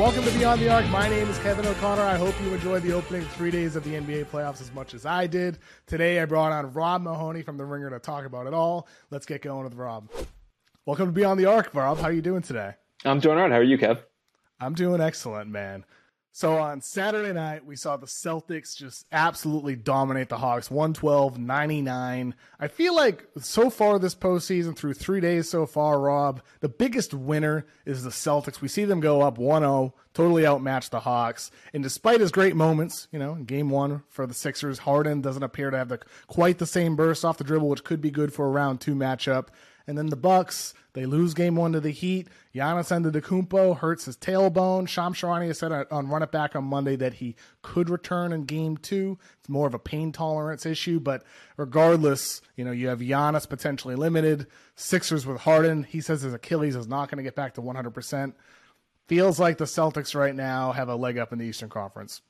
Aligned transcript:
Welcome 0.00 0.24
to 0.24 0.30
Beyond 0.30 0.62
the 0.62 0.70
Arc. 0.70 0.88
My 0.88 1.10
name 1.10 1.28
is 1.28 1.36
Kevin 1.40 1.66
O'Connor. 1.66 2.00
I 2.00 2.16
hope 2.16 2.34
you 2.42 2.54
enjoyed 2.54 2.82
the 2.82 2.94
opening 2.94 3.20
three 3.20 3.50
days 3.50 3.76
of 3.76 3.84
the 3.84 3.90
NBA 3.90 4.24
playoffs 4.28 4.62
as 4.62 4.72
much 4.72 4.94
as 4.94 5.04
I 5.04 5.26
did. 5.26 5.58
Today, 5.86 6.20
I 6.20 6.24
brought 6.24 6.52
on 6.52 6.72
Rob 6.72 7.02
Mahoney 7.02 7.42
from 7.42 7.58
The 7.58 7.66
Ringer 7.66 7.90
to 7.90 7.98
talk 7.98 8.24
about 8.24 8.46
it 8.46 8.54
all. 8.54 8.88
Let's 9.10 9.26
get 9.26 9.42
going 9.42 9.64
with 9.64 9.74
Rob. 9.74 10.08
Welcome 10.86 11.08
to 11.08 11.12
Beyond 11.12 11.38
the 11.38 11.44
Arc, 11.44 11.74
Rob. 11.74 11.98
How 11.98 12.04
are 12.04 12.12
you 12.12 12.22
doing 12.22 12.40
today? 12.40 12.76
I'm 13.04 13.20
doing 13.20 13.36
all 13.36 13.42
right. 13.42 13.52
How 13.52 13.58
are 13.58 13.62
you, 13.62 13.76
Kev? 13.76 14.02
I'm 14.58 14.72
doing 14.72 15.02
excellent, 15.02 15.50
man. 15.50 15.84
So 16.32 16.58
on 16.58 16.80
Saturday 16.80 17.32
night, 17.32 17.66
we 17.66 17.74
saw 17.74 17.96
the 17.96 18.06
Celtics 18.06 18.76
just 18.76 19.04
absolutely 19.10 19.74
dominate 19.74 20.28
the 20.28 20.38
Hawks 20.38 20.70
112 20.70 21.38
99. 21.38 22.34
I 22.58 22.68
feel 22.68 22.94
like 22.94 23.26
so 23.38 23.68
far 23.68 23.98
this 23.98 24.14
postseason, 24.14 24.76
through 24.76 24.94
three 24.94 25.20
days 25.20 25.48
so 25.48 25.66
far, 25.66 25.98
Rob, 25.98 26.40
the 26.60 26.68
biggest 26.68 27.12
winner 27.12 27.66
is 27.84 28.04
the 28.04 28.10
Celtics. 28.10 28.60
We 28.60 28.68
see 28.68 28.84
them 28.84 29.00
go 29.00 29.22
up 29.22 29.38
1 29.38 29.62
0, 29.62 29.92
totally 30.14 30.46
outmatch 30.46 30.90
the 30.90 31.00
Hawks. 31.00 31.50
And 31.74 31.82
despite 31.82 32.20
his 32.20 32.30
great 32.30 32.54
moments, 32.54 33.08
you 33.10 33.18
know, 33.18 33.34
in 33.34 33.44
game 33.44 33.68
one 33.68 34.04
for 34.08 34.24
the 34.24 34.34
Sixers, 34.34 34.78
Harden 34.78 35.20
doesn't 35.20 35.42
appear 35.42 35.70
to 35.70 35.78
have 35.78 35.88
the, 35.88 35.98
quite 36.28 36.58
the 36.58 36.66
same 36.66 36.94
burst 36.94 37.24
off 37.24 37.38
the 37.38 37.44
dribble, 37.44 37.68
which 37.68 37.84
could 37.84 38.00
be 38.00 38.10
good 38.10 38.32
for 38.32 38.46
a 38.46 38.50
round 38.50 38.80
two 38.80 38.94
matchup. 38.94 39.48
And 39.90 39.98
then 39.98 40.06
the 40.06 40.14
Bucks, 40.14 40.72
they 40.92 41.04
lose 41.04 41.34
game 41.34 41.56
one 41.56 41.72
to 41.72 41.80
the 41.80 41.90
Heat. 41.90 42.28
Giannis 42.54 42.92
Antetokounmpo 42.92 43.78
hurts 43.78 44.04
his 44.04 44.16
tailbone. 44.16 44.88
Shams 44.88 45.18
Charania 45.18 45.54
said 45.56 45.72
on 45.90 46.06
Run 46.06 46.22
It 46.22 46.30
Back 46.30 46.54
on 46.54 46.62
Monday 46.62 46.94
that 46.94 47.14
he 47.14 47.34
could 47.62 47.90
return 47.90 48.32
in 48.32 48.44
game 48.44 48.76
two. 48.76 49.18
It's 49.40 49.48
more 49.48 49.66
of 49.66 49.74
a 49.74 49.80
pain 49.80 50.12
tolerance 50.12 50.64
issue, 50.64 51.00
but 51.00 51.24
regardless, 51.56 52.40
you 52.54 52.64
know, 52.64 52.70
you 52.70 52.86
have 52.86 53.00
Giannis 53.00 53.48
potentially 53.48 53.96
limited. 53.96 54.46
Sixers 54.76 55.26
with 55.26 55.40
Harden. 55.40 55.82
He 55.82 56.00
says 56.00 56.22
his 56.22 56.34
Achilles 56.34 56.76
is 56.76 56.86
not 56.86 57.10
going 57.10 57.16
to 57.16 57.24
get 57.24 57.34
back 57.34 57.54
to 57.54 57.60
100%. 57.60 58.32
Feels 59.08 59.40
like 59.40 59.58
the 59.58 59.64
Celtics 59.64 60.14
right 60.14 60.36
now 60.36 60.70
have 60.70 60.88
a 60.88 60.94
leg 60.94 61.18
up 61.18 61.32
in 61.32 61.40
the 61.40 61.46
Eastern 61.46 61.68
Conference. 61.68 62.22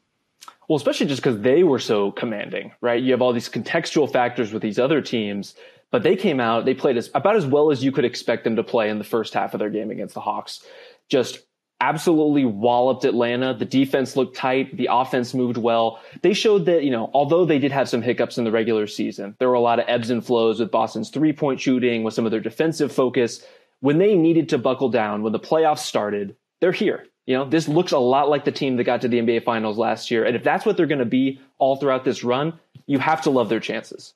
Well, 0.66 0.78
especially 0.78 1.08
just 1.08 1.22
because 1.22 1.42
they 1.42 1.62
were 1.62 1.78
so 1.78 2.10
commanding, 2.10 2.72
right? 2.80 3.02
You 3.02 3.12
have 3.12 3.20
all 3.20 3.34
these 3.34 3.50
contextual 3.50 4.10
factors 4.10 4.50
with 4.50 4.62
these 4.62 4.78
other 4.78 5.02
teams 5.02 5.54
but 5.90 6.02
they 6.02 6.16
came 6.16 6.40
out, 6.40 6.64
they 6.64 6.74
played 6.74 6.96
as, 6.96 7.10
about 7.14 7.36
as 7.36 7.46
well 7.46 7.70
as 7.70 7.82
you 7.82 7.92
could 7.92 8.04
expect 8.04 8.44
them 8.44 8.56
to 8.56 8.62
play 8.62 8.90
in 8.90 8.98
the 8.98 9.04
first 9.04 9.34
half 9.34 9.54
of 9.54 9.60
their 9.60 9.70
game 9.70 9.90
against 9.90 10.14
the 10.14 10.20
Hawks. 10.20 10.64
Just 11.08 11.40
absolutely 11.80 12.44
walloped 12.44 13.04
Atlanta. 13.04 13.54
The 13.54 13.64
defense 13.64 14.14
looked 14.14 14.36
tight. 14.36 14.76
The 14.76 14.88
offense 14.90 15.34
moved 15.34 15.56
well. 15.56 16.00
They 16.22 16.34
showed 16.34 16.66
that, 16.66 16.84
you 16.84 16.90
know, 16.90 17.10
although 17.14 17.44
they 17.44 17.58
did 17.58 17.72
have 17.72 17.88
some 17.88 18.02
hiccups 18.02 18.38
in 18.38 18.44
the 18.44 18.52
regular 18.52 18.86
season, 18.86 19.34
there 19.38 19.48
were 19.48 19.54
a 19.54 19.60
lot 19.60 19.78
of 19.78 19.86
ebbs 19.88 20.10
and 20.10 20.24
flows 20.24 20.60
with 20.60 20.70
Boston's 20.70 21.10
three 21.10 21.32
point 21.32 21.60
shooting, 21.60 22.04
with 22.04 22.14
some 22.14 22.26
of 22.26 22.30
their 22.30 22.40
defensive 22.40 22.92
focus. 22.92 23.44
When 23.80 23.98
they 23.98 24.14
needed 24.14 24.50
to 24.50 24.58
buckle 24.58 24.90
down, 24.90 25.22
when 25.22 25.32
the 25.32 25.40
playoffs 25.40 25.78
started, 25.78 26.36
they're 26.60 26.72
here. 26.72 27.06
You 27.26 27.36
know, 27.36 27.48
this 27.48 27.68
looks 27.68 27.92
a 27.92 27.98
lot 27.98 28.28
like 28.28 28.44
the 28.44 28.52
team 28.52 28.76
that 28.76 28.84
got 28.84 29.00
to 29.02 29.08
the 29.08 29.18
NBA 29.18 29.44
finals 29.44 29.78
last 29.78 30.10
year. 30.10 30.24
And 30.24 30.36
if 30.36 30.44
that's 30.44 30.66
what 30.66 30.76
they're 30.76 30.86
going 30.86 30.98
to 30.98 31.04
be 31.04 31.40
all 31.58 31.76
throughout 31.76 32.04
this 32.04 32.24
run, 32.24 32.58
you 32.86 32.98
have 32.98 33.22
to 33.22 33.30
love 33.30 33.48
their 33.48 33.60
chances. 33.60 34.14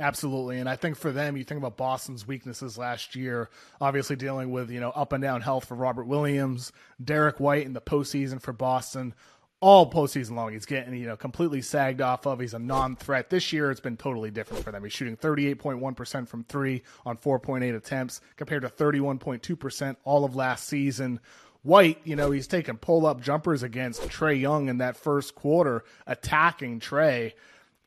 Absolutely. 0.00 0.60
And 0.60 0.68
I 0.68 0.76
think 0.76 0.96
for 0.96 1.10
them, 1.10 1.36
you 1.36 1.42
think 1.42 1.58
about 1.58 1.76
Boston's 1.76 2.26
weaknesses 2.26 2.78
last 2.78 3.16
year, 3.16 3.50
obviously 3.80 4.14
dealing 4.14 4.52
with, 4.52 4.70
you 4.70 4.78
know, 4.78 4.90
up 4.90 5.12
and 5.12 5.20
down 5.20 5.40
health 5.40 5.64
for 5.64 5.74
Robert 5.74 6.04
Williams, 6.04 6.70
Derrick 7.02 7.40
White 7.40 7.66
in 7.66 7.72
the 7.72 7.80
postseason 7.80 8.40
for 8.40 8.52
Boston, 8.52 9.12
all 9.60 9.90
postseason 9.90 10.36
long. 10.36 10.52
He's 10.52 10.66
getting, 10.66 10.94
you 10.94 11.06
know, 11.06 11.16
completely 11.16 11.62
sagged 11.62 12.00
off 12.00 12.26
of. 12.26 12.38
He's 12.38 12.54
a 12.54 12.60
non 12.60 12.94
threat. 12.94 13.28
This 13.28 13.52
year, 13.52 13.72
it's 13.72 13.80
been 13.80 13.96
totally 13.96 14.30
different 14.30 14.62
for 14.62 14.70
them. 14.70 14.84
He's 14.84 14.92
shooting 14.92 15.16
38.1% 15.16 16.28
from 16.28 16.44
three 16.44 16.82
on 17.04 17.16
4.8 17.16 17.74
attempts 17.76 18.20
compared 18.36 18.62
to 18.62 18.68
31.2% 18.68 19.96
all 20.04 20.24
of 20.24 20.36
last 20.36 20.68
season. 20.68 21.18
White, 21.62 22.00
you 22.04 22.14
know, 22.14 22.30
he's 22.30 22.46
taking 22.46 22.76
pull 22.76 23.04
up 23.04 23.20
jumpers 23.20 23.64
against 23.64 24.02
Trae 24.02 24.40
Young 24.40 24.68
in 24.68 24.78
that 24.78 24.96
first 24.96 25.34
quarter, 25.34 25.82
attacking 26.06 26.78
Trae 26.78 27.32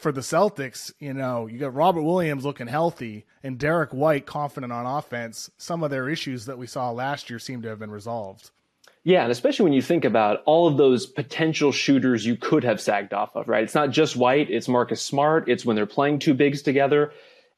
for 0.01 0.11
the 0.11 0.21
Celtics, 0.21 0.91
you 0.99 1.13
know, 1.13 1.45
you 1.45 1.59
got 1.59 1.75
Robert 1.75 2.01
Williams 2.01 2.43
looking 2.43 2.67
healthy 2.67 3.25
and 3.43 3.59
Derrick 3.59 3.91
White 3.91 4.25
confident 4.25 4.73
on 4.73 4.85
offense. 4.85 5.51
Some 5.57 5.83
of 5.83 5.91
their 5.91 6.09
issues 6.09 6.45
that 6.45 6.57
we 6.57 6.65
saw 6.65 6.89
last 6.89 7.29
year 7.29 7.37
seem 7.37 7.61
to 7.61 7.69
have 7.69 7.79
been 7.79 7.91
resolved. 7.91 8.49
Yeah, 9.03 9.23
and 9.23 9.31
especially 9.31 9.63
when 9.63 9.73
you 9.73 9.81
think 9.81 10.03
about 10.05 10.43
all 10.45 10.67
of 10.67 10.77
those 10.77 11.05
potential 11.05 11.71
shooters 11.71 12.25
you 12.25 12.35
could 12.35 12.63
have 12.63 12.81
sagged 12.81 13.13
off 13.13 13.35
of, 13.35 13.47
right? 13.47 13.63
It's 13.63 13.75
not 13.75 13.91
just 13.91 14.15
White, 14.15 14.49
it's 14.49 14.67
Marcus 14.67 15.01
Smart, 15.01 15.47
it's 15.47 15.65
when 15.65 15.75
they're 15.75 15.85
playing 15.85 16.19
two 16.19 16.33
bigs 16.33 16.61
together. 16.61 17.11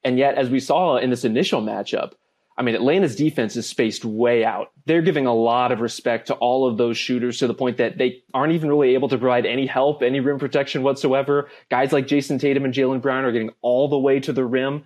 And 0.04 0.18
yet, 0.18 0.36
as 0.36 0.50
we 0.50 0.60
saw 0.60 0.98
in 0.98 1.10
this 1.10 1.26
initial 1.26 1.62
matchup, 1.62 2.14
I 2.56 2.62
mean, 2.62 2.76
Atlanta's 2.76 3.16
defense 3.16 3.56
is 3.56 3.68
spaced 3.68 4.06
way 4.06 4.46
out. 4.46 4.72
They're 4.86 5.02
giving 5.02 5.26
a 5.26 5.34
lot 5.34 5.72
of 5.72 5.82
respect 5.82 6.28
to 6.28 6.36
all 6.36 6.68
of 6.68 6.78
those 6.78 6.98
shooters 6.98 7.40
to 7.40 7.48
the 7.48 7.54
point 7.54 7.78
that 7.78 7.98
they 7.98 8.24
aren't 8.34 8.54
even 8.54 8.70
really 8.70 8.94
able 8.94 9.10
to 9.10 9.18
provide 9.18 9.46
any 9.46 9.66
help, 9.66 10.04
any 10.04 10.20
rim 10.20 10.38
protection 10.38 10.84
whatsoever. 10.84 11.50
Guys 11.70 11.92
like 11.92 12.08
Jayson 12.08 12.40
Tatum 12.40 12.66
and 12.66 12.74
Jaylen 12.74 13.02
Brown 13.02 13.26
are 13.26 13.32
getting 13.32 13.52
all 13.62 13.88
the 13.88 13.98
way 13.98 14.20
to 14.20 14.32
the 14.32 14.46
rim. 14.46 14.86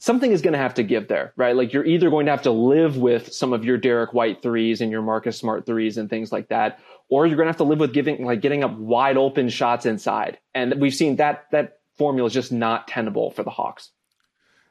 Something 0.00 0.32
is 0.32 0.42
going 0.42 0.52
to 0.52 0.58
have 0.58 0.74
to 0.74 0.82
give 0.82 1.08
there, 1.08 1.32
right? 1.36 1.56
Like 1.56 1.72
you're 1.72 1.84
either 1.84 2.10
going 2.10 2.26
to 2.26 2.32
have 2.32 2.42
to 2.42 2.52
live 2.52 2.98
with 2.98 3.32
some 3.32 3.52
of 3.52 3.64
your 3.64 3.78
Derrick 3.78 4.12
White 4.12 4.42
threes 4.42 4.80
and 4.80 4.92
your 4.92 5.02
Marcus 5.02 5.36
Smart 5.38 5.66
threes 5.66 5.96
and 5.96 6.08
things 6.08 6.30
like 6.30 6.48
that, 6.50 6.78
or 7.08 7.26
you're 7.26 7.36
going 7.36 7.46
to 7.46 7.50
have 7.50 7.56
to 7.56 7.64
live 7.64 7.80
with 7.80 7.94
giving, 7.94 8.24
like 8.24 8.42
getting 8.42 8.62
up 8.62 8.76
wide 8.76 9.16
open 9.16 9.48
shots 9.48 9.86
inside. 9.86 10.38
And 10.54 10.74
we've 10.78 10.94
seen 10.94 11.16
that, 11.16 11.46
that 11.52 11.78
formula 11.96 12.28
is 12.28 12.34
just 12.34 12.52
not 12.52 12.86
tenable 12.86 13.30
for 13.32 13.42
the 13.42 13.50
Hawks. 13.50 13.90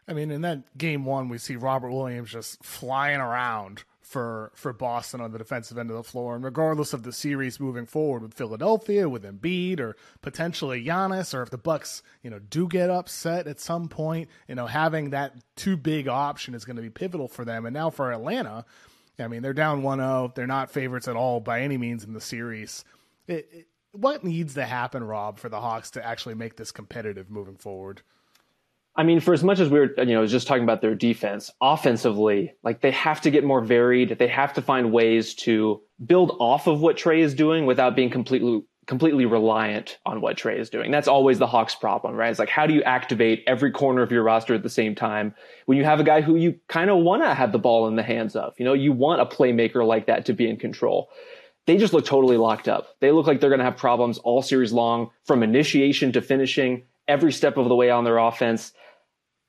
I 0.08 0.14
mean, 0.14 0.32
in 0.32 0.42
that 0.42 0.78
game 0.78 1.04
one, 1.04 1.28
we 1.28 1.38
see 1.38 1.56
Robert 1.56 1.92
Williams 1.92 2.32
just 2.32 2.64
flying 2.64 3.20
around 3.20 3.84
for 4.08 4.54
for 4.56 4.72
Boston 4.72 5.20
on 5.20 5.32
the 5.34 5.38
defensive 5.38 5.78
end 5.78 5.90
of 5.90 5.98
the 5.98 6.04
floor. 6.04 6.34
And 6.36 6.44
regardless 6.44 6.94
of 6.94 7.04
the 7.04 7.12
series 7.12 7.60
moving 7.60 7.86
forward 7.86 8.22
with 8.22 8.34
Philadelphia, 8.34 9.10
with 9.10 9.24
Embiid, 9.24 9.82
or 9.82 9.98
potentially 10.22 10.84
Giannis, 10.84 11.34
or 11.34 11.42
if 11.42 11.50
the 11.50 11.58
Bucks, 11.58 12.02
you 12.24 12.30
know, 12.30 12.40
do 12.40 12.70
get 12.70 12.90
upset 12.90 13.48
at 13.48 13.60
some 13.60 13.90
point, 13.90 14.30
you 14.48 14.56
know, 14.56 14.66
having 14.66 15.10
that 15.10 15.34
too 15.58 15.76
big 15.76 16.08
option 16.08 16.56
is 16.56 16.64
going 16.64 16.78
to 16.78 16.82
be 16.82 16.90
pivotal 16.90 17.28
for 17.28 17.44
them. 17.44 17.66
And 17.66 17.74
now 17.74 17.90
for 17.90 18.14
Atlanta, 18.14 18.64
I 19.20 19.28
mean, 19.28 19.42
they're 19.42 19.54
down 19.54 19.82
1-0. 19.82 20.36
They're 20.36 20.48
not 20.48 20.72
favorites 20.72 21.10
at 21.10 21.18
all 21.18 21.42
by 21.42 21.62
any 21.62 21.78
means 21.78 22.06
in 22.06 22.14
the 22.14 22.22
series. 22.22 22.86
It, 23.28 23.50
it, 23.52 23.68
what 23.92 24.24
needs 24.24 24.54
to 24.54 24.66
happen, 24.66 25.04
Rob, 25.04 25.38
for 25.40 25.50
the 25.50 25.60
Hawks 25.60 25.92
to 25.92 26.06
actually 26.06 26.36
make 26.36 26.56
this 26.56 26.72
competitive 26.72 27.30
moving 27.30 27.58
forward? 27.58 28.04
I 28.98 29.04
mean, 29.04 29.20
for 29.20 29.34
as 29.34 29.44
much 29.44 29.60
as 29.60 29.70
we 29.70 29.80
are 29.80 29.94
you 30.00 30.16
know, 30.16 30.26
just 30.26 30.48
talking 30.48 30.64
about 30.64 30.82
their 30.82 30.96
defense, 30.96 31.52
offensively, 31.62 32.54
like 32.64 32.82
they 32.82 32.92
have 32.92 33.22
to 33.22 33.32
get 33.32 33.44
more 33.44 33.62
varied. 33.62 34.18
They 34.18 34.28
have 34.28 34.54
to 34.54 34.62
find 34.62 34.92
ways 34.92 35.36
to 35.36 35.82
build 36.04 36.36
off 36.40 36.66
of 36.66 36.82
what 36.82 36.98
Trae 36.98 37.20
is 37.20 37.36
doing 37.36 37.68
without 37.68 37.96
being 37.96 38.10
completely 38.10 38.64
completely 38.88 39.26
reliant 39.26 39.98
on 40.06 40.22
what 40.22 40.38
Trae 40.38 40.58
is 40.58 40.70
doing. 40.70 40.92
That's 40.92 41.10
always 41.10 41.40
the 41.40 41.46
Hawks 41.46 41.76
problem, 41.76 42.16
right? 42.16 42.30
It's 42.30 42.40
like 42.40 42.50
how 42.50 42.66
do 42.66 42.74
you 42.74 42.82
activate 42.84 43.44
every 43.46 43.70
corner 43.70 44.02
of 44.02 44.12
your 44.12 44.24
roster 44.24 44.54
at 44.54 44.64
the 44.64 44.70
same 44.70 44.96
time 44.96 45.36
when 45.66 45.78
you 45.78 45.84
have 45.84 46.00
a 46.00 46.06
guy 46.06 46.22
who 46.22 46.38
you 46.38 46.58
kind 46.70 46.90
of 46.90 47.00
want 47.00 47.22
to 47.22 47.34
have 47.34 47.52
the 47.52 47.60
ball 47.60 47.88
in 47.88 47.98
the 47.98 48.04
hands 48.04 48.36
of? 48.36 48.54
You 48.58 48.66
know, 48.66 48.74
you 48.74 48.94
want 48.94 49.22
a 49.22 49.26
playmaker 49.26 49.86
like 49.86 50.08
that 50.08 50.26
to 50.28 50.34
be 50.34 50.50
in 50.50 50.56
control. 50.56 51.10
They 51.66 51.78
just 51.78 51.92
look 51.94 52.06
totally 52.06 52.38
locked 52.38 52.70
up. 52.70 52.96
They 53.02 53.12
look 53.12 53.28
like 53.28 53.42
they're 53.42 53.50
going 53.50 53.60
to 53.60 53.66
have 53.66 53.76
problems 53.76 54.20
all 54.20 54.42
series 54.42 54.72
long 54.72 55.12
from 55.26 55.44
initiation 55.44 56.14
to 56.14 56.22
finishing 56.22 56.84
every 57.10 57.34
step 57.34 57.58
of 57.58 57.68
the 57.68 57.76
way 57.76 57.90
on 57.90 58.06
their 58.06 58.18
offense 58.18 58.72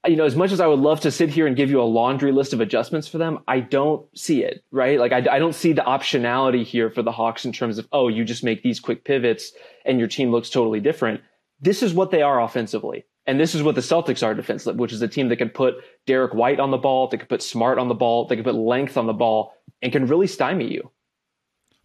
you 0.06 0.16
know, 0.16 0.25
as 0.25 0.36
much 0.36 0.53
as 0.53 0.60
I 0.60 0.66
would 0.66 0.78
love 0.78 1.00
to 1.00 1.10
sit 1.10 1.28
here 1.28 1.47
and 1.47 1.56
give 1.56 1.70
you 1.70 1.81
a 1.81 1.82
laundry 1.82 2.31
list 2.31 2.53
of 2.53 2.60
adjustments 2.60 3.09
for 3.09 3.19
them, 3.19 3.41
I 3.48 3.60
don't 3.60 4.06
see 4.16 4.44
it, 4.44 4.62
right? 4.70 4.98
Like, 4.98 5.12
I, 5.12 5.19
I, 5.31 5.38
don't 5.38 5.54
see 5.54 5.72
the 5.72 5.82
optionality 5.82 6.64
here 6.64 6.88
for 6.91 7.03
the 7.03 7.10
Hawks 7.10 7.44
in 7.44 7.53
terms 7.53 7.78
of, 7.78 7.88
oh, 7.91 8.06
you 8.08 8.25
just 8.25 8.44
make 8.44 8.62
these 8.62 8.78
quick 8.78 9.04
pivots 9.04 9.53
and 9.84 9.98
your 9.98 10.06
team 10.06 10.31
looks 10.31 10.50
totally 10.50 10.78
different. 10.78 11.20
This 11.60 11.82
is 11.82 11.92
what 11.92 12.12
they 12.12 12.22
are 12.22 12.41
offensively. 12.41 13.06
And 13.26 13.38
this 13.38 13.54
is 13.54 13.62
what 13.62 13.75
the 13.75 13.81
Celtics 13.81 14.25
are 14.25 14.34
defensively, 14.34 14.81
which 14.81 14.92
is 14.92 15.03
a 15.03 15.08
team 15.08 15.28
that 15.28 15.37
can 15.37 15.50
put 15.50 15.75
Derrick 16.06 16.32
White 16.32 16.61
on 16.61 16.70
the 16.70 16.78
ball, 16.78 17.08
that 17.08 17.19
can 17.19 17.26
put 17.26 17.43
Smart 17.43 17.78
on 17.78 17.88
the 17.88 17.94
ball, 17.94 18.25
that 18.26 18.37
can 18.37 18.44
put 18.44 18.55
length 18.55 18.96
on 18.96 19.06
the 19.06 19.12
ball, 19.12 19.52
and 19.82 19.93
can 19.93 20.06
really 20.06 20.26
stymie 20.26 20.72
you. 20.72 20.90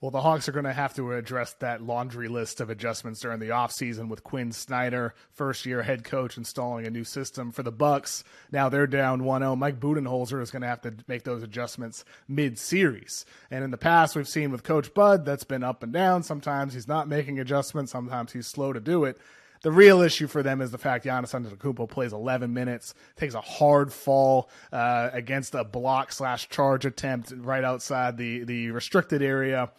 Well, 0.04 0.12
the 0.12 0.20
Hawks 0.20 0.50
are 0.50 0.52
going 0.52 0.66
to 0.66 0.74
have 0.74 0.94
to 0.96 1.14
address 1.14 1.54
that 1.60 1.82
laundry 1.82 2.28
list 2.28 2.60
of 2.60 2.70
adjustments 2.70 3.22
during 3.22 3.40
the 3.40 3.52
offseason 3.52 4.10
with 4.10 4.22
Quin 4.22 4.52
Snyder, 4.52 5.16
first 5.32 5.66
year 5.66 5.82
head 5.82 6.04
coach, 6.04 6.36
installing 6.36 6.86
a 6.86 6.90
new 6.90 7.06
system 7.06 7.54
for 7.54 7.64
the 7.64 7.72
Bucks. 7.72 8.26
Now 8.52 8.68
they're 8.68 8.86
down 8.86 9.22
1-0. 9.22 9.58
Mike 9.58 9.80
Budenholzer 9.80 10.42
is 10.42 10.52
going 10.52 10.62
to 10.64 10.68
have 10.68 10.82
to 10.82 10.94
make 11.08 11.24
those 11.24 11.42
adjustments 11.42 12.04
mid-series. 12.28 13.26
And 13.50 13.64
in 13.64 13.72
the 13.72 13.78
past, 13.78 14.18
we've 14.18 14.28
seen 14.28 14.52
with 14.52 14.64
Coach 14.64 14.94
Bud, 14.94 15.24
that's 15.24 15.46
been 15.46 15.64
up 15.64 15.84
and 15.84 15.94
down. 15.94 16.22
Sometimes 16.24 16.74
he's 16.74 16.86
not 16.90 17.08
making 17.08 17.40
adjustments. 17.40 17.94
Sometimes 17.94 18.34
he's 18.34 18.46
slow 18.46 18.74
to 18.74 18.82
do 18.82 19.06
it. 19.06 19.18
The 19.62 19.72
real 19.72 20.02
issue 20.02 20.28
for 20.28 20.44
them 20.44 20.60
is 20.60 20.72
the 20.72 20.78
fact 20.78 21.06
Giannis 21.06 21.34
Antetokounmpo 21.34 21.90
plays 21.90 22.12
11 22.12 22.54
minutes, 22.54 22.94
takes 23.16 23.36
a 23.36 23.40
hard 23.40 23.94
fall 23.94 24.50
uh, 24.74 25.12
against 25.14 25.56
a 25.56 25.64
block 25.64 26.12
slash 26.12 26.50
charge 26.50 26.86
attempt 26.86 27.32
right 27.38 27.64
outside 27.64 28.18
the 28.18 28.44
the 28.44 28.72
restricted 28.72 29.22
area 29.22 29.72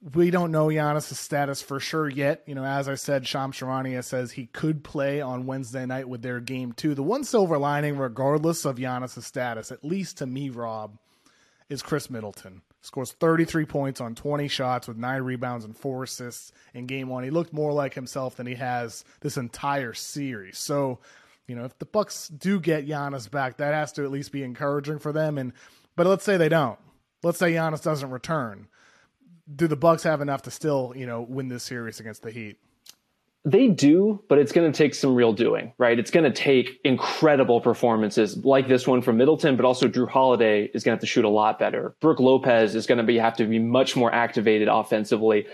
we 0.00 0.30
don't 0.30 0.52
know 0.52 0.68
Giannis' 0.68 1.14
status 1.14 1.60
for 1.60 1.80
sure 1.80 2.08
yet. 2.08 2.44
You 2.46 2.54
know, 2.54 2.64
as 2.64 2.88
I 2.88 2.94
said, 2.94 3.26
Shams 3.26 3.56
Charania 3.56 4.04
says 4.04 4.30
he 4.30 4.46
could 4.46 4.84
play 4.84 5.20
on 5.20 5.46
Wednesday 5.46 5.86
night 5.86 6.08
with 6.08 6.22
their 6.22 6.40
game 6.40 6.72
two. 6.72 6.94
The 6.94 7.02
one 7.02 7.24
silver 7.24 7.58
lining, 7.58 7.98
regardless 7.98 8.64
of 8.64 8.76
Giannis' 8.76 9.22
status, 9.22 9.72
at 9.72 9.84
least 9.84 10.18
to 10.18 10.26
me, 10.26 10.50
Rob, 10.50 10.98
is 11.68 11.82
Khris 11.82 12.10
Middleton. 12.10 12.62
scores 12.80 13.12
33 13.12 13.64
points 13.64 14.00
on 14.00 14.14
20 14.14 14.46
shots 14.48 14.86
with 14.86 14.96
nine 14.96 15.22
rebounds 15.22 15.64
and 15.64 15.76
four 15.76 16.04
assists 16.04 16.52
in 16.74 16.86
game 16.86 17.08
one. 17.08 17.24
He 17.24 17.30
looked 17.30 17.52
more 17.52 17.72
like 17.72 17.94
himself 17.94 18.36
than 18.36 18.46
he 18.46 18.54
has 18.54 19.04
this 19.20 19.36
entire 19.36 19.94
series. 19.94 20.58
So, 20.58 21.00
you 21.48 21.56
know, 21.56 21.64
if 21.64 21.76
the 21.78 21.86
Bucks 21.86 22.28
do 22.28 22.60
get 22.60 22.86
Giannis 22.86 23.28
back, 23.28 23.56
that 23.56 23.74
has 23.74 23.92
to 23.94 24.04
at 24.04 24.12
least 24.12 24.30
be 24.30 24.44
encouraging 24.44 25.00
for 25.00 25.12
them. 25.12 25.38
And 25.38 25.52
but 25.96 26.06
let's 26.06 26.24
say 26.24 26.36
they 26.36 26.48
don't. 26.48 26.78
Let's 27.24 27.38
say 27.38 27.52
Giannis 27.52 27.82
doesn't 27.82 28.10
return. 28.10 28.68
Do 29.54 29.66
the 29.66 29.76
Bucks 29.76 30.02
have 30.02 30.20
enough 30.20 30.42
to 30.42 30.50
still, 30.50 30.92
you 30.94 31.06
know, 31.06 31.22
win 31.22 31.48
this 31.48 31.64
series 31.64 32.00
against 32.00 32.22
the 32.22 32.30
Heat? 32.30 32.58
They 33.44 33.68
do, 33.68 34.22
but 34.28 34.38
it's 34.38 34.52
going 34.52 34.70
to 34.70 34.76
take 34.76 34.94
some 34.94 35.14
real 35.14 35.32
doing, 35.32 35.72
right? 35.78 35.98
It's 35.98 36.10
going 36.10 36.30
to 36.30 36.36
take 36.36 36.80
incredible 36.84 37.60
performances 37.60 38.36
like 38.44 38.68
this 38.68 38.86
one 38.86 39.00
from 39.00 39.16
Middleton, 39.16 39.56
but 39.56 39.64
also 39.64 39.88
Jrue 39.88 40.08
Holiday 40.08 40.64
is 40.74 40.84
going 40.84 40.92
to 40.92 40.96
have 40.96 41.00
to 41.00 41.06
shoot 41.06 41.24
a 41.24 41.30
lot 41.30 41.58
better. 41.58 41.94
Brook 42.00 42.20
Lopez 42.20 42.74
is 42.74 42.86
going 42.86 42.98
to 42.98 43.04
be 43.04 43.16
have 43.16 43.36
to 43.36 43.46
be 43.46 43.58
much 43.58 43.96
more 43.96 44.12
activated 44.12 44.68
offensively. 44.68 45.46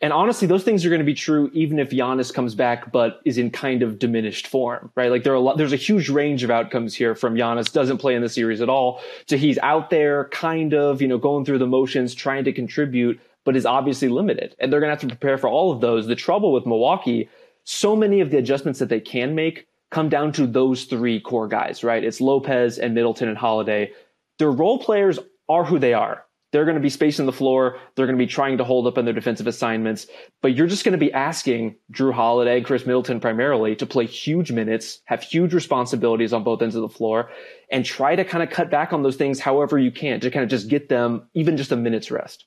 And 0.00 0.12
honestly, 0.12 0.46
those 0.46 0.62
things 0.62 0.84
are 0.84 0.90
going 0.90 1.00
to 1.00 1.04
be 1.04 1.14
true 1.14 1.50
even 1.54 1.78
if 1.78 1.90
Giannis 1.90 2.32
comes 2.32 2.54
back, 2.54 2.92
but 2.92 3.20
is 3.24 3.38
in 3.38 3.50
kind 3.50 3.82
of 3.82 3.98
diminished 3.98 4.46
form, 4.46 4.92
right? 4.94 5.10
Like 5.10 5.24
there 5.24 5.32
are 5.32 5.36
a 5.36 5.40
lot, 5.40 5.56
there's 5.56 5.72
a 5.72 5.76
huge 5.76 6.08
range 6.08 6.44
of 6.44 6.50
outcomes 6.50 6.94
here 6.94 7.14
from 7.14 7.34
Giannis 7.34 7.72
doesn't 7.72 7.98
play 7.98 8.14
in 8.14 8.22
the 8.22 8.28
series 8.28 8.60
at 8.60 8.68
all 8.68 9.00
to 9.26 9.36
he's 9.36 9.58
out 9.58 9.90
there 9.90 10.26
kind 10.26 10.74
of, 10.74 11.00
you 11.00 11.08
know, 11.08 11.18
going 11.18 11.44
through 11.44 11.58
the 11.58 11.66
motions, 11.66 12.14
trying 12.14 12.44
to 12.44 12.52
contribute, 12.52 13.18
but 13.48 13.56
is 13.56 13.64
obviously 13.64 14.08
limited. 14.08 14.54
And 14.58 14.70
they're 14.70 14.78
going 14.78 14.88
to 14.88 14.92
have 14.92 15.00
to 15.00 15.16
prepare 15.16 15.38
for 15.38 15.48
all 15.48 15.72
of 15.72 15.80
those. 15.80 16.06
The 16.06 16.14
trouble 16.14 16.52
with 16.52 16.66
Milwaukee, 16.66 17.30
so 17.64 17.96
many 17.96 18.20
of 18.20 18.30
the 18.30 18.36
adjustments 18.36 18.78
that 18.78 18.90
they 18.90 19.00
can 19.00 19.34
make 19.34 19.66
come 19.90 20.10
down 20.10 20.32
to 20.32 20.46
those 20.46 20.84
three 20.84 21.18
core 21.18 21.48
guys, 21.48 21.82
right? 21.82 22.04
It's 22.04 22.20
Lopez 22.20 22.78
and 22.78 22.94
Middleton 22.94 23.26
and 23.26 23.38
Holiday. 23.38 23.90
Their 24.38 24.50
role 24.50 24.78
players 24.78 25.18
are 25.48 25.64
who 25.64 25.78
they 25.78 25.94
are 25.94 26.26
they're 26.50 26.64
going 26.64 26.76
to 26.76 26.80
be 26.80 26.88
spacing 26.88 27.26
the 27.26 27.32
floor. 27.32 27.78
They're 27.94 28.06
going 28.06 28.18
to 28.18 28.24
be 28.24 28.30
trying 28.30 28.56
to 28.58 28.64
hold 28.64 28.86
up 28.86 28.96
on 28.96 29.04
their 29.04 29.14
defensive 29.14 29.46
assignments. 29.46 30.06
But 30.40 30.54
you're 30.54 30.66
just 30.66 30.84
going 30.84 30.92
to 30.92 30.98
be 30.98 31.12
asking 31.12 31.76
Jrue 31.92 32.12
Holiday, 32.12 32.62
Khris 32.62 32.86
Middleton 32.86 33.20
primarily 33.20 33.76
to 33.76 33.86
play 33.86 34.06
huge 34.06 34.50
minutes, 34.50 35.00
have 35.04 35.22
huge 35.22 35.52
responsibilities 35.52 36.32
on 36.32 36.44
both 36.44 36.62
ends 36.62 36.74
of 36.74 36.82
the 36.82 36.88
floor, 36.88 37.30
and 37.70 37.84
try 37.84 38.16
to 38.16 38.24
kind 38.24 38.42
of 38.42 38.48
cut 38.48 38.70
back 38.70 38.92
on 38.92 39.02
those 39.02 39.16
things 39.16 39.40
however 39.40 39.78
you 39.78 39.90
can 39.90 40.20
to 40.20 40.30
kind 40.30 40.42
of 40.42 40.48
just 40.48 40.68
get 40.68 40.88
them 40.88 41.28
even 41.34 41.56
just 41.56 41.72
a 41.72 41.76
minute's 41.76 42.10
rest. 42.10 42.46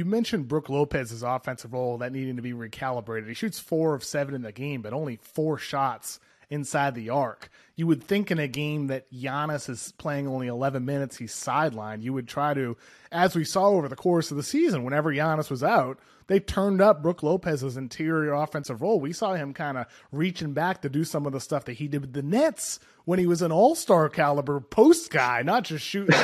You 0.00 0.06
mentioned 0.06 0.48
Brook 0.48 0.70
Lopez's 0.70 1.22
offensive 1.22 1.74
role 1.74 1.98
that 1.98 2.10
needing 2.10 2.36
to 2.36 2.40
be 2.40 2.54
recalibrated. 2.54 3.28
He 3.28 3.34
shoots 3.34 3.58
four 3.58 3.92
of 3.94 4.02
seven 4.02 4.34
in 4.34 4.40
the 4.40 4.50
game, 4.50 4.80
but 4.80 4.94
only 4.94 5.16
four 5.16 5.58
shots 5.58 6.20
inside 6.48 6.94
the 6.94 7.10
arc. 7.10 7.50
You 7.76 7.86
would 7.86 8.02
think 8.02 8.30
in 8.30 8.38
a 8.38 8.48
game 8.48 8.86
that 8.86 9.12
Giannis 9.12 9.68
is 9.68 9.92
playing 9.98 10.26
only 10.26 10.46
11 10.46 10.86
minutes, 10.86 11.18
he's 11.18 11.34
sidelined. 11.34 12.02
You 12.02 12.14
would 12.14 12.26
try 12.26 12.54
to, 12.54 12.78
as 13.12 13.36
we 13.36 13.44
saw 13.44 13.66
over 13.66 13.88
the 13.88 13.94
course 13.94 14.30
of 14.30 14.38
the 14.38 14.42
season, 14.42 14.84
whenever 14.84 15.12
Giannis 15.12 15.50
was 15.50 15.62
out, 15.62 15.98
they 16.28 16.40
turned 16.40 16.80
up 16.80 17.02
Brook 17.02 17.22
Lopez's 17.22 17.76
interior 17.76 18.32
offensive 18.32 18.80
role. 18.80 19.00
We 19.00 19.12
saw 19.12 19.34
him 19.34 19.52
kind 19.52 19.76
of 19.76 19.86
reaching 20.12 20.54
back 20.54 20.80
to 20.80 20.88
do 20.88 21.04
some 21.04 21.26
of 21.26 21.32
the 21.32 21.40
stuff 21.40 21.66
that 21.66 21.74
he 21.74 21.88
did 21.88 22.00
with 22.00 22.14
the 22.14 22.22
Nets 22.22 22.80
when 23.04 23.18
he 23.18 23.26
was 23.26 23.42
an 23.42 23.52
all 23.52 23.74
star 23.74 24.08
caliber 24.08 24.60
post 24.60 25.10
guy, 25.10 25.42
not 25.42 25.64
just 25.64 25.84
shooting 25.84 26.16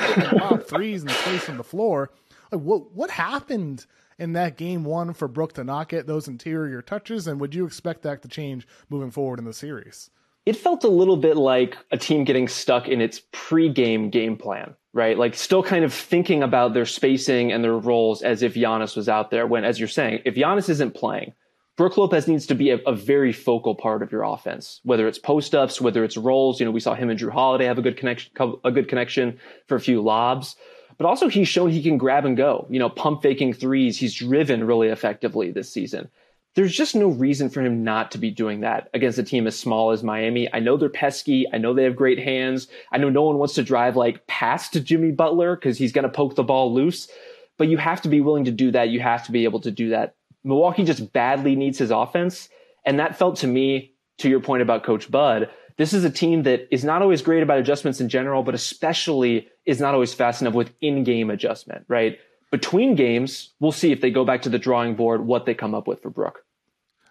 threes 0.61 1.03
and 1.03 1.11
spacing 1.11 1.59
the 1.59 1.63
floor. 1.63 2.11
Like 2.53 2.63
what 2.63 2.93
what 2.93 3.11
happened 3.11 3.87
in 4.19 4.33
that 4.33 4.57
game 4.57 4.85
one 4.85 5.13
for 5.13 5.29
Brook 5.29 5.53
to 5.55 5.65
not 5.65 5.89
get 5.89 6.07
those 6.07 6.29
interior 6.29 6.83
touches, 6.83 7.27
and 7.27 7.41
would 7.41 7.55
you 7.55 7.67
expect 7.67 8.03
that 8.03 8.23
to 8.23 8.29
change 8.29 8.67
moving 8.89 9.11
forward 9.11 9.39
in 9.39 9.45
the 9.45 9.53
series? 9.53 10.11
it 10.47 10.57
felt 10.57 10.85
a 10.85 10.89
little 10.89 11.17
bit 11.17 11.37
like 11.37 11.77
a 11.91 11.99
team 11.99 12.23
getting 12.23 12.47
stuck 12.47 12.87
in 12.87 13.01
its 13.01 13.21
pre-game 13.33 14.11
game 14.11 14.37
plan, 14.37 14.75
right? 14.93 15.19
Like 15.19 15.35
still 15.35 15.63
kind 15.63 15.85
of 15.85 15.93
thinking 15.93 16.45
about 16.45 16.73
their 16.73 16.87
spacing 16.87 17.53
and 17.53 17.65
their 17.65 17.77
roles 17.77 18.23
as 18.23 18.43
if 18.43 18.55
Giannis 18.55 18.97
was 18.97 19.09
out 19.09 19.33
there. 19.33 19.47
When, 19.47 19.65
as 19.65 19.81
you're 19.81 19.89
saying, 19.89 20.23
if 20.25 20.37
Giannis 20.37 20.69
isn't 20.69 20.95
playing, 20.95 21.33
Brook 21.77 21.97
Lopez 21.97 22.29
needs 22.29 22.47
to 22.47 22.55
be 22.55 22.71
a, 22.71 22.79
a 22.87 22.95
very 22.95 23.33
focal 23.33 23.75
part 23.75 24.03
of 24.03 24.13
your 24.13 24.23
offense, 24.23 24.81
whether 24.85 25.09
it's 25.09 25.19
post 25.19 25.53
ups, 25.53 25.81
whether 25.81 26.05
it's 26.05 26.17
rolls. 26.17 26.61
You 26.61 26.67
know, 26.67 26.73
we 26.73 26.81
saw 26.81 26.95
him 26.95 27.11
and 27.11 27.19
Jrue 27.19 27.33
Holiday 27.33 27.67
have 27.67 27.79
a 27.79 27.83
good 27.83 27.97
connection, 27.97 28.33
a 28.65 28.71
good 28.71 28.89
connection 28.89 29.39
for 29.67 29.75
a 29.75 29.81
few 29.81 30.01
lobs. 30.01 30.55
But 30.99 31.07
also, 31.07 31.29
he's 31.29 31.49
shown 31.49 31.71
he 31.71 31.83
can 31.83 31.99
grab 31.99 32.25
and 32.25 32.37
go. 32.37 32.67
You 32.71 32.79
know, 32.79 32.89
pump 32.89 33.23
faking 33.23 33.53
threes. 33.53 33.99
He's 33.99 34.15
driven 34.15 34.65
really 34.65 34.89
effectively 34.89 35.51
this 35.51 35.71
season 35.71 36.09
there's 36.57 36.75
just 36.75 36.97
no 36.97 37.09
reason 37.09 37.51
for 37.51 37.61
him 37.61 37.85
not 37.85 38.11
to 38.11 38.19
be 38.19 38.31
doing 38.31 38.61
that 38.61 38.89
against 38.95 39.19
a 39.19 39.23
team 39.23 39.47
as 39.47 39.57
small 39.57 39.91
as 39.91 40.03
Miami. 40.03 40.53
I 40.55 40.59
know 40.59 40.79
they're 40.79 40.89
pesky. 40.89 41.47
I 41.53 41.59
know 41.59 41.75
they 41.75 41.85
have 41.85 41.95
great 41.95 42.19
hands. 42.19 42.67
I 42.91 42.97
know 42.97 43.11
no 43.11 43.23
one 43.23 43.37
wants 43.37 43.55
to 43.55 43.63
drive 43.63 43.95
like 43.95 44.27
past 44.27 44.73
Jimmy 44.83 45.13
Butler 45.13 45.55
because 45.55 45.77
he's 45.77 45.93
going 45.93 46.05
to 46.05 46.09
poke 46.09 46.35
the 46.35 46.43
ball 46.43 46.73
loose, 46.73 47.09
but 47.59 47.69
you 47.69 47.77
have 47.77 48.01
to 48.03 48.09
be 48.09 48.23
willing 48.23 48.47
to 48.47 48.51
do 48.51 48.71
that. 48.71 48.89
You 48.89 49.01
have 49.01 49.25
to 49.27 49.33
be 49.33 49.45
able 49.45 49.61
to 49.61 49.71
do 49.71 49.91
that. 49.91 50.15
Milwaukee 50.45 50.85
just 50.85 51.13
badly 51.13 51.57
needs 51.57 51.77
his 51.77 51.91
offense. 51.91 52.49
And 52.87 52.99
that 53.01 53.19
felt 53.19 53.37
to 53.39 53.47
me, 53.47 53.93
to 54.19 54.31
your 54.31 54.41
point 54.41 54.63
about 54.63 54.83
Coach 54.83 55.11
Bud, 55.11 55.51
this 55.77 55.93
is 55.93 56.05
a 56.05 56.11
team 56.11 56.45
that 56.45 56.73
is 56.73 56.85
not 56.85 57.03
always 57.03 57.23
great 57.23 57.43
about 57.43 57.59
adjustments 57.59 58.01
in 58.01 58.09
general, 58.09 58.43
but 58.43 58.55
especially 58.55 59.49
is 59.65 59.81
not 59.81 59.95
always 59.95 60.15
fast 60.15 60.41
enough 60.41 60.55
with 60.55 60.73
in 60.81 61.05
game 61.05 61.31
adjustment, 61.31 61.85
right? 61.89 62.19
Between 62.51 62.95
games, 62.95 63.53
we'll 63.61 63.73
see 63.73 63.93
if 63.93 64.01
they 64.01 64.11
go 64.11 64.25
back 64.25 64.43
to 64.43 64.49
the 64.49 64.59
drawing 64.59 64.95
board, 64.95 65.27
what 65.27 65.45
they 65.47 65.55
come 65.55 65.75
up 65.75 65.87
with 65.87 66.01
for 66.01 66.11
Brook. 66.11 66.45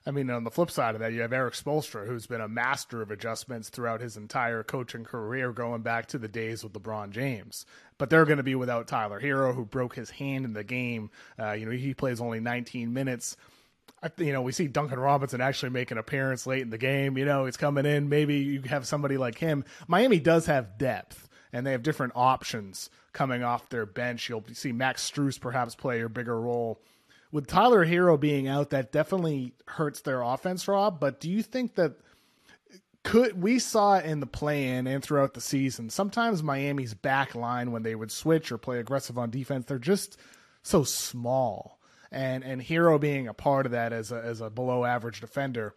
I 0.08 0.12
mean, 0.12 0.30
on 0.30 0.44
the 0.44 0.52
flip 0.52 0.70
side 0.70 0.94
of 0.94 1.02
that, 1.02 1.14
you 1.14 1.22
have 1.22 1.34
Erik 1.34 1.56
Spoelstra, 1.56 2.06
who's 2.06 2.28
been 2.28 2.42
a 2.42 2.48
master 2.48 3.02
of 3.02 3.10
adjustments 3.10 3.70
throughout 3.70 4.02
his 4.02 4.18
entire 4.18 4.62
coaching 4.62 5.04
career, 5.04 5.52
going 5.52 5.82
back 5.82 6.06
to 6.08 6.20
the 6.20 6.28
days 6.28 6.64
with 6.64 6.74
LeBron 6.74 7.10
James. 7.10 7.66
But 7.98 8.12
they're 8.12 8.26
going 8.26 8.38
to 8.38 8.44
be 8.44 8.54
without 8.54 8.88
Tyler 8.88 9.20
Herro, 9.20 9.56
who 9.56 9.66
broke 9.66 9.96
his 9.96 10.12
hand 10.12 10.46
in 10.46 10.54
the 10.54 10.64
game. 10.64 11.10
Uh, 11.40 11.54
you 11.54 11.66
know, 11.66 11.72
he 11.72 11.96
plays 11.96 12.22
only 12.22 12.40
19 12.40 12.94
minutes. 12.94 13.36
You 14.18 14.34
know, 14.34 14.42
we 14.42 14.52
see 14.52 14.68
Duncan 14.68 15.00
Robinson 15.00 15.42
actually 15.42 15.72
make 15.72 15.90
an 15.90 15.98
appearance 15.98 16.46
late 16.46 16.62
in 16.62 16.70
the 16.70 16.78
game. 16.78 17.18
You 17.18 17.26
know, 17.26 17.46
he's 17.46 17.58
coming 17.58 17.86
in. 17.86 18.08
Maybe 18.08 18.36
you 18.36 18.62
have 18.64 18.86
somebody 18.86 19.18
like 19.18 19.38
him. 19.38 19.66
Miami 19.88 20.20
does 20.20 20.46
have 20.46 20.78
depth, 20.78 21.28
and 21.52 21.66
they 21.66 21.72
have 21.72 21.82
different 21.82 22.14
options 22.16 22.90
coming 23.14 23.44
off 23.44 23.70
their 23.70 23.86
bench. 23.86 24.30
You'll 24.30 24.44
see 24.54 24.72
Max 24.72 25.10
Strus 25.10 25.40
perhaps 25.40 25.74
play 25.74 26.02
a 26.02 26.10
bigger 26.10 26.40
role 26.40 26.82
with 27.36 27.48
Tyler 27.48 27.86
Herro 27.86 28.18
being 28.18 28.48
out, 28.48 28.70
that 28.70 28.94
definitely 28.94 29.54
hurts 29.68 30.00
their 30.00 30.22
offense, 30.22 30.70
Rob. 30.70 31.02
But 31.02 31.20
do 31.20 31.30
you 31.30 31.44
think 31.44 31.76
that 31.76 31.96
could 33.04 33.42
we 33.42 33.60
saw 33.60 34.00
in 34.00 34.22
the 34.22 34.26
play-in 34.26 34.88
and 34.88 35.04
throughout 35.04 35.34
the 35.34 35.42
season? 35.42 35.90
Sometimes 35.90 36.42
Miami's 36.42 36.94
back 36.94 37.36
line 37.36 37.74
when 37.74 37.84
they 37.84 37.94
would 37.94 38.12
switch 38.12 38.54
or 38.54 38.58
play 38.58 38.80
aggressive 38.80 39.18
on 39.18 39.32
defense, 39.32 39.66
they're 39.66 39.78
just 39.78 40.18
so 40.64 40.86
small. 40.86 41.78
And 42.12 42.44
and 42.44 42.62
Herro 42.62 43.00
being 43.00 43.28
a 43.28 43.34
part 43.34 43.66
of 43.66 43.72
that 43.74 43.94
as 43.94 44.12
a 44.12 44.22
as 44.22 44.42
a 44.42 44.50
below 44.50 44.86
average 44.86 45.22
defender. 45.22 45.74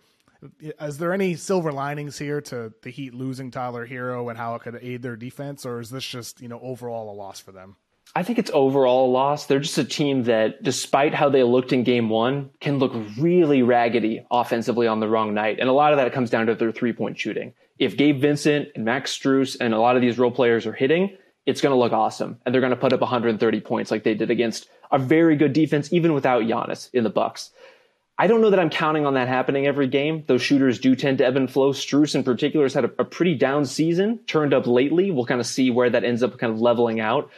Is 0.60 0.98
there 0.98 1.12
any 1.12 1.34
silver 1.34 1.72
linings 1.72 2.16
here 2.18 2.40
to 2.42 2.72
the 2.82 2.90
Heat 2.90 3.12
losing 3.12 3.50
Tyler 3.50 3.86
Herro 3.86 4.28
and 4.28 4.38
how 4.38 4.54
it 4.54 4.62
could 4.62 4.78
aid 4.80 5.02
their 5.02 5.16
defense, 5.16 5.66
or 5.66 5.80
is 5.80 5.90
this 5.90 6.06
just 6.06 6.40
you 6.40 6.48
know 6.48 6.60
overall 6.60 7.10
a 7.10 7.14
loss 7.14 7.40
for 7.40 7.52
them? 7.52 7.76
I 8.14 8.22
think 8.22 8.38
it's 8.38 8.50
overall 8.54 9.06
a 9.06 9.12
loss. 9.12 9.46
They're 9.46 9.60
just 9.60 9.78
a 9.78 9.84
team 9.84 10.24
that, 10.24 10.62
despite 10.62 11.14
how 11.14 11.28
they 11.28 11.42
looked 11.42 11.72
in 11.72 11.84
game 11.84 12.08
one, 12.08 12.50
can 12.60 12.78
look 12.78 12.92
really 13.18 13.62
raggedy 13.62 14.24
offensively 14.30 14.86
on 14.86 15.00
the 15.00 15.08
wrong 15.08 15.34
night. 15.34 15.58
And 15.60 15.68
a 15.68 15.72
lot 15.72 15.92
of 15.92 15.98
that 15.98 16.12
comes 16.12 16.30
down 16.30 16.46
to 16.46 16.54
their 16.54 16.72
three 16.72 16.92
point 16.92 17.18
shooting. 17.18 17.52
If 17.78 17.96
Gabe 17.96 18.20
Vincent 18.20 18.68
and 18.74 18.84
Max 18.84 19.16
Strus 19.16 19.56
and 19.60 19.74
a 19.74 19.78
lot 19.78 19.96
of 19.96 20.02
these 20.02 20.18
role 20.18 20.30
players 20.30 20.66
are 20.66 20.72
hitting, 20.72 21.16
it's 21.48 21.62
going 21.62 21.72
to 21.72 21.78
look 21.78 21.92
awesome. 21.92 22.38
And 22.44 22.54
they're 22.54 22.60
going 22.60 22.70
to 22.70 22.76
put 22.76 22.92
up 22.92 23.00
130 23.00 23.60
points 23.62 23.90
like 23.90 24.04
they 24.04 24.12
did 24.12 24.30
against 24.30 24.68
a 24.92 24.98
very 24.98 25.34
good 25.34 25.54
defense, 25.54 25.90
even 25.92 26.12
without 26.12 26.42
Giannis 26.42 26.90
in 26.92 27.04
the 27.04 27.10
Bucks. 27.10 27.50
I 28.18 28.26
don't 28.26 28.42
know 28.42 28.50
that 28.50 28.60
I'm 28.60 28.68
counting 28.68 29.06
on 29.06 29.14
that 29.14 29.28
happening 29.28 29.66
every 29.66 29.86
game. 29.86 30.24
Those 30.26 30.42
shooters 30.42 30.78
do 30.78 30.94
tend 30.94 31.18
to 31.18 31.26
ebb 31.26 31.36
and 31.36 31.50
flow. 31.50 31.72
Strus 31.72 32.14
in 32.14 32.22
particular 32.22 32.66
has 32.66 32.74
had 32.74 32.84
a, 32.84 32.90
a 32.98 33.04
pretty 33.04 33.34
down 33.34 33.64
season, 33.64 34.18
turned 34.26 34.52
up 34.52 34.66
lately. 34.66 35.10
We'll 35.10 35.24
kind 35.24 35.40
of 35.40 35.46
see 35.46 35.70
where 35.70 35.88
that 35.88 36.04
ends 36.04 36.22
up 36.22 36.36
kind 36.38 36.52
of 36.52 36.60
leveling 36.60 37.00
out. 37.00 37.30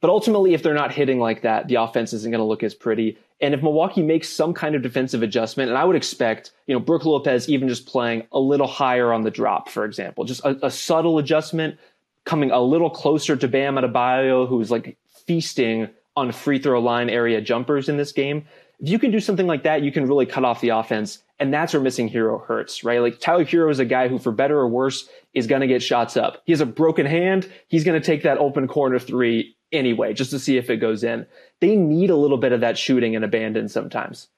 But 0.00 0.10
ultimately, 0.10 0.54
if 0.54 0.62
they're 0.62 0.74
not 0.74 0.92
hitting 0.92 1.18
like 1.18 1.42
that, 1.42 1.66
the 1.66 1.76
offense 1.76 2.12
isn't 2.12 2.30
going 2.30 2.40
to 2.40 2.44
look 2.44 2.62
as 2.62 2.74
pretty. 2.74 3.18
And 3.40 3.54
if 3.54 3.62
Milwaukee 3.62 4.02
makes 4.02 4.28
some 4.28 4.54
kind 4.54 4.74
of 4.74 4.82
defensive 4.82 5.22
adjustment, 5.22 5.70
and 5.70 5.78
I 5.78 5.84
would 5.84 5.96
expect, 5.96 6.52
you 6.66 6.74
know, 6.74 6.80
Brook 6.80 7.04
Lopez 7.04 7.48
even 7.48 7.68
just 7.68 7.86
playing 7.86 8.26
a 8.30 8.38
little 8.38 8.66
higher 8.66 9.12
on 9.12 9.22
the 9.22 9.30
drop, 9.30 9.68
for 9.68 9.84
example, 9.84 10.24
just 10.24 10.44
a, 10.44 10.66
a 10.66 10.70
subtle 10.70 11.18
adjustment, 11.18 11.78
coming 12.28 12.50
a 12.50 12.60
little 12.60 12.90
closer 12.90 13.34
to 13.34 13.48
Bam 13.48 13.76
Adebayo, 13.76 14.46
who's 14.46 14.70
like 14.70 14.98
feasting 15.26 15.88
on 16.14 16.30
free 16.30 16.58
throw 16.58 16.78
line 16.78 17.08
area 17.08 17.40
jumpers 17.40 17.88
in 17.88 17.96
this 17.96 18.12
game. 18.12 18.46
If 18.80 18.90
you 18.90 18.98
can 18.98 19.10
do 19.10 19.18
something 19.18 19.46
like 19.46 19.62
that, 19.62 19.82
you 19.82 19.90
can 19.90 20.06
really 20.06 20.26
cut 20.26 20.44
off 20.44 20.60
the 20.60 20.68
offense. 20.68 21.20
And 21.40 21.54
that's 21.54 21.72
where 21.72 21.82
missing 21.82 22.10
Herro 22.10 22.44
hurts, 22.44 22.84
right? 22.84 23.00
Like 23.00 23.18
Tyler 23.18 23.44
Herro 23.44 23.70
is 23.70 23.78
a 23.78 23.84
guy 23.84 24.08
who, 24.08 24.18
for 24.18 24.30
better 24.30 24.58
or 24.58 24.68
worse, 24.68 25.08
is 25.32 25.46
going 25.46 25.62
to 25.62 25.66
get 25.66 25.82
shots 25.82 26.16
up. 26.16 26.42
He 26.44 26.52
has 26.52 26.60
a 26.60 26.66
broken 26.66 27.06
hand. 27.06 27.50
He's 27.68 27.84
going 27.84 28.00
to 28.00 28.06
take 28.06 28.24
that 28.24 28.38
open 28.38 28.68
corner 28.68 28.98
three 28.98 29.56
anyway, 29.72 30.12
just 30.12 30.30
to 30.32 30.38
see 30.38 30.58
if 30.58 30.68
it 30.68 30.76
goes 30.76 31.02
in. 31.04 31.26
They 31.60 31.76
need 31.76 32.10
a 32.10 32.16
little 32.16 32.38
bit 32.38 32.52
of 32.52 32.60
that 32.60 32.76
shooting 32.76 33.16
and 33.16 33.24
abandon 33.24 33.68
sometimes. 33.68 34.28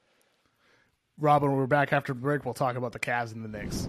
Robin, 1.19 1.53
we're 1.53 1.67
back 1.67 1.93
after 1.93 2.15
break. 2.15 2.45
We'll 2.45 2.55
talk 2.55 2.77
about 2.77 2.93
the 2.93 3.01
Cavs 3.01 3.33
and 3.33 3.45
the 3.45 3.49
Knicks. 3.49 3.89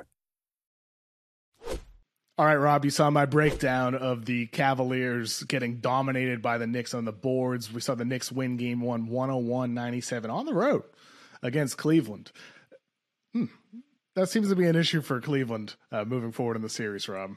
All 2.37 2.45
right, 2.45 2.55
Rob, 2.55 2.85
you 2.85 2.91
saw 2.91 3.09
my 3.09 3.25
breakdown 3.25 3.93
of 3.93 4.25
the 4.25 4.47
Cavaliers 4.47 5.43
getting 5.43 5.77
dominated 5.77 6.41
by 6.41 6.57
the 6.57 6.65
Knicks 6.65 6.93
on 6.93 7.05
the 7.05 7.11
boards. 7.11 7.71
We 7.71 7.81
saw 7.81 7.93
the 7.93 8.05
Knicks 8.05 8.31
win 8.31 8.57
game 8.57 8.81
one 8.81 9.07
101 9.07 9.73
97 9.73 10.31
on 10.31 10.45
the 10.45 10.53
road 10.53 10.83
against 11.43 11.77
Cleveland. 11.77 12.31
Hmm. 13.33 13.45
That 14.15 14.29
seems 14.29 14.49
to 14.49 14.55
be 14.55 14.65
an 14.65 14.75
issue 14.75 15.01
for 15.01 15.21
Cleveland 15.21 15.75
uh, 15.91 16.05
moving 16.05 16.31
forward 16.31 16.55
in 16.55 16.61
the 16.61 16.69
series, 16.69 17.07
Rob. 17.07 17.31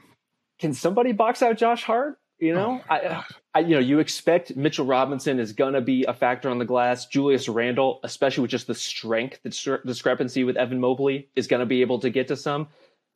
Can 0.59 0.73
somebody 0.73 1.11
box 1.11 1.41
out 1.41 1.57
Josh 1.57 1.83
Hart? 1.83 2.17
You 2.39 2.53
know, 2.53 2.81
oh 2.83 2.93
I, 2.93 3.23
I, 3.53 3.59
you 3.59 3.75
know, 3.75 3.79
you 3.79 3.99
expect 3.99 4.57
Mitchell 4.57 4.85
Robinson 4.85 5.39
is 5.39 5.53
gonna 5.53 5.79
be 5.79 6.03
a 6.03 6.13
factor 6.13 6.49
on 6.49 6.57
the 6.57 6.65
glass. 6.65 7.05
Julius 7.05 7.47
Randle, 7.47 8.01
especially 8.03 8.41
with 8.41 8.51
just 8.51 8.67
the 8.67 8.75
strength 8.75 9.39
the 9.43 9.79
discrepancy 9.85 10.43
with 10.43 10.57
Evan 10.57 10.81
Mobley, 10.81 11.29
is 11.37 11.47
gonna 11.47 11.65
be 11.65 11.79
able 11.79 11.99
to 11.99 12.09
get 12.09 12.27
to 12.27 12.35
some 12.35 12.67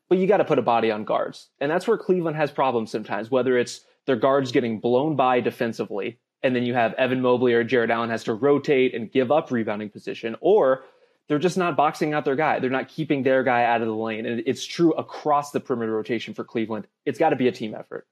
but 0.10 0.18
you 0.18 0.28
got 0.28 0.38
to 0.38 0.46
put 0.46 0.60
a 0.60 0.64
body 0.64 0.92
on 0.92 1.06
guards. 1.06 1.50
And 1.62 1.72
that's 1.72 1.88
where 1.88 1.98
Cleveland 1.98 2.36
has 2.36 2.52
problems 2.52 2.92
sometimes, 2.92 3.32
whether 3.32 3.58
it's 3.58 3.82
their 4.06 4.16
guards 4.16 4.52
getting 4.52 4.80
blown 4.80 5.16
by 5.16 5.40
defensively, 5.40 6.20
and 6.42 6.56
then 6.56 6.64
you 6.64 6.74
have 6.74 6.94
Evan 6.94 7.22
Mobley 7.22 7.54
or 7.54 7.64
Jarrett 7.64 7.92
Allen 7.92 8.10
has 8.10 8.24
to 8.26 8.34
rotate 8.34 8.96
and 8.96 9.12
give 9.12 9.32
up 9.32 9.52
rebounding 9.52 9.90
position, 9.90 10.36
or 10.42 10.84
they're 11.28 11.38
just 11.38 11.58
not 11.58 11.78
boxing 11.78 12.14
out 12.14 12.26
their 12.26 12.36
guy. 12.36 12.60
They're 12.60 12.72
not 12.72 12.88
keeping 12.88 13.22
their 13.22 13.44
guy 13.44 13.64
out 13.64 13.82
of 13.82 13.88
the 13.88 13.94
lane. 13.94 14.26
And 14.26 14.42
it's 14.48 14.66
true 14.66 14.94
across 14.94 15.52
the 15.52 15.60
perimeter 15.60 15.92
rotation 15.92 16.34
for 16.34 16.44
Cleveland. 16.44 16.88
It's 17.06 17.20
got 17.20 17.30
to 17.30 17.36
be 17.36 17.48
a 17.48 17.52
team 17.52 17.76
effort. 17.76 18.08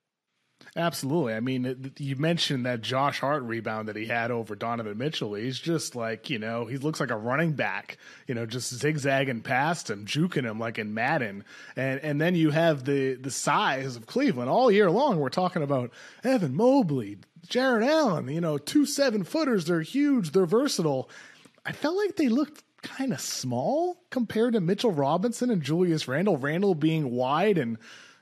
Absolutely. 0.75 1.33
I 1.33 1.39
mean, 1.39 1.91
you 1.97 2.15
mentioned 2.17 2.65
that 2.67 2.81
Josh 2.81 3.19
Hart 3.19 3.41
rebound 3.43 3.87
that 3.87 3.95
he 3.95 4.05
had 4.05 4.29
over 4.29 4.55
Donovan 4.55 4.97
Mitchell. 4.97 5.33
He's 5.33 5.57
just 5.59 5.95
like, 5.95 6.29
you 6.29 6.37
know, 6.37 6.65
he 6.65 6.77
looks 6.77 6.99
like 6.99 7.09
a 7.09 7.17
running 7.17 7.53
back, 7.53 7.97
you 8.27 8.35
know, 8.35 8.45
just 8.45 8.73
zigzagging 8.73 9.41
past 9.41 9.89
him, 9.89 10.05
juking 10.05 10.43
him 10.43 10.59
like 10.59 10.77
in 10.77 10.93
Madden. 10.93 11.43
And 11.75 11.99
and 12.01 12.21
then 12.21 12.35
you 12.35 12.51
have 12.51 12.85
the 12.85 13.15
the 13.15 13.31
size 13.31 13.95
of 13.95 14.05
Cleveland 14.05 14.51
all 14.51 14.69
year 14.69 14.91
long. 14.91 15.19
We're 15.19 15.29
talking 15.29 15.63
about 15.63 15.91
Evan 16.23 16.55
Mobley, 16.55 17.17
Jarrett 17.47 17.87
Allen, 17.87 18.27
you 18.27 18.41
know, 18.41 18.59
two 18.59 18.85
seven 18.85 19.23
footers. 19.23 19.65
They're 19.65 19.81
huge, 19.81 20.31
they're 20.31 20.45
versatile. 20.45 21.09
I 21.65 21.71
felt 21.71 21.97
like 21.97 22.17
they 22.17 22.29
looked 22.29 22.63
kind 22.83 23.13
of 23.13 23.19
small 23.19 23.97
compared 24.11 24.53
to 24.53 24.61
Mitchell 24.61 24.91
Robinson 24.91 25.49
and 25.49 25.61
Julius 25.63 26.07
Randle. 26.07 26.37
Randle 26.37 26.75
being 26.75 27.11
wide 27.11 27.57
and 27.57 27.77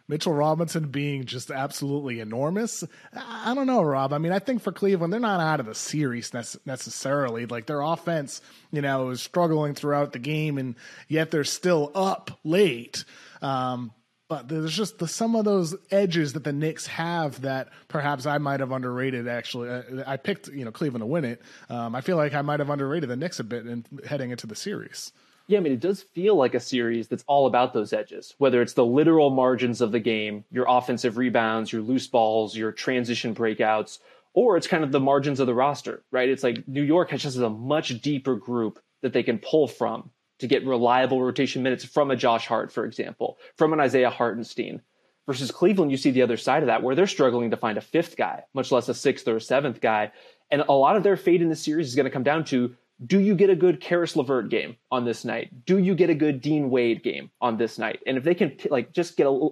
Mitchell 0.07 0.33
Robinson 0.33 0.89
being 0.89 1.25
just 1.25 1.49
absolutely 1.49 2.19
enormous. 2.19 2.83
I 3.13 3.53
don't 3.55 3.65
know, 3.65 3.81
Rob. 3.81 4.13
I 4.13 4.19
mean, 4.19 4.31
I 4.31 4.39
think 4.39 4.61
for 4.61 4.71
Cleveland, 4.71 5.11
they're 5.11 5.19
not 5.19 5.39
out 5.39 5.59
of 5.59 5.65
the 5.65 5.73
series 5.73 6.31
necessarily. 6.33 7.45
Like 7.47 7.65
their 7.65 7.81
offense, 7.81 8.41
you 8.71 8.81
know, 8.81 9.09
is 9.09 9.21
struggling 9.21 9.73
throughout 9.73 10.13
the 10.13 10.19
game, 10.19 10.57
and 10.57 10.75
yet 11.07 11.31
they're 11.31 11.43
still 11.43 11.91
up 11.95 12.39
late. 12.43 13.03
Um, 13.41 13.91
but 14.27 14.47
there's 14.47 14.75
just 14.75 14.97
the, 14.97 15.07
some 15.07 15.35
of 15.35 15.45
those 15.45 15.75
edges 15.91 16.33
that 16.33 16.43
the 16.43 16.53
Knicks 16.53 16.87
have 16.87 17.41
that 17.41 17.69
perhaps 17.87 18.25
I 18.25 18.37
might 18.37 18.59
have 18.59 18.71
underrated. 18.71 19.27
Actually, 19.27 20.03
I 20.05 20.17
picked 20.17 20.47
you 20.47 20.65
know 20.65 20.71
Cleveland 20.71 21.01
to 21.01 21.07
win 21.07 21.25
it. 21.25 21.41
Um, 21.69 21.95
I 21.95 22.01
feel 22.01 22.17
like 22.17 22.33
I 22.33 22.41
might 22.41 22.59
have 22.59 22.69
underrated 22.69 23.09
the 23.09 23.15
Knicks 23.15 23.39
a 23.39 23.43
bit 23.43 23.65
in 23.65 23.85
heading 24.07 24.31
into 24.31 24.47
the 24.47 24.55
series. 24.55 25.11
Yeah, 25.47 25.59
I 25.59 25.61
mean, 25.61 25.73
it 25.73 25.79
does 25.79 26.01
feel 26.01 26.35
like 26.35 26.55
a 26.55 26.59
series 26.59 27.07
that's 27.07 27.23
all 27.27 27.45
about 27.45 27.71
those 27.71 27.93
edges, 27.93 28.33
whether 28.39 28.63
it's 28.63 28.73
the 28.73 28.85
literal 28.85 29.29
margins 29.29 29.79
of 29.79 29.91
the 29.91 29.99
game, 29.99 30.43
your 30.49 30.65
offensive 30.67 31.17
rebounds, 31.17 31.71
your 31.71 31.83
loose 31.83 32.07
balls, 32.07 32.57
your 32.57 32.71
transition 32.71 33.35
breakouts, 33.35 33.99
or 34.33 34.57
it's 34.57 34.67
kind 34.67 34.83
of 34.83 34.91
the 34.91 34.99
margins 34.99 35.39
of 35.39 35.45
the 35.45 35.53
roster, 35.53 36.03
right? 36.11 36.29
It's 36.29 36.43
like 36.43 36.67
New 36.67 36.81
York 36.81 37.11
has 37.11 37.21
just 37.21 37.37
a 37.37 37.49
much 37.49 38.01
deeper 38.01 38.35
group 38.35 38.79
that 39.01 39.13
they 39.13 39.21
can 39.21 39.37
pull 39.37 39.67
from 39.67 40.09
to 40.39 40.47
get 40.47 40.65
reliable 40.65 41.21
rotation 41.21 41.61
minutes 41.61 41.85
from 41.85 42.09
a 42.09 42.15
Josh 42.15 42.47
Hart, 42.47 42.71
for 42.71 42.83
example, 42.83 43.37
from 43.55 43.71
an 43.71 43.79
Isaiah 43.79 44.09
Hartenstein. 44.09 44.81
Versus 45.27 45.49
Cleveland, 45.49 45.89
you 45.89 45.97
see 45.97 46.11
the 46.11 46.21
other 46.21 46.37
side 46.37 46.61
of 46.61 46.67
that 46.67 46.83
where 46.83 46.93
they're 46.93 47.07
struggling 47.07 47.49
to 47.49 47.57
find 47.57 47.79
a 47.79 47.81
fifth 47.81 48.15
guy, 48.15 48.43
much 48.53 48.71
less 48.71 48.89
a 48.89 48.93
sixth 48.93 49.27
or 49.27 49.37
a 49.37 49.41
seventh 49.41 49.81
guy. 49.81 50.11
And 50.51 50.63
a 50.67 50.73
lot 50.73 50.97
of 50.97 51.03
their 51.03 51.17
fate 51.17 51.41
in 51.41 51.49
the 51.49 51.55
series 51.55 51.87
is 51.87 51.95
going 51.95 52.05
to 52.05 52.11
come 52.11 52.21
down 52.21 52.43
to 52.45 52.75
do 53.03 53.19
you 53.19 53.35
get 53.35 53.49
a 53.49 53.55
good 53.55 53.81
Caris 53.81 54.15
LeVert 54.15 54.49
game 54.49 54.77
on 54.91 55.05
this 55.05 55.25
night? 55.25 55.65
Do 55.65 55.77
you 55.77 55.95
get 55.95 56.09
a 56.09 56.15
good 56.15 56.41
Dean 56.41 56.69
Wade 56.69 57.03
game 57.03 57.29
on 57.41 57.57
this 57.57 57.77
night? 57.77 57.99
And 58.07 58.17
if 58.17 58.23
they 58.23 58.35
can 58.35 58.57
like 58.69 58.93
just 58.93 59.17
get 59.17 59.27
a 59.27 59.49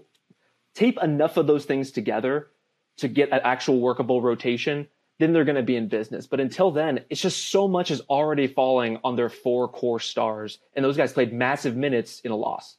tape 0.74 0.98
enough 1.02 1.38
of 1.38 1.48
those 1.48 1.66
things 1.66 1.92
together 1.92 2.48
to 2.98 3.08
get 3.08 3.32
an 3.32 3.42
actual 3.44 3.80
workable 3.80 4.22
rotation, 4.22 4.88
then 5.20 5.34
they're 5.34 5.46
going 5.46 5.56
to 5.56 5.64
be 5.64 5.76
in 5.76 5.88
business. 5.88 6.26
But 6.28 6.40
until 6.40 6.72
then, 6.72 7.02
it's 7.10 7.22
just 7.22 7.50
so 7.50 7.68
much 7.68 7.92
is 7.92 8.02
already 8.10 8.48
falling 8.48 9.00
on 9.04 9.16
their 9.16 9.30
four 9.30 9.68
core 9.68 10.00
stars, 10.00 10.60
and 10.74 10.84
those 10.84 10.98
guys 10.98 11.14
played 11.14 11.34
massive 11.34 11.76
minutes 11.76 12.20
in 12.22 12.32
a 12.32 12.36
loss. 12.36 12.78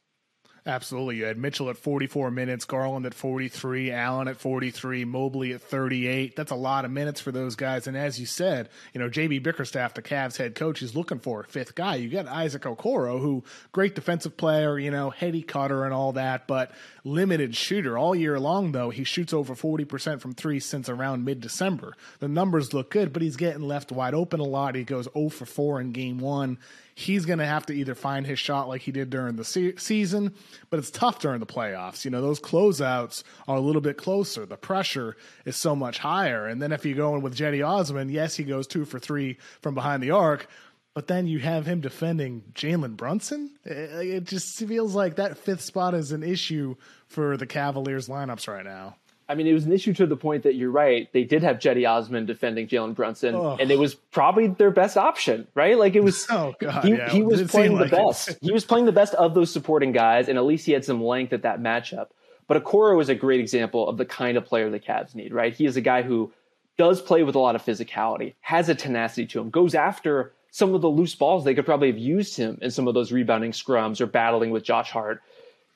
Absolutely. 0.67 1.17
You 1.17 1.25
had 1.25 1.37
Mitchell 1.37 1.69
at 1.69 1.77
44 1.77 2.31
minutes, 2.31 2.65
Garland 2.65 3.05
at 3.05 3.13
43, 3.13 3.91
Allen 3.91 4.27
at 4.27 4.37
43, 4.37 5.05
Mobley 5.05 5.53
at 5.53 5.61
38. 5.61 6.35
That's 6.35 6.51
a 6.51 6.55
lot 6.55 6.85
of 6.85 6.91
minutes 6.91 7.21
for 7.21 7.31
those 7.31 7.55
guys. 7.55 7.85
And 7.85 7.95
as 7.95 8.19
you 8.19 8.25
said, 8.25 8.69
you 8.91 8.99
know, 8.99 9.07
JB 9.07 9.43
Bickerstaff, 9.43 9.93
the 9.93 10.01
Cavs 10.01 10.37
head 10.37 10.55
coach, 10.55 10.81
is 10.81 10.95
looking 10.95 11.19
for 11.19 11.41
a 11.41 11.43
fifth 11.43 11.75
guy. 11.75 11.95
You 11.95 12.09
got 12.09 12.25
Isaac 12.25 12.63
Okoro, 12.63 13.21
who 13.21 13.43
great 13.73 13.93
defensive 13.93 14.37
player, 14.37 14.79
you 14.79 14.89
know, 14.89 15.11
heady 15.11 15.43
cutter 15.43 15.85
and 15.85 15.93
all 15.93 16.13
that, 16.13 16.47
but 16.47 16.71
limited 17.03 17.55
shooter. 17.55 17.95
All 17.95 18.15
year 18.15 18.39
long, 18.39 18.71
though, 18.71 18.89
he 18.89 19.03
shoots 19.03 19.33
over 19.33 19.53
40% 19.53 20.19
from 20.19 20.33
three 20.33 20.59
since 20.59 20.89
around 20.89 21.23
mid 21.23 21.41
December. 21.41 21.93
The 22.17 22.27
numbers 22.27 22.73
look 22.73 22.89
good, 22.89 23.13
but 23.13 23.21
he's 23.21 23.35
getting 23.35 23.61
left 23.61 23.91
wide 23.91 24.15
open 24.15 24.39
a 24.39 24.43
lot. 24.43 24.73
He 24.73 24.83
goes 24.83 25.07
0 25.13 25.29
for 25.29 25.45
4 25.45 25.79
in 25.81 25.91
game 25.91 26.17
one 26.17 26.57
he's 26.95 27.25
going 27.25 27.39
to 27.39 27.45
have 27.45 27.65
to 27.65 27.73
either 27.73 27.93
find 27.93 28.25
his 28.25 28.39
shot 28.39 28.69
like 28.69 28.81
he 28.81 28.91
did 28.91 29.09
during 29.09 29.35
the 29.35 29.43
se- 29.43 29.75
season, 29.77 30.33
but 30.69 30.79
it's 30.79 30.89
tough 30.89 31.19
during 31.19 31.41
the 31.41 31.45
playoffs. 31.45 32.05
You 32.05 32.11
know, 32.11 32.21
those 32.21 32.39
closeouts 32.39 33.23
are 33.47 33.57
a 33.57 33.61
little 33.61 33.81
bit 33.81 33.97
closer. 33.97 34.45
The 34.45 34.55
pressure 34.55 35.17
is 35.43 35.57
so 35.57 35.75
much 35.75 35.99
higher. 35.99 36.47
And 36.47 36.61
then 36.61 36.71
if 36.71 36.85
you 36.85 36.95
go 36.95 37.13
in 37.15 37.21
with 37.21 37.37
Cedi 37.37 37.67
Osman, 37.67 38.09
yes, 38.09 38.35
he 38.35 38.45
goes 38.45 38.65
two 38.65 38.85
for 38.85 38.97
three 38.97 39.37
from 39.61 39.75
behind 39.75 40.01
the 40.01 40.11
arc, 40.11 40.47
but 40.93 41.07
then 41.07 41.27
you 41.27 41.39
have 41.39 41.65
him 41.65 41.81
defending 41.81 42.41
Jalen 42.53 42.95
Brunson. 42.95 43.51
Eh, 43.65 44.01
it 44.01 44.23
just 44.23 44.57
feels 44.57 44.95
like 44.95 45.17
that 45.17 45.37
fifth 45.37 45.61
spot 45.61 45.93
is 45.93 46.13
an 46.13 46.23
issue 46.23 46.75
for 47.07 47.35
the 47.35 47.45
Cavaliers 47.45 48.07
lineups 48.07 48.47
right 48.47 48.63
now. 48.63 48.95
I 49.27 49.33
mean, 49.33 49.47
it 49.47 49.53
was 49.53 49.65
an 49.65 49.71
issue 49.71 49.93
to 49.93 50.05
the 50.05 50.15
point 50.15 50.43
that 50.43 50.53
you're 50.53 50.71
right. 50.71 51.11
They 51.11 51.23
did 51.23 51.41
have 51.41 51.57
Cedi 51.57 51.89
Osman 51.89 52.27
defending 52.27 52.67
Jalen 52.67 52.93
Brunson, 52.93 53.33
oh. 53.33 53.57
and 53.59 53.71
it 53.71 53.79
was 53.79 53.95
probably 53.95 54.47
their 54.47 54.69
best 54.69 54.97
option, 54.97 55.47
right? 55.55 55.77
Like 55.77 55.95
it 55.95 56.03
was. 56.03 56.27
Oh 56.35 56.53
God, 56.59 56.83
he, 56.83 56.91
yeah. 56.91 57.09
he 57.09 57.21
was 57.21 57.41
playing 57.49 57.77
the 57.77 57.85
best. 57.85 58.37
he 58.41 58.51
was 58.51 58.65
playing 58.65 58.85
the 58.85 58.91
best 58.91 59.13
of 59.13 59.33
those 59.33 59.51
supporting 59.51 59.93
guys, 59.93 60.27
and 60.27 60.37
at 60.37 60.43
least 60.43 60.65
he 60.65 60.73
had 60.73 60.83
some 60.83 61.01
length 61.01 61.31
at 61.33 61.43
that 61.43 61.61
matchup. 61.61 62.07
But 62.47 62.61
Okoro 62.63 63.01
is 63.01 63.09
a 63.09 63.15
great 63.15 63.39
example 63.39 63.87
of 63.87 63.97
the 63.97 64.05
kind 64.05 64.37
of 64.37 64.45
player 64.45 64.69
the 64.69 64.79
Cavs 64.79 65.15
need, 65.15 65.33
right? 65.33 65.53
He 65.53 65.65
is 65.65 65.77
a 65.77 65.81
guy 65.81 66.01
who 66.01 66.33
does 66.77 67.01
play 67.01 67.23
with 67.23 67.35
a 67.35 67.39
lot 67.39 67.55
of 67.55 67.63
physicality, 67.63 68.33
has 68.41 68.67
a 68.67 68.75
tenacity 68.75 69.25
to 69.27 69.39
him, 69.39 69.49
goes 69.49 69.75
after 69.75 70.33
some 70.51 70.73
of 70.73 70.81
the 70.81 70.89
loose 70.89 71.15
balls. 71.15 71.45
They 71.45 71.55
could 71.55 71.65
probably 71.65 71.87
have 71.87 71.97
used 71.97 72.35
him 72.37 72.57
in 72.61 72.71
some 72.71 72.87
of 72.87 72.93
those 72.93 73.11
rebounding 73.11 73.51
scrums 73.51 74.01
or 74.01 74.07
battling 74.07 74.51
with 74.51 74.63
Josh 74.63 74.91
Hart. 74.91 75.21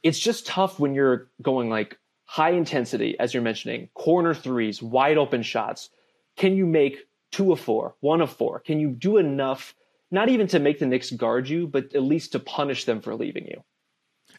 It's 0.03 0.19
just 0.19 0.45
tough 0.45 0.79
when 0.79 0.93
you're 0.93 1.27
going 1.41 1.69
like 1.69 1.97
high 2.29 2.51
intensity, 2.51 3.17
as 3.19 3.33
you're 3.33 3.41
mentioning, 3.41 3.89
corner 3.95 4.35
threes, 4.35 4.83
wide 4.83 5.17
open 5.17 5.41
shots. 5.41 5.89
Can 6.37 6.55
you 6.55 6.67
make 6.67 7.07
two 7.31 7.51
of 7.51 7.59
four, 7.59 7.95
one 8.01 8.21
of 8.21 8.29
four? 8.29 8.59
Can 8.59 8.79
you 8.79 8.89
do 8.91 9.17
enough, 9.17 9.73
not 10.11 10.29
even 10.29 10.45
to 10.49 10.59
make 10.59 10.77
the 10.77 10.85
Knicks 10.85 11.09
guard 11.09 11.49
you, 11.49 11.65
but 11.65 11.95
at 11.95 12.03
least 12.03 12.33
to 12.33 12.39
punish 12.39 12.85
them 12.85 13.01
for 13.01 13.15
leaving 13.15 13.47
you? 13.47 13.63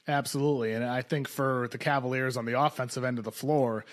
Absolutely. 0.07 0.73
And 0.73 0.85
I 0.85 1.03
think 1.03 1.27
for 1.27 1.67
the 1.73 1.79
Cavaliers 1.79 2.37
on 2.37 2.45
the 2.45 2.61
offensive 2.61 3.03
end 3.03 3.19
of 3.19 3.25
the 3.25 3.33
floor, 3.33 3.85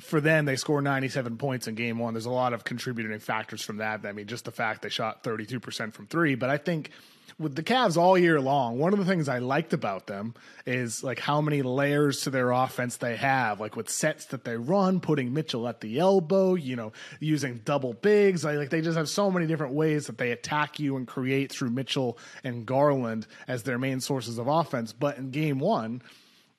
for 0.00 0.20
them, 0.20 0.44
they 0.44 0.56
score 0.56 0.82
97 0.82 1.36
points 1.36 1.68
in 1.68 1.74
game 1.74 1.98
one. 1.98 2.14
There's 2.14 2.26
a 2.26 2.30
lot 2.30 2.52
of 2.52 2.64
contributing 2.64 3.18
factors 3.20 3.62
from 3.62 3.78
that. 3.78 4.04
I 4.04 4.12
mean, 4.12 4.26
just 4.26 4.44
the 4.44 4.50
fact 4.50 4.82
they 4.82 4.88
shot 4.88 5.22
32% 5.22 5.92
from 5.92 6.06
three. 6.06 6.34
But 6.34 6.50
I 6.50 6.56
think 6.56 6.90
with 7.38 7.54
the 7.54 7.62
Cavs 7.62 7.96
all 7.96 8.18
year 8.18 8.40
long, 8.40 8.78
one 8.78 8.92
of 8.92 8.98
the 8.98 9.04
things 9.04 9.28
I 9.28 9.38
liked 9.38 9.72
about 9.72 10.06
them 10.06 10.34
is 10.66 11.02
like 11.02 11.20
how 11.20 11.40
many 11.40 11.62
layers 11.62 12.22
to 12.22 12.30
their 12.30 12.50
offense 12.50 12.96
they 12.96 13.16
have, 13.16 13.60
like 13.60 13.76
with 13.76 13.88
sets 13.88 14.26
that 14.26 14.44
they 14.44 14.56
run, 14.56 15.00
putting 15.00 15.32
Mitchell 15.32 15.66
at 15.68 15.80
the 15.80 15.98
elbow, 15.98 16.54
you 16.54 16.76
know, 16.76 16.92
using 17.20 17.60
double 17.64 17.92
bigs. 17.92 18.44
Like, 18.44 18.56
like 18.56 18.70
they 18.70 18.80
just 18.80 18.98
have 18.98 19.08
so 19.08 19.30
many 19.30 19.46
different 19.46 19.74
ways 19.74 20.06
that 20.08 20.18
they 20.18 20.32
attack 20.32 20.80
you 20.80 20.96
and 20.96 21.06
create 21.06 21.52
through 21.52 21.70
Mitchell 21.70 22.18
and 22.42 22.66
Garland 22.66 23.26
as 23.46 23.62
their 23.62 23.78
main 23.78 24.00
sources 24.00 24.38
of 24.38 24.48
offense. 24.48 24.92
But 24.92 25.18
in 25.18 25.30
game 25.30 25.60
one, 25.60 26.02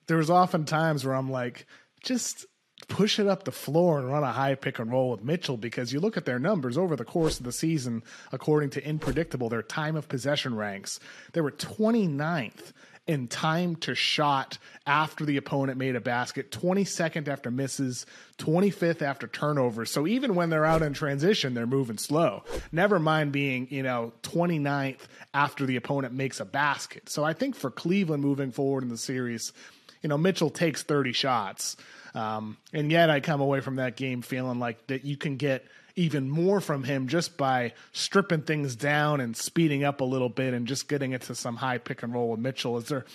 there 0.08 0.18
was 0.18 0.30
often 0.30 0.66
times 0.66 1.06
where 1.06 1.16
I'm 1.16 1.32
like, 1.32 1.68
just 2.02 2.46
push 2.88 3.20
it 3.20 3.28
up 3.28 3.44
the 3.44 3.52
floor 3.52 4.00
and 4.00 4.10
run 4.10 4.24
a 4.24 4.32
high 4.32 4.56
pick 4.56 4.80
and 4.80 4.92
roll 4.92 5.12
with 5.12 5.24
Mitchell 5.24 5.58
because 5.58 5.92
you 5.92 6.00
look 6.00 6.18
at 6.18 6.26
their 6.26 6.40
numbers 6.40 6.78
over 6.78 6.96
the 6.96 7.06
course 7.06 7.40
of 7.40 7.46
the 7.46 7.52
season, 7.52 8.04
according 8.32 8.70
to 8.72 8.86
Inpredictable, 8.86 9.50
their 9.50 9.64
time 9.64 9.96
of 9.96 10.08
possession 10.08 10.56
ranks, 10.56 11.00
they 11.34 11.42
were 11.42 11.52
29th 11.52 12.74
in 13.08 13.28
time 13.28 13.76
to 13.76 13.94
shot 13.94 14.58
after 14.88 15.26
the 15.26 15.38
opponent 15.38 15.78
made 15.78 15.96
a 15.96 16.02
basket, 16.02 16.50
22nd 16.50 17.28
after 17.28 17.52
misses, 17.52 18.06
25th 18.40 19.02
after 19.04 19.28
turnovers. 19.28 19.92
So 19.92 20.08
even 20.08 20.34
when 20.34 20.50
they're 20.50 20.66
out 20.66 20.82
in 20.82 20.94
transition, 20.94 21.54
they're 21.54 21.68
moving 21.68 22.00
slow. 22.00 22.44
Never 22.72 22.98
mind 22.98 23.32
being, 23.32 23.68
you 23.70 23.84
know, 23.84 24.12
29th 24.24 25.02
after 25.34 25.66
the 25.66 25.76
opponent 25.76 26.16
makes 26.16 26.40
a 26.40 26.46
basket. 26.46 27.10
So 27.10 27.24
I 27.24 27.34
think 27.34 27.56
for 27.56 27.70
Cleveland 27.70 28.24
moving 28.24 28.52
forward 28.52 28.84
in 28.84 28.90
the 28.90 28.98
series, 28.98 29.54
you 30.02 30.10
know, 30.10 30.18
Mitchell 30.18 30.50
takes 30.50 30.82
30 30.82 31.14
shots. 31.14 31.78
Um, 32.16 32.58
and 32.74 32.90
yet 32.90 33.10
I 33.10 33.20
come 33.20 33.42
away 33.42 33.60
from 33.60 33.76
that 33.76 33.98
game 33.98 34.22
feeling 34.22 34.58
like 34.58 34.88
that 34.88 35.04
you 35.04 35.18
can 35.18 35.36
get 35.36 35.66
even 35.98 36.30
more 36.30 36.60
from 36.60 36.84
him 36.84 37.08
just 37.08 37.38
by 37.38 37.74
stripping 37.92 38.42
things 38.42 38.76
down 38.76 39.22
and 39.22 39.36
speeding 39.36 39.84
up 39.84 40.02
a 40.02 40.04
little 40.04 40.30
bit 40.30 40.54
and 40.54 40.68
just 40.68 40.88
getting 40.88 41.12
it 41.12 41.22
to 41.24 41.36
some 41.36 41.56
high 41.56 41.78
pick 41.78 42.04
and 42.04 42.14
roll 42.14 42.30
with 42.30 42.40
Mitchell. 42.40 42.78
Is 42.78 42.88
there 42.88 43.06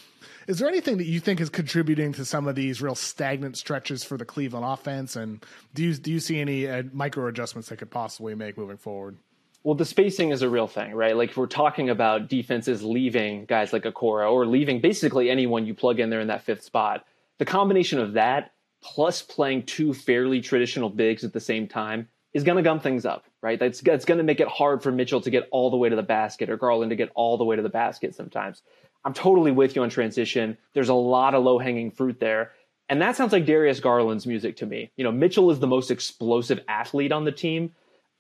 is 0.47 0.59
there 0.59 0.69
anything 0.69 0.99
that 0.99 1.05
you 1.05 1.21
think 1.21 1.41
is 1.41 1.49
contributing 1.49 2.13
to 2.15 2.25
some 2.25 2.47
of 2.47 2.55
these 2.55 2.81
real 2.81 2.95
stagnant 2.95 3.57
stretches 3.57 4.05
for 4.05 4.17
the 4.17 4.25
Cleveland 4.25 4.67
offense? 4.67 5.17
And 5.17 5.45
do 5.75 5.83
you 5.83 5.95
do 5.95 6.13
you 6.13 6.21
see 6.21 6.39
any 6.39 6.69
uh, 6.69 6.85
micro 6.93 7.27
adjustments 7.27 7.69
they 7.69 7.77
could 7.77 7.91
possibly 7.91 8.35
make 8.35 8.57
moving 8.57 8.79
forward? 8.79 9.17
Well, 9.63 9.75
the 9.75 9.85
spacing 9.85 10.31
is 10.31 10.41
a 10.41 10.49
real 10.49 10.67
thing, 10.67 10.95
right? 10.95 11.15
Like 11.15 11.31
if 11.31 11.37
we're 11.37 11.47
talking 11.47 11.91
about 11.91 12.29
defenses 12.29 12.83
leaving 12.83 13.45
guys 13.45 13.75
like 13.75 13.83
Okoro 13.83 14.33
or 14.33 14.47
leaving 14.47 14.81
basically 14.81 15.29
anyone 15.29 15.67
you 15.67 15.75
plug 15.75 16.01
in 16.01 16.09
there 16.09 16.21
in 16.21 16.29
that 16.29 16.45
fifth 16.45 16.65
spot. 16.65 17.05
The 17.39 17.45
combination 17.45 17.99
of 17.99 18.15
that 18.15 18.53
plus 18.83 19.23
playing 19.23 19.65
two 19.65 19.93
fairly 19.93 20.41
traditional 20.41 20.89
bigs 20.89 21.25
at 21.25 21.33
the 21.33 21.41
same 21.41 21.69
time 21.69 22.09
is 22.33 22.45
going 22.45 22.57
to 22.57 22.63
gum 22.63 22.81
things 22.81 23.05
up, 23.05 23.25
right? 23.43 23.59
That's, 23.59 23.81
that's 23.81 24.05
going 24.05 24.19
to 24.19 24.25
make 24.25 24.41
it 24.41 24.49
hard 24.49 24.83
for 24.83 24.93
Mitchell 24.93 25.21
to 25.21 25.31
get 25.31 25.49
all 25.51 25.71
the 25.71 25.77
way 25.77 25.89
to 25.89 25.97
the 25.97 26.03
basket 26.03 26.49
or 26.49 26.57
Garland 26.57 26.91
to 26.91 26.97
get 26.97 27.11
all 27.15 27.37
the 27.37 27.45
way 27.45 27.57
to 27.57 27.63
the 27.63 27.69
basket 27.69 28.15
sometimes. 28.15 28.63
I'm 29.05 29.15
totally 29.15 29.51
with 29.51 29.75
you 29.75 29.83
on 29.83 29.91
transition. 29.91 30.57
There's 30.75 30.91
a 30.91 30.95
lot 30.95 31.35
of 31.35 31.43
low 31.43 31.59
hanging 31.59 31.91
fruit 31.91 32.21
there. 32.21 32.53
And 32.89 33.01
that 33.03 33.17
sounds 33.17 33.33
like 33.33 33.47
Darius 33.47 33.81
Garland's 33.81 34.27
music 34.27 34.57
to 34.59 34.67
me. 34.67 34.91
You 34.97 35.05
know, 35.05 35.13
Mitchell 35.13 35.51
is 35.51 35.61
the 35.61 35.67
most 35.67 35.91
explosive 35.91 36.61
athlete 36.69 37.13
on 37.13 37.25
the 37.25 37.33
team. 37.33 37.73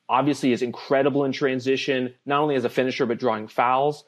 Obviously, 0.08 0.52
is 0.52 0.62
incredible 0.62 1.24
in 1.24 1.32
transition, 1.32 2.14
not 2.24 2.40
only 2.40 2.54
as 2.54 2.64
a 2.64 2.68
finisher, 2.68 3.06
but 3.06 3.18
drawing 3.18 3.48
fouls. 3.48 4.04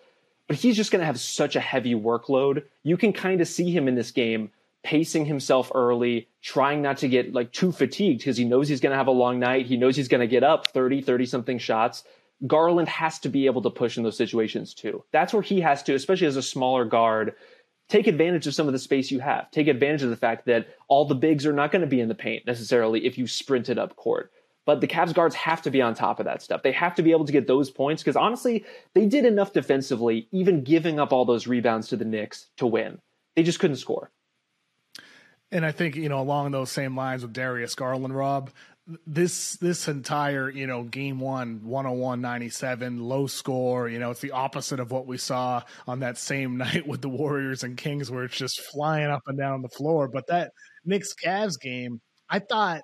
But 0.48 0.56
he's 0.56 0.76
just 0.76 0.90
going 0.90 1.00
to 1.00 1.06
have 1.06 1.20
such 1.20 1.56
a 1.56 1.60
heavy 1.60 1.94
workload. 1.94 2.64
You 2.82 2.96
can 2.96 3.12
kind 3.12 3.40
of 3.40 3.48
see 3.48 3.70
him 3.70 3.86
in 3.86 3.94
this 3.94 4.10
game 4.10 4.50
pacing 4.82 5.26
himself 5.26 5.70
early, 5.74 6.28
trying 6.40 6.82
not 6.82 6.98
to 6.98 7.08
get 7.08 7.32
like 7.32 7.52
too 7.52 7.72
fatigued 7.72 8.18
because 8.18 8.36
he 8.36 8.44
knows 8.44 8.68
he's 8.68 8.80
going 8.80 8.90
to 8.90 8.96
have 8.96 9.06
a 9.06 9.12
long 9.12 9.38
night. 9.38 9.66
He 9.66 9.76
knows 9.76 9.96
he's 9.96 10.08
going 10.08 10.20
to 10.20 10.26
get 10.26 10.42
up 10.42 10.68
30, 10.68 11.02
30 11.02 11.26
something 11.26 11.58
shots. 11.58 12.04
Garland 12.46 12.88
has 12.88 13.18
to 13.20 13.28
be 13.28 13.46
able 13.46 13.62
to 13.62 13.70
push 13.70 13.96
in 13.96 14.02
those 14.02 14.16
situations 14.16 14.74
too. 14.74 15.04
That's 15.12 15.32
where 15.32 15.42
he 15.42 15.60
has 15.60 15.82
to, 15.84 15.94
especially 15.94 16.26
as 16.26 16.36
a 16.36 16.42
smaller 16.42 16.84
guard, 16.84 17.34
take 17.88 18.06
advantage 18.06 18.46
of 18.46 18.54
some 18.54 18.66
of 18.66 18.72
the 18.72 18.78
space 18.78 19.10
you 19.10 19.20
have. 19.20 19.50
Take 19.50 19.68
advantage 19.68 20.02
of 20.02 20.10
the 20.10 20.16
fact 20.16 20.46
that 20.46 20.66
all 20.88 21.04
the 21.04 21.14
bigs 21.14 21.46
are 21.46 21.52
not 21.52 21.70
going 21.70 21.82
to 21.82 21.86
be 21.86 22.00
in 22.00 22.08
the 22.08 22.14
paint 22.14 22.46
necessarily 22.46 23.06
if 23.06 23.16
you 23.16 23.26
sprint 23.26 23.68
it 23.68 23.78
up 23.78 23.94
court. 23.96 24.32
But 24.64 24.80
the 24.80 24.86
Cavs 24.86 25.14
guards 25.14 25.34
have 25.34 25.62
to 25.62 25.70
be 25.70 25.82
on 25.82 25.94
top 25.94 26.20
of 26.20 26.26
that 26.26 26.42
stuff. 26.42 26.62
They 26.62 26.72
have 26.72 26.94
to 26.96 27.02
be 27.02 27.10
able 27.10 27.24
to 27.24 27.32
get 27.32 27.46
those 27.46 27.70
points 27.70 28.02
because 28.02 28.16
honestly, 28.16 28.64
they 28.94 29.06
did 29.06 29.24
enough 29.24 29.52
defensively, 29.52 30.28
even 30.30 30.62
giving 30.62 31.00
up 31.00 31.12
all 31.12 31.24
those 31.24 31.46
rebounds 31.46 31.88
to 31.88 31.96
the 31.96 32.04
Knicks 32.04 32.46
to 32.58 32.66
win. 32.66 32.98
They 33.34 33.42
just 33.42 33.58
couldn't 33.58 33.76
score. 33.76 34.10
And 35.52 35.66
I 35.66 35.70
think, 35.70 35.96
you 35.96 36.08
know, 36.08 36.20
along 36.20 36.50
those 36.50 36.72
same 36.72 36.96
lines 36.96 37.22
with 37.22 37.34
Darius 37.34 37.74
Garland, 37.74 38.16
Rob, 38.16 38.50
this 39.06 39.56
this 39.56 39.86
entire, 39.86 40.50
you 40.50 40.66
know, 40.66 40.82
game 40.82 41.20
one, 41.20 41.60
101-97, 41.60 43.00
low 43.00 43.26
score, 43.26 43.88
you 43.88 43.98
know, 43.98 44.10
it's 44.10 44.20
the 44.20 44.32
opposite 44.32 44.80
of 44.80 44.90
what 44.90 45.06
we 45.06 45.18
saw 45.18 45.62
on 45.86 46.00
that 46.00 46.18
same 46.18 46.56
night 46.58 46.86
with 46.86 47.02
the 47.02 47.08
Warriors 47.08 47.62
and 47.62 47.76
Kings 47.76 48.10
where 48.10 48.24
it's 48.24 48.36
just 48.36 48.60
flying 48.72 49.10
up 49.10 49.22
and 49.26 49.38
down 49.38 49.62
the 49.62 49.68
floor. 49.68 50.08
But 50.08 50.26
that 50.28 50.50
Knicks 50.84 51.14
Cavs 51.14 51.60
game, 51.60 52.00
I 52.30 52.38
thought 52.40 52.80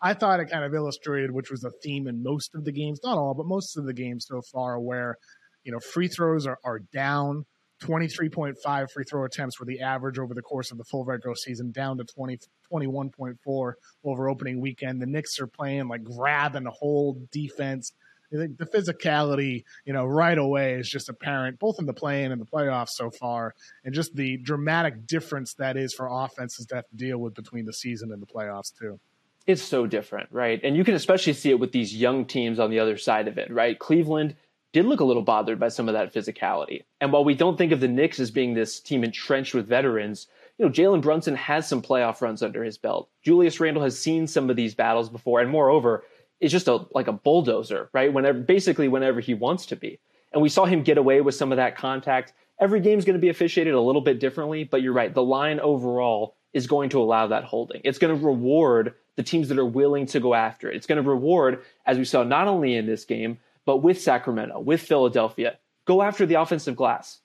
I 0.00 0.14
thought 0.14 0.40
it 0.40 0.46
kind 0.46 0.64
of 0.64 0.74
illustrated, 0.74 1.32
which 1.32 1.50
was 1.50 1.64
a 1.64 1.70
theme 1.82 2.06
in 2.06 2.22
most 2.22 2.54
of 2.54 2.64
the 2.64 2.72
games, 2.72 3.00
not 3.04 3.18
all, 3.18 3.34
but 3.34 3.46
most 3.46 3.76
of 3.76 3.84
the 3.84 3.92
games 3.92 4.26
so 4.28 4.42
far, 4.52 4.80
where 4.80 5.16
you 5.64 5.72
know 5.72 5.80
free 5.80 6.08
throws 6.08 6.46
are, 6.46 6.58
are 6.64 6.80
down 6.92 7.44
23.5 7.82 8.90
free 8.90 9.04
throw 9.04 9.24
attempts 9.24 9.58
were 9.58 9.66
the 9.66 9.80
average 9.80 10.18
over 10.18 10.34
the 10.34 10.42
course 10.42 10.70
of 10.70 10.78
the 10.78 10.84
full 10.84 11.04
regular 11.04 11.34
season, 11.34 11.70
down 11.72 11.98
to 11.98 12.04
20, 12.04 12.38
21.4 12.72 13.72
over 14.04 14.28
opening 14.28 14.60
weekend. 14.60 15.02
The 15.02 15.06
Knicks 15.06 15.38
are 15.40 15.46
playing 15.46 15.88
like 15.88 16.04
grab 16.04 16.54
and 16.56 16.66
hold 16.68 17.30
defense. 17.30 17.92
The 18.30 18.48
physicality, 18.74 19.64
you 19.84 19.92
know, 19.92 20.06
right 20.06 20.38
away 20.38 20.74
is 20.74 20.88
just 20.88 21.10
apparent, 21.10 21.58
both 21.58 21.78
in 21.78 21.84
the 21.84 21.92
play-in 21.92 22.32
and 22.32 22.40
the 22.40 22.46
playoffs 22.46 22.90
so 22.90 23.10
far, 23.10 23.54
and 23.84 23.94
just 23.94 24.16
the 24.16 24.38
dramatic 24.38 25.06
difference 25.06 25.52
that 25.58 25.76
is 25.76 25.92
for 25.92 26.08
offenses 26.10 26.64
to 26.66 26.76
have 26.76 26.88
to 26.88 26.96
deal 26.96 27.18
with 27.18 27.34
between 27.34 27.66
the 27.66 27.74
season 27.74 28.10
and 28.10 28.22
the 28.22 28.26
playoffs 28.26 28.72
too. 28.78 28.98
It's 29.46 29.60
so 29.60 29.86
different, 29.86 30.30
right? 30.32 30.58
And 30.62 30.76
you 30.76 30.84
can 30.84 30.94
especially 30.94 31.34
see 31.34 31.50
it 31.50 31.60
with 31.60 31.72
these 31.72 31.94
young 31.94 32.24
teams 32.24 32.58
on 32.58 32.70
the 32.70 32.78
other 32.78 32.96
side 32.96 33.28
of 33.28 33.36
it, 33.36 33.52
right? 33.52 33.78
Cleveland 33.78 34.36
did 34.72 34.86
look 34.86 35.00
a 35.00 35.04
little 35.04 35.22
bothered 35.22 35.60
by 35.60 35.68
some 35.68 35.88
of 35.88 35.94
that 35.94 36.12
physicality. 36.12 36.82
And 37.00 37.12
while 37.12 37.24
we 37.24 37.34
don't 37.34 37.58
think 37.58 37.72
of 37.72 37.80
the 37.80 37.88
Knicks 37.88 38.18
as 38.18 38.30
being 38.30 38.54
this 38.54 38.80
team 38.80 39.04
entrenched 39.04 39.54
with 39.54 39.68
veterans, 39.68 40.28
you 40.58 40.64
know, 40.64 40.70
Jalen 40.72 41.02
Brunson 41.02 41.34
has 41.34 41.68
some 41.68 41.82
playoff 41.82 42.20
runs 42.20 42.42
under 42.42 42.64
his 42.64 42.78
belt. 42.78 43.08
Julius 43.22 43.60
Randle 43.60 43.82
has 43.82 43.98
seen 43.98 44.26
some 44.26 44.50
of 44.50 44.56
these 44.56 44.74
battles 44.74 45.08
before, 45.08 45.40
and 45.40 45.50
moreover, 45.50 46.04
is 46.40 46.52
just 46.52 46.68
a 46.68 46.86
like 46.92 47.06
a 47.06 47.12
bulldozer, 47.12 47.88
right? 47.92 48.12
Whenever 48.12 48.40
basically 48.40 48.88
whenever 48.88 49.20
he 49.20 49.34
wants 49.34 49.66
to 49.66 49.76
be. 49.76 49.98
And 50.32 50.42
we 50.42 50.48
saw 50.48 50.64
him 50.64 50.82
get 50.82 50.98
away 50.98 51.20
with 51.20 51.34
some 51.34 51.52
of 51.52 51.56
that 51.56 51.76
contact. 51.76 52.32
Every 52.58 52.80
game's 52.80 53.04
going 53.04 53.16
to 53.16 53.20
be 53.20 53.28
officiated 53.28 53.74
a 53.74 53.80
little 53.80 54.00
bit 54.00 54.18
differently, 54.18 54.64
but 54.64 54.82
you're 54.82 54.92
right. 54.92 55.12
The 55.12 55.22
line 55.22 55.60
overall 55.60 56.36
is 56.52 56.66
going 56.66 56.90
to 56.90 57.00
allow 57.00 57.26
that 57.26 57.44
holding. 57.44 57.80
It's 57.84 57.98
going 57.98 58.18
to 58.18 58.26
reward 58.26 58.94
the 59.16 59.22
teams 59.22 59.48
that 59.48 59.58
are 59.58 59.64
willing 59.64 60.06
to 60.06 60.20
go 60.20 60.34
after 60.34 60.70
it. 60.70 60.76
It's 60.76 60.86
going 60.86 61.02
to 61.02 61.08
reward, 61.08 61.62
as 61.86 61.98
we 61.98 62.04
saw 62.04 62.22
not 62.22 62.48
only 62.48 62.76
in 62.76 62.86
this 62.86 63.04
game, 63.04 63.38
but 63.64 63.78
with 63.78 64.00
Sacramento, 64.00 64.60
with 64.60 64.80
Philadelphia, 64.80 65.58
go 65.86 66.02
after 66.02 66.26
the 66.26 66.34
offensive 66.34 66.76
glass. 66.76 67.20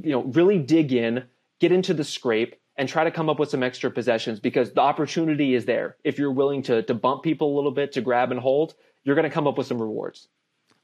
You 0.00 0.10
know, 0.10 0.22
really 0.24 0.58
dig 0.58 0.92
in, 0.92 1.24
get 1.60 1.72
into 1.72 1.94
the 1.94 2.04
scrape, 2.04 2.56
and 2.76 2.88
try 2.88 3.04
to 3.04 3.10
come 3.10 3.28
up 3.28 3.38
with 3.38 3.50
some 3.50 3.62
extra 3.62 3.90
possessions 3.90 4.38
because 4.40 4.72
the 4.72 4.80
opportunity 4.80 5.54
is 5.54 5.64
there. 5.64 5.96
If 6.04 6.18
you're 6.18 6.32
willing 6.32 6.62
to 6.64 6.82
to 6.82 6.94
bump 6.94 7.22
people 7.22 7.54
a 7.54 7.56
little 7.56 7.72
bit, 7.72 7.92
to 7.92 8.00
grab 8.00 8.30
and 8.30 8.40
hold, 8.40 8.74
you're 9.04 9.16
going 9.16 9.28
to 9.28 9.30
come 9.30 9.46
up 9.46 9.58
with 9.58 9.66
some 9.66 9.80
rewards. 9.80 10.28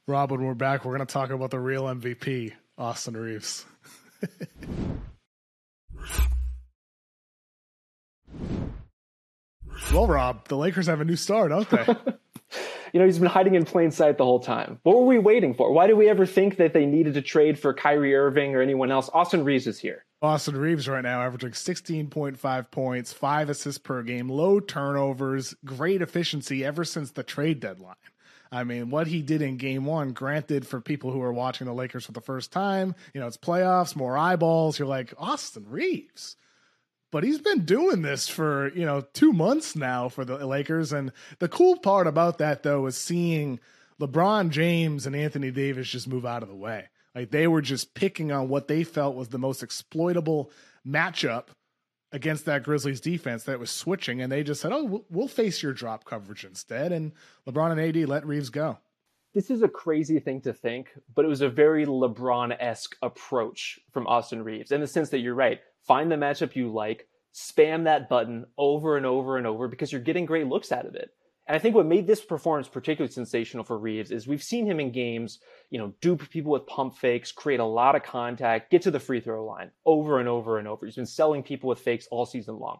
Rob, 0.07 0.31
when 0.31 0.43
we're 0.43 0.53
back, 0.53 0.85
we're 0.85 0.95
going 0.95 1.05
to 1.07 1.11
talk 1.11 1.29
about 1.31 1.51
the 1.51 1.59
real 1.59 1.83
MVP, 1.83 2.53
Austin 2.77 3.17
Reaves. 3.17 3.65
well, 9.91 10.07
Rob, 10.07 10.47
the 10.47 10.57
Lakers 10.57 10.87
have 10.87 11.01
a 11.01 11.05
new 11.05 11.15
star, 11.15 11.47
don't 11.47 11.69
they? 11.69 11.85
you 12.93 12.99
know, 12.99 13.05
he's 13.05 13.19
been 13.19 13.27
hiding 13.27 13.55
in 13.55 13.65
plain 13.65 13.91
sight 13.91 14.17
the 14.17 14.23
whole 14.23 14.39
time. 14.39 14.79
What 14.83 14.95
were 14.97 15.05
we 15.05 15.17
waiting 15.17 15.53
for? 15.53 15.71
Why 15.71 15.87
did 15.87 15.95
we 15.95 16.09
ever 16.09 16.25
think 16.25 16.57
that 16.57 16.73
they 16.73 16.85
needed 16.85 17.15
to 17.15 17.21
trade 17.21 17.59
for 17.59 17.73
Kyrie 17.73 18.15
Irving 18.15 18.55
or 18.55 18.61
anyone 18.61 18.91
else? 18.91 19.09
Austin 19.13 19.43
Reaves 19.43 19.67
is 19.67 19.79
here. 19.79 20.05
Austin 20.21 20.57
Reaves 20.57 20.87
right 20.87 21.03
now 21.03 21.21
averaging 21.21 21.51
16.5 21.51 22.71
points, 22.71 23.13
five 23.13 23.49
assists 23.49 23.79
per 23.79 24.01
game, 24.01 24.29
low 24.29 24.59
turnovers, 24.59 25.53
great 25.65 26.01
efficiency 26.01 26.63
ever 26.63 26.83
since 26.83 27.11
the 27.11 27.23
trade 27.23 27.59
deadline. 27.59 27.95
I 28.51 28.63
mean, 28.63 28.89
what 28.89 29.07
he 29.07 29.21
did 29.21 29.41
in 29.41 29.57
game 29.57 29.85
one, 29.85 30.13
granted, 30.13 30.65
for 30.65 30.79
people 30.79 31.11
who 31.11 31.21
are 31.21 31.33
watching 31.33 31.67
the 31.67 31.73
Lakers 31.73 32.05
for 32.05 32.13
the 32.13 32.21
first 32.21 32.51
time, 32.51 32.95
you 33.13 33.19
know, 33.19 33.27
it's 33.27 33.37
playoffs, 33.37 33.95
more 33.95 34.17
eyeballs. 34.17 34.79
You're 34.79 34.87
like, 34.87 35.13
Austin 35.17 35.65
Reaves 35.67 36.37
but 37.11 37.23
he's 37.23 37.39
been 37.39 37.65
doing 37.65 38.01
this 38.01 38.27
for 38.27 38.71
you 38.73 38.85
know 38.85 39.01
two 39.13 39.33
months 39.33 39.75
now 39.75 40.09
for 40.09 40.25
the 40.25 40.45
Lakers. 40.45 40.91
And 40.91 41.11
the 41.39 41.47
cool 41.47 41.77
part 41.77 42.07
about 42.07 42.37
that 42.39 42.63
though 42.63 42.85
is 42.85 42.97
seeing 42.97 43.59
LeBron 44.01 44.49
James 44.49 45.05
and 45.05 45.15
Anthony 45.15 45.51
Davis 45.51 45.89
just 45.89 46.07
move 46.07 46.25
out 46.25 46.43
of 46.43 46.49
the 46.49 46.55
way. 46.55 46.89
Like 47.13 47.31
they 47.31 47.47
were 47.47 47.61
just 47.61 47.93
picking 47.93 48.31
on 48.31 48.49
what 48.49 48.67
they 48.67 48.83
felt 48.83 49.15
was 49.15 49.29
the 49.29 49.37
most 49.37 49.63
exploitable 49.63 50.51
matchup 50.85 51.47
against 52.11 52.45
that 52.45 52.63
Grizzlies 52.63 53.01
defense 53.01 53.43
that 53.43 53.59
was 53.59 53.71
switching, 53.71 54.21
and 54.21 54.31
they 54.31 54.43
just 54.43 54.61
said, 54.61 54.71
"Oh, 54.73 55.05
we'll 55.09 55.27
face 55.27 55.63
your 55.63 55.73
drop 55.73 56.05
coverage 56.05 56.43
instead." 56.43 56.91
And 56.91 57.13
LeBron 57.47 57.71
and 57.71 57.79
AD 57.79 58.07
let 58.07 58.25
Reaves 58.25 58.49
go. 58.49 58.77
This 59.33 59.49
is 59.49 59.63
a 59.63 59.67
crazy 59.67 60.19
thing 60.19 60.39
to 60.41 60.53
think, 60.53 60.91
but 61.13 61.25
it 61.25 61.27
was 61.27 61.41
a 61.41 61.49
very 61.49 61.85
LeBron 61.85 62.55
esque 62.59 62.95
approach 63.01 63.79
from 63.91 64.07
Austin 64.07 64.41
Reaves 64.41 64.71
in 64.71 64.79
the 64.79 64.87
sense 64.87 65.09
that 65.09 65.19
you're 65.19 65.35
right 65.35 65.59
find 65.87 66.11
the 66.11 66.15
matchup 66.15 66.55
you 66.55 66.71
like, 66.71 67.07
spam 67.33 67.83
that 67.83 68.09
button 68.09 68.45
over 68.57 68.97
and 68.97 69.05
over 69.05 69.37
and 69.37 69.45
over 69.45 69.67
because 69.67 69.91
you're 69.91 70.01
getting 70.01 70.25
great 70.25 70.47
looks 70.47 70.71
out 70.71 70.85
of 70.85 70.95
it. 70.95 71.11
And 71.47 71.55
I 71.55 71.59
think 71.59 71.75
what 71.75 71.85
made 71.85 72.07
this 72.07 72.25
performance 72.25 72.67
particularly 72.67 73.11
sensational 73.11 73.63
for 73.63 73.77
Reaves 73.77 74.09
is 74.09 74.25
we've 74.25 74.41
seen 74.41 74.65
him 74.65 74.79
in 74.79 74.91
games, 74.91 75.39
you 75.69 75.77
know, 75.77 75.93
dupe 76.01 76.27
people 76.29 76.51
with 76.51 76.65
pump 76.65 76.95
fakes, 76.95 77.31
create 77.31 77.59
a 77.59 77.65
lot 77.65 77.95
of 77.95 78.03
contact, 78.03 78.71
get 78.71 78.81
to 78.83 78.91
the 78.91 78.99
free 78.99 79.19
throw 79.19 79.45
line 79.45 79.69
over 79.85 80.19
and 80.19 80.27
over 80.27 80.57
and 80.57 80.67
over. 80.67 80.85
He's 80.85 80.95
been 80.95 81.05
selling 81.05 81.43
people 81.43 81.69
with 81.69 81.79
fakes 81.79 82.07
all 82.09 82.25
season 82.25 82.57
long. 82.57 82.79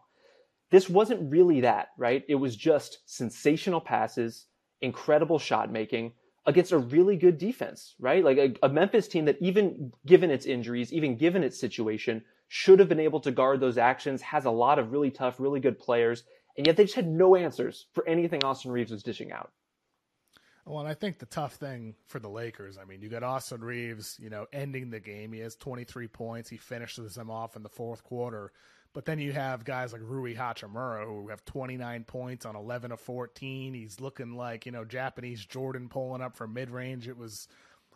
this 0.70 0.88
wasn't 0.88 1.30
really 1.30 1.60
that, 1.60 1.88
right? 1.96 2.24
It 2.28 2.34
was 2.34 2.56
just 2.56 2.98
sensational 3.06 3.80
passes, 3.80 4.46
incredible 4.80 5.38
shot 5.38 5.70
making 5.70 6.12
against 6.44 6.72
a 6.72 6.78
really 6.78 7.16
good 7.16 7.38
defense, 7.38 7.94
right? 8.00 8.24
Like 8.24 8.38
a, 8.38 8.54
a, 8.62 8.68
Memphis 8.68 9.08
team 9.08 9.24
that 9.26 9.36
even 9.40 9.92
given 10.06 10.30
its 10.30 10.46
injuries, 10.46 10.92
even 10.92 11.16
given 11.16 11.44
its 11.44 11.58
situation, 11.60 12.24
should 12.48 12.78
have 12.78 12.88
been 12.88 13.00
able 13.00 13.20
to 13.20 13.30
guard 13.30 13.60
those 13.60 13.78
actions, 13.78 14.22
has 14.22 14.44
a 14.44 14.50
lot 14.50 14.78
of 14.78 14.92
really 14.92 15.10
tough, 15.10 15.40
really 15.40 15.60
good 15.60 15.78
players, 15.78 16.24
and 16.56 16.66
yet 16.66 16.76
they 16.76 16.84
just 16.84 16.96
had 16.96 17.08
no 17.08 17.36
answers 17.36 17.86
for 17.92 18.06
anything 18.08 18.44
Austin 18.44 18.70
Reaves 18.70 18.92
was 18.92 19.02
dishing 19.02 19.32
out. 19.32 19.50
Well, 20.64 20.80
and 20.80 20.88
I 20.88 20.94
think 20.94 21.18
the 21.18 21.26
tough 21.26 21.54
thing 21.54 21.94
for 22.08 22.18
the 22.18 22.28
Lakers, 22.28 22.76
I 22.76 22.84
mean, 22.84 23.00
you 23.00 23.08
got 23.08 23.22
Austin 23.22 23.62
Reaves, 23.62 24.18
you 24.20 24.30
know, 24.30 24.46
ending 24.52 24.90
the 24.90 24.98
game. 24.98 25.32
He 25.32 25.38
has 25.40 25.54
23 25.54 26.08
points. 26.08 26.50
He 26.50 26.56
finishes 26.56 27.14
them 27.14 27.30
off 27.30 27.54
in 27.54 27.62
the 27.62 27.68
fourth 27.68 28.02
quarter. 28.02 28.50
But 28.92 29.04
then 29.04 29.20
you 29.20 29.30
have 29.32 29.62
guys 29.62 29.92
like 29.92 30.00
Rui 30.02 30.34
Hachimura 30.34 31.04
who 31.04 31.28
have 31.28 31.44
29 31.44 32.04
points 32.04 32.46
on 32.46 32.56
11 32.56 32.90
of 32.90 32.98
14. 32.98 33.74
He's 33.74 34.00
looking 34.00 34.36
like, 34.36 34.66
you 34.66 34.72
know, 34.72 34.84
Japanese 34.84 35.44
Jordan 35.44 35.88
pulling 35.88 36.22
up 36.22 36.34
from 36.34 36.54
mid 36.54 36.70
range. 36.70 37.06
It 37.06 37.16
was 37.16 37.46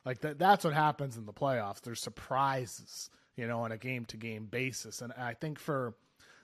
like 0.05 0.21
that. 0.21 0.39
That's 0.39 0.63
what 0.65 0.75
happens 0.75 1.17
in 1.17 1.27
the 1.27 1.33
playoffs. 1.33 1.81
There's 1.81 2.03
surprises, 2.03 3.11
you 3.41 3.47
know, 3.47 3.61
on 3.61 3.73
a 3.73 3.79
game 3.79 4.05
to 4.05 4.19
game 4.19 4.45
basis. 4.45 5.01
And 5.01 5.15
I 5.15 5.33
think 5.33 5.59
for 5.59 5.95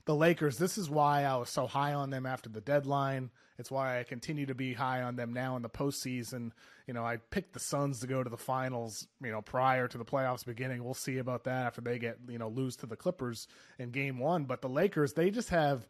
the 0.05 0.15
Lakers, 0.15 0.57
this 0.57 0.79
is 0.79 0.89
why 0.89 1.25
I 1.25 1.35
was 1.37 1.47
so 1.47 1.67
high 1.67 1.93
on 1.93 2.09
them 2.09 2.25
after 2.25 2.49
the 2.49 2.59
deadline. 2.59 3.29
It's 3.59 3.69
why 3.69 3.99
I 3.99 4.03
continue 4.03 4.47
to 4.47 4.55
be 4.55 4.73
high 4.73 5.03
on 5.03 5.15
them 5.15 5.31
now 5.31 5.55
in 5.57 5.61
the 5.61 5.69
postseason. 5.69 6.53
You 6.87 6.95
know, 6.95 7.05
I 7.05 7.17
picked 7.17 7.53
the 7.53 7.59
Suns 7.59 7.99
to 7.99 8.07
go 8.07 8.23
to 8.23 8.29
the 8.31 8.37
finals, 8.37 9.07
you 9.23 9.31
know, 9.31 9.43
prior 9.43 9.87
to 9.87 9.97
the 9.97 10.05
playoffs 10.05 10.43
beginning. 10.43 10.83
We'll 10.83 10.95
see 10.95 11.19
about 11.19 11.43
that 11.43 11.67
after 11.67 11.81
they 11.81 11.99
get, 11.99 12.17
you 12.27 12.39
know, 12.39 12.49
lose 12.49 12.75
to 12.77 12.87
the 12.87 12.95
Clippers 12.95 13.47
in 13.77 13.91
game 13.91 14.17
one. 14.17 14.45
But 14.45 14.63
the 14.63 14.69
Lakers, 14.69 15.13
they 15.13 15.29
just 15.29 15.49
have, 15.49 15.87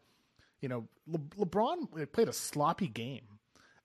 you 0.60 0.68
know, 0.68 0.88
Le- 1.06 1.46
LeBron 1.46 2.12
played 2.12 2.28
a 2.28 2.34
sloppy 2.34 2.88
game. 2.88 3.38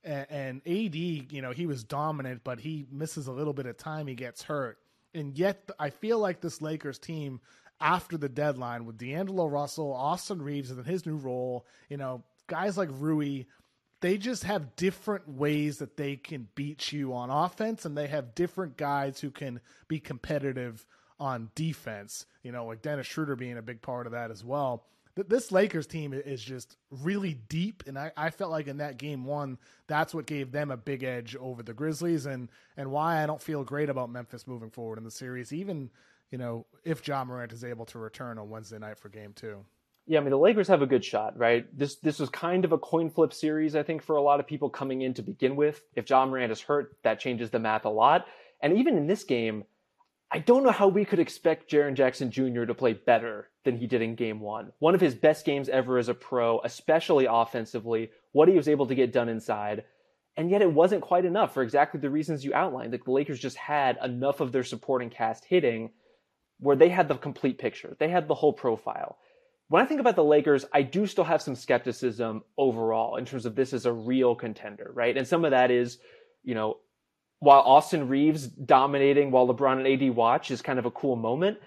And, 0.04 0.62
AD, 0.68 0.96
you 0.96 1.42
know, 1.42 1.52
he 1.52 1.68
was 1.68 1.86
dominant, 1.86 2.42
but 2.44 2.60
he 2.60 2.86
misses 2.92 3.28
a 3.28 3.32
little 3.32 3.54
bit 3.54 3.66
of 3.66 3.78
time. 3.78 4.08
He 4.08 4.16
gets 4.16 4.44
hurt. 4.44 4.78
And 5.14 5.38
yet, 5.38 5.70
I 5.80 5.90
feel 5.90 6.20
like 6.20 6.42
this 6.42 6.62
Lakers 6.62 6.98
team 6.98 7.40
after 7.80 8.18
the 8.18 8.30
deadline 8.30 8.86
with 8.86 8.98
D'Angelo 8.98 9.48
Russell, 9.48 9.94
Austin 9.94 10.42
Reaves, 10.42 10.72
and 10.72 10.86
his 10.86 11.06
new 11.06 11.18
role, 11.18 11.66
you 11.90 11.98
know, 11.98 12.24
guys 12.48 12.78
like 12.78 12.90
Rui, 12.92 13.44
they 14.02 14.18
just 14.18 14.44
have 14.44 14.76
different 14.76 15.28
ways 15.28 15.78
that 15.78 15.98
they 15.98 16.16
can 16.16 16.48
beat 16.56 16.92
you 16.92 17.14
on 17.14 17.30
offense, 17.30 17.86
and 17.86 17.98
they 17.98 18.08
have 18.08 18.36
different 18.36 18.78
guys 18.78 19.20
who 19.20 19.32
can 19.32 19.60
be 19.88 20.00
competitive 20.00 20.86
on 21.20 21.50
defense. 21.56 22.26
You 22.42 22.52
know, 22.52 22.66
like 22.66 22.82
Dennis 22.82 23.08
Schroeder 23.08 23.36
being 23.36 23.58
a 23.58 23.62
big 23.62 23.82
part 23.82 24.06
of 24.06 24.14
that 24.14 24.32
as 24.32 24.44
well. 24.44 24.86
This 25.16 25.52
Lakers 25.52 25.86
team 25.86 26.12
is 26.12 26.42
just 26.42 26.78
really 26.90 27.36
deep, 27.48 27.84
and 27.86 28.00
I, 28.00 28.12
I 28.18 28.32
felt 28.32 28.50
like 28.50 28.68
in 28.68 28.78
that 28.78 28.98
game 28.98 29.26
one, 29.26 29.60
that's 29.86 30.14
what 30.14 30.26
gave 30.26 30.52
them 30.52 30.72
a 30.72 30.78
big 30.78 31.04
edge 31.04 31.36
over 31.40 31.62
the 31.62 31.74
Grizzlies, 31.74 32.26
and 32.26 32.50
and 32.78 32.92
why 32.92 33.22
I 33.22 33.28
don't 33.28 33.42
feel 33.42 33.64
great 33.64 33.90
about 33.90 34.10
Memphis 34.10 34.48
moving 34.48 34.72
forward 34.72 34.98
in 34.98 35.04
the 35.04 35.12
series, 35.12 35.54
even 35.54 35.92
you 36.32 36.40
know 36.40 36.66
if 36.84 37.08
Ja 37.08 37.24
Morant 37.24 37.54
is 37.54 37.64
able 37.64 37.86
to 37.86 38.00
return 38.00 38.40
on 38.40 38.50
Wednesday 38.50 38.80
night 38.80 38.98
for 38.98 39.10
Game 39.10 39.34
Two. 39.36 39.64
Yeah, 40.08 40.20
I 40.20 40.22
mean 40.22 40.32
the 40.32 40.38
Lakers 40.38 40.68
have 40.68 40.82
a 40.82 40.88
good 40.88 41.06
shot, 41.06 41.38
right? 41.38 41.66
This 41.78 41.98
this 41.98 42.20
was 42.20 42.30
kind 42.30 42.66
of 42.66 42.72
a 42.72 42.78
coin 42.80 43.12
flip 43.12 43.34
series, 43.34 43.76
I 43.76 43.84
think, 43.84 44.02
for 44.02 44.16
a 44.16 44.22
lot 44.22 44.40
of 44.40 44.48
people 44.48 44.70
coming 44.70 45.04
in 45.04 45.14
to 45.14 45.22
begin 45.22 45.56
with. 45.56 45.84
If 45.96 46.10
Ja 46.10 46.26
Morant 46.26 46.52
is 46.52 46.60
hurt, 46.60 46.98
that 47.04 47.20
changes 47.20 47.52
the 47.52 47.60
math 47.60 47.86
a 47.86 47.90
lot. 47.90 48.26
And 48.62 48.78
even 48.78 48.98
in 48.98 49.06
this 49.06 49.24
game, 49.24 49.64
I 50.34 50.40
don't 50.40 50.64
know 50.64 50.72
how 50.72 50.88
we 50.88 51.06
could 51.06 51.20
expect 51.20 51.70
Jaren 51.70 51.94
Jackson 51.94 52.32
Jr. 52.32 52.66
to 52.66 52.74
play 52.74 52.94
better 52.94 53.50
than 53.64 53.78
he 53.78 53.86
did 53.86 54.02
in 54.02 54.16
game 54.16 54.40
one. 54.40 54.72
One 54.80 54.96
of 54.96 55.02
his 55.02 55.14
best 55.14 55.46
games 55.46 55.70
ever 55.70 56.00
as 56.00 56.10
a 56.10 56.14
pro, 56.14 56.60
especially 56.62 57.28
offensively, 57.30 58.10
what 58.32 58.48
he 58.48 58.56
was 58.56 58.68
able 58.68 58.88
to 58.88 58.96
get 58.96 59.14
done 59.14 59.30
inside. 59.30 59.84
And 60.36 60.50
yet 60.50 60.64
it 60.64 60.74
wasn't 60.74 61.04
quite 61.04 61.26
enough 61.26 61.54
for 61.54 61.62
exactly 61.62 62.00
the 62.00 62.10
reasons 62.10 62.44
you 62.44 62.54
outlined. 62.54 62.92
Like 62.92 63.06
the 63.06 63.12
Lakers 63.12 63.40
just 63.40 63.58
had 63.58 64.00
enough 64.04 64.40
of 64.40 64.52
their 64.52 64.64
supporting 64.64 65.12
cast 65.12 65.46
hitting 65.46 65.92
where 66.60 66.76
they 66.76 66.90
had 66.90 67.08
the 67.08 67.16
complete 67.16 67.60
picture. 67.60 67.96
They 68.00 68.10
had 68.10 68.28
the 68.28 68.36
whole 68.36 68.54
profile 68.54 69.20
when 69.74 69.82
I 69.82 69.88
think 69.88 70.00
about 70.00 70.16
the 70.16 70.24
Lakers, 70.24 70.66
I 70.72 70.84
do 70.84 71.08
still 71.08 71.24
have 71.24 71.42
some 71.42 71.56
skepticism 71.56 72.44
overall 72.60 73.16
in 73.16 73.26
terms 73.26 73.48
of 73.48 73.56
this 73.56 73.74
as 73.74 73.88
a 73.88 73.92
real 73.92 74.36
contender, 74.36 74.92
right? 74.94 75.18
And 75.18 75.28
some 75.28 75.46
of 75.46 75.50
that 75.52 75.72
is, 75.72 75.98
you 76.44 76.54
know, 76.54 76.78
while 77.44 77.60
Austin 77.60 78.08
Reaves 78.08 78.48
dominating 78.48 79.30
while 79.30 79.46
LeBron 79.46 79.86
and 79.86 80.02
AD 80.02 80.16
watch 80.16 80.50
is 80.50 80.62
kind 80.62 80.80
of 80.80 80.86
a 80.86 80.92
cool 80.92 81.18
moment, 81.18 81.58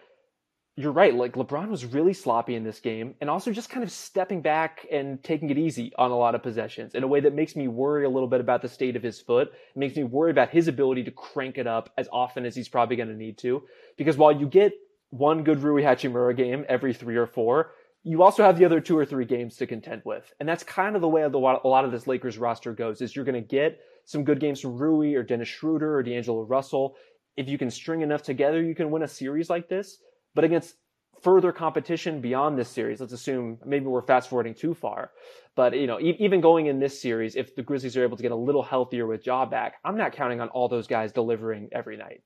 you're 0.74 0.92
right. 0.92 1.14
Like 1.14 1.34
LeBron 1.34 1.68
was 1.68 1.84
really 1.84 2.14
sloppy 2.14 2.54
in 2.54 2.64
this 2.64 2.80
game 2.80 3.14
and 3.20 3.28
also 3.28 3.52
just 3.52 3.68
kind 3.68 3.84
of 3.84 3.92
stepping 3.92 4.40
back 4.40 4.86
and 4.90 5.22
taking 5.22 5.50
it 5.50 5.58
easy 5.58 5.92
on 5.98 6.10
a 6.10 6.16
lot 6.16 6.34
of 6.34 6.42
possessions 6.42 6.94
in 6.94 7.02
a 7.02 7.06
way 7.06 7.20
that 7.20 7.34
makes 7.34 7.54
me 7.54 7.68
worry 7.68 8.06
a 8.06 8.08
little 8.08 8.28
bit 8.28 8.40
about 8.40 8.62
the 8.62 8.70
state 8.70 8.96
of 8.96 9.02
his 9.02 9.20
foot. 9.20 9.48
It 9.48 9.78
makes 9.78 9.94
me 9.96 10.04
worry 10.04 10.30
about 10.30 10.48
his 10.48 10.66
ability 10.66 11.04
to 11.04 11.10
crank 11.10 11.58
it 11.58 11.66
up 11.66 11.92
as 11.98 12.08
often 12.10 12.46
as 12.46 12.56
he's 12.56 12.70
probably 12.70 12.96
going 12.96 13.10
to 13.10 13.14
need 13.14 13.36
to. 13.38 13.62
Because 13.98 14.16
while 14.16 14.32
you 14.32 14.46
get 14.46 14.72
one 15.10 15.44
good 15.44 15.62
Rui 15.62 15.82
Hachimura 15.82 16.34
game 16.34 16.64
every 16.70 16.94
three 16.94 17.16
or 17.16 17.26
four, 17.26 17.72
you 18.02 18.22
also 18.22 18.42
have 18.44 18.58
the 18.58 18.64
other 18.64 18.80
two 18.80 18.96
or 18.96 19.04
three 19.04 19.26
games 19.26 19.56
to 19.56 19.66
contend 19.66 20.00
with. 20.06 20.32
And 20.40 20.48
that's 20.48 20.62
kind 20.62 20.96
of 20.96 21.02
the 21.02 21.08
way 21.08 21.28
the, 21.28 21.36
a 21.36 21.68
lot 21.68 21.84
of 21.84 21.92
this 21.92 22.06
Lakers 22.06 22.38
roster 22.38 22.72
goes 22.72 23.02
is 23.02 23.14
you're 23.14 23.26
going 23.26 23.34
to 23.34 23.46
get 23.46 23.78
some 24.06 24.24
good 24.24 24.40
games 24.40 24.60
from 24.60 24.78
Rui 24.78 25.14
or 25.14 25.22
Dennis 25.22 25.48
Schroeder 25.48 25.96
or 25.96 26.02
D'Angelo 26.02 26.42
Russell. 26.42 26.96
If 27.36 27.48
you 27.48 27.58
can 27.58 27.70
string 27.70 28.00
enough 28.00 28.22
together, 28.22 28.62
you 28.62 28.74
can 28.74 28.90
win 28.90 29.02
a 29.02 29.08
series 29.08 29.50
like 29.50 29.68
this. 29.68 29.98
But 30.34 30.44
against 30.44 30.76
further 31.22 31.52
competition 31.52 32.20
beyond 32.20 32.58
this 32.58 32.68
series, 32.68 33.00
let's 33.00 33.12
assume 33.12 33.58
maybe 33.64 33.86
we're 33.86 34.02
fast 34.02 34.30
forwarding 34.30 34.54
too 34.54 34.74
far. 34.74 35.10
But, 35.54 35.78
you 35.78 35.86
know, 35.86 35.98
even 36.00 36.40
going 36.40 36.66
in 36.66 36.78
this 36.78 37.00
series, 37.00 37.36
if 37.36 37.54
the 37.54 37.62
Grizzlies 37.62 37.96
are 37.96 38.04
able 38.04 38.16
to 38.16 38.22
get 38.22 38.32
a 38.32 38.36
little 38.36 38.62
healthier 38.62 39.06
with 39.06 39.24
Jaw 39.24 39.44
back, 39.44 39.74
I'm 39.84 39.96
not 39.96 40.12
counting 40.12 40.40
on 40.40 40.48
all 40.48 40.68
those 40.68 40.86
guys 40.86 41.12
delivering 41.12 41.68
every 41.72 41.96
night. 41.96 42.22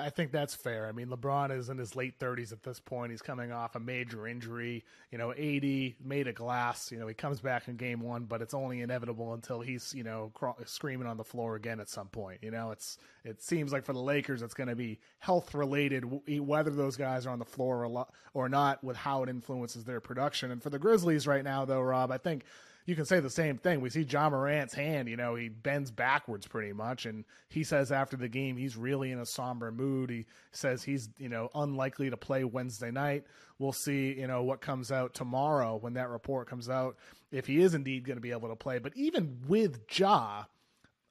I 0.00 0.10
think 0.10 0.32
that's 0.32 0.54
fair. 0.54 0.86
I 0.86 0.92
mean, 0.92 1.08
LeBron 1.08 1.56
is 1.56 1.68
in 1.68 1.78
his 1.78 1.94
late 1.94 2.18
30s 2.18 2.52
at 2.52 2.62
this 2.62 2.80
point. 2.80 3.10
He's 3.10 3.22
coming 3.22 3.52
off 3.52 3.74
a 3.74 3.80
major 3.80 4.26
injury. 4.26 4.84
You 5.10 5.18
know, 5.18 5.32
80, 5.36 5.96
made 6.04 6.26
a 6.26 6.32
glass. 6.32 6.90
You 6.90 6.98
know, 6.98 7.06
he 7.06 7.14
comes 7.14 7.40
back 7.40 7.68
in 7.68 7.76
game 7.76 8.00
one, 8.00 8.24
but 8.24 8.42
it's 8.42 8.54
only 8.54 8.80
inevitable 8.80 9.34
until 9.34 9.60
he's, 9.60 9.94
you 9.94 10.04
know, 10.04 10.32
screaming 10.64 11.06
on 11.06 11.16
the 11.16 11.24
floor 11.24 11.56
again 11.56 11.80
at 11.80 11.88
some 11.88 12.08
point. 12.08 12.40
You 12.42 12.50
know, 12.50 12.70
it's 12.70 12.98
it 13.24 13.42
seems 13.42 13.72
like 13.72 13.84
for 13.84 13.92
the 13.92 14.02
Lakers, 14.02 14.42
it's 14.42 14.54
going 14.54 14.68
to 14.68 14.76
be 14.76 14.98
health 15.18 15.54
related, 15.54 16.04
whether 16.40 16.70
those 16.70 16.96
guys 16.96 17.26
are 17.26 17.30
on 17.30 17.38
the 17.38 17.44
floor 17.44 17.84
or, 17.86 18.06
or 18.34 18.48
not, 18.48 18.82
with 18.82 18.96
how 18.96 19.22
it 19.22 19.28
influences 19.28 19.84
their 19.84 20.00
production. 20.00 20.50
And 20.50 20.62
for 20.62 20.70
the 20.70 20.78
Grizzlies 20.78 21.26
right 21.26 21.44
now, 21.44 21.64
though, 21.64 21.80
Rob, 21.80 22.10
I 22.10 22.18
think– 22.18 22.44
you 22.84 22.96
can 22.96 23.04
say 23.04 23.20
the 23.20 23.30
same 23.30 23.58
thing. 23.58 23.80
We 23.80 23.90
see 23.90 24.02
Ja 24.02 24.28
Morant's 24.28 24.74
hand, 24.74 25.08
you 25.08 25.16
know, 25.16 25.34
he 25.34 25.48
bends 25.48 25.90
backwards 25.90 26.46
pretty 26.46 26.72
much. 26.72 27.06
And 27.06 27.24
he 27.48 27.62
says 27.62 27.92
after 27.92 28.16
the 28.16 28.28
game, 28.28 28.56
he's 28.56 28.76
really 28.76 29.12
in 29.12 29.20
a 29.20 29.26
somber 29.26 29.70
mood. 29.70 30.10
He 30.10 30.26
says 30.50 30.82
he's, 30.82 31.08
you 31.18 31.28
know, 31.28 31.48
unlikely 31.54 32.10
to 32.10 32.16
play 32.16 32.44
Wednesday 32.44 32.90
night. 32.90 33.24
We'll 33.58 33.72
see, 33.72 34.18
you 34.18 34.26
know, 34.26 34.42
what 34.42 34.60
comes 34.60 34.90
out 34.90 35.14
tomorrow 35.14 35.76
when 35.76 35.94
that 35.94 36.08
report 36.08 36.48
comes 36.48 36.68
out, 36.68 36.96
if 37.30 37.46
he 37.46 37.60
is 37.60 37.74
indeed 37.74 38.04
going 38.04 38.16
to 38.16 38.22
be 38.22 38.32
able 38.32 38.48
to 38.48 38.56
play. 38.56 38.78
But 38.78 38.96
even 38.96 39.38
with 39.46 39.80
Ja, 39.96 40.44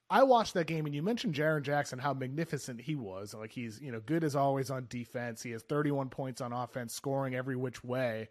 I 0.10 0.23
watched 0.23 0.55
that 0.55 0.67
game 0.67 0.86
and 0.86 0.93
you 0.93 1.01
mentioned 1.01 1.36
Jaren 1.36 1.62
Jackson, 1.62 1.97
how 1.97 2.13
magnificent 2.13 2.81
he 2.81 2.95
was. 2.95 3.34
Like 3.34 3.51
he's, 3.51 3.79
you 3.79 3.93
know, 3.93 4.01
good 4.01 4.25
as 4.25 4.36
always 4.36 4.69
on 4.69 4.88
defense. 4.89 5.41
He 5.41 5.51
has 5.51 5.63
31 5.63 6.10
points 6.10 6.41
on 6.41 6.51
offense, 6.51 6.93
scoring 6.93 7.34
every 7.34 7.55
which 7.55 7.81
way. 7.81 8.27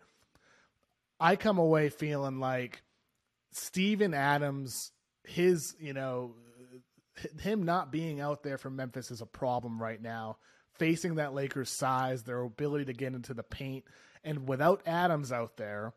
I 1.18 1.37
come 1.37 1.57
away 1.57 1.88
feeling 1.88 2.38
like 2.38 2.83
Steven 3.53 4.15
Adams, 4.15 4.93
his, 5.25 5.75
you 5.81 5.93
know, 5.93 6.35
him 7.41 7.65
not 7.65 7.93
being 7.93 8.21
out 8.21 8.43
there 8.43 8.59
for 8.59 8.71
Memphis 8.71 9.11
is 9.11 9.21
a 9.21 9.27
problem 9.27 9.81
right 9.81 10.01
now. 10.01 10.39
Facing 10.79 11.17
that 11.17 11.35
Lakers 11.35 11.71
size, 11.71 12.23
their 12.23 12.41
ability 12.41 12.87
to 12.87 12.93
get 12.93 13.13
into 13.13 13.35
the 13.35 13.43
paint, 13.43 13.85
and 14.25 14.49
without 14.49 14.83
Adams 14.87 15.31
out 15.33 15.57
there, 15.57 15.93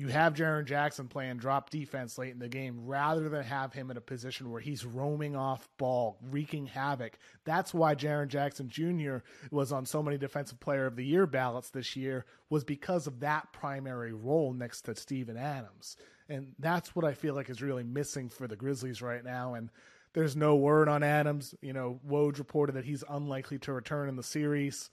you 0.00 0.08
have 0.08 0.32
Jaren 0.32 0.64
Jackson 0.64 1.08
playing 1.08 1.36
drop 1.36 1.68
defense 1.68 2.16
late 2.16 2.32
in 2.32 2.38
the 2.38 2.48
game 2.48 2.86
rather 2.86 3.28
than 3.28 3.42
have 3.42 3.74
him 3.74 3.90
in 3.90 3.98
a 3.98 4.00
position 4.00 4.50
where 4.50 4.62
he's 4.62 4.82
roaming 4.82 5.36
off 5.36 5.68
ball, 5.76 6.16
wreaking 6.30 6.64
havoc. 6.64 7.18
That's 7.44 7.74
why 7.74 7.94
Jaren 7.94 8.28
Jackson 8.28 8.70
Jr. 8.70 9.18
was 9.50 9.72
on 9.72 9.84
so 9.84 10.02
many 10.02 10.16
defensive 10.16 10.58
player 10.58 10.86
of 10.86 10.96
the 10.96 11.04
year 11.04 11.26
ballots 11.26 11.68
this 11.68 11.96
year 11.96 12.24
was 12.48 12.64
because 12.64 13.06
of 13.06 13.20
that 13.20 13.52
primary 13.52 14.14
role 14.14 14.54
next 14.54 14.86
to 14.86 14.94
Steven 14.94 15.36
Adams. 15.36 15.98
And 16.30 16.54
that's 16.58 16.96
what 16.96 17.04
I 17.04 17.12
feel 17.12 17.34
like 17.34 17.50
is 17.50 17.60
really 17.60 17.84
missing 17.84 18.30
for 18.30 18.48
the 18.48 18.56
Grizzlies 18.56 19.02
right 19.02 19.22
now. 19.22 19.52
And 19.52 19.68
there's 20.14 20.34
no 20.34 20.56
word 20.56 20.88
on 20.88 21.02
Adams. 21.02 21.54
You 21.60 21.74
know, 21.74 22.00
Woj 22.08 22.38
reported 22.38 22.72
that 22.72 22.86
he's 22.86 23.04
unlikely 23.06 23.58
to 23.58 23.74
return 23.74 24.08
in 24.08 24.16
the 24.16 24.22
series. 24.22 24.88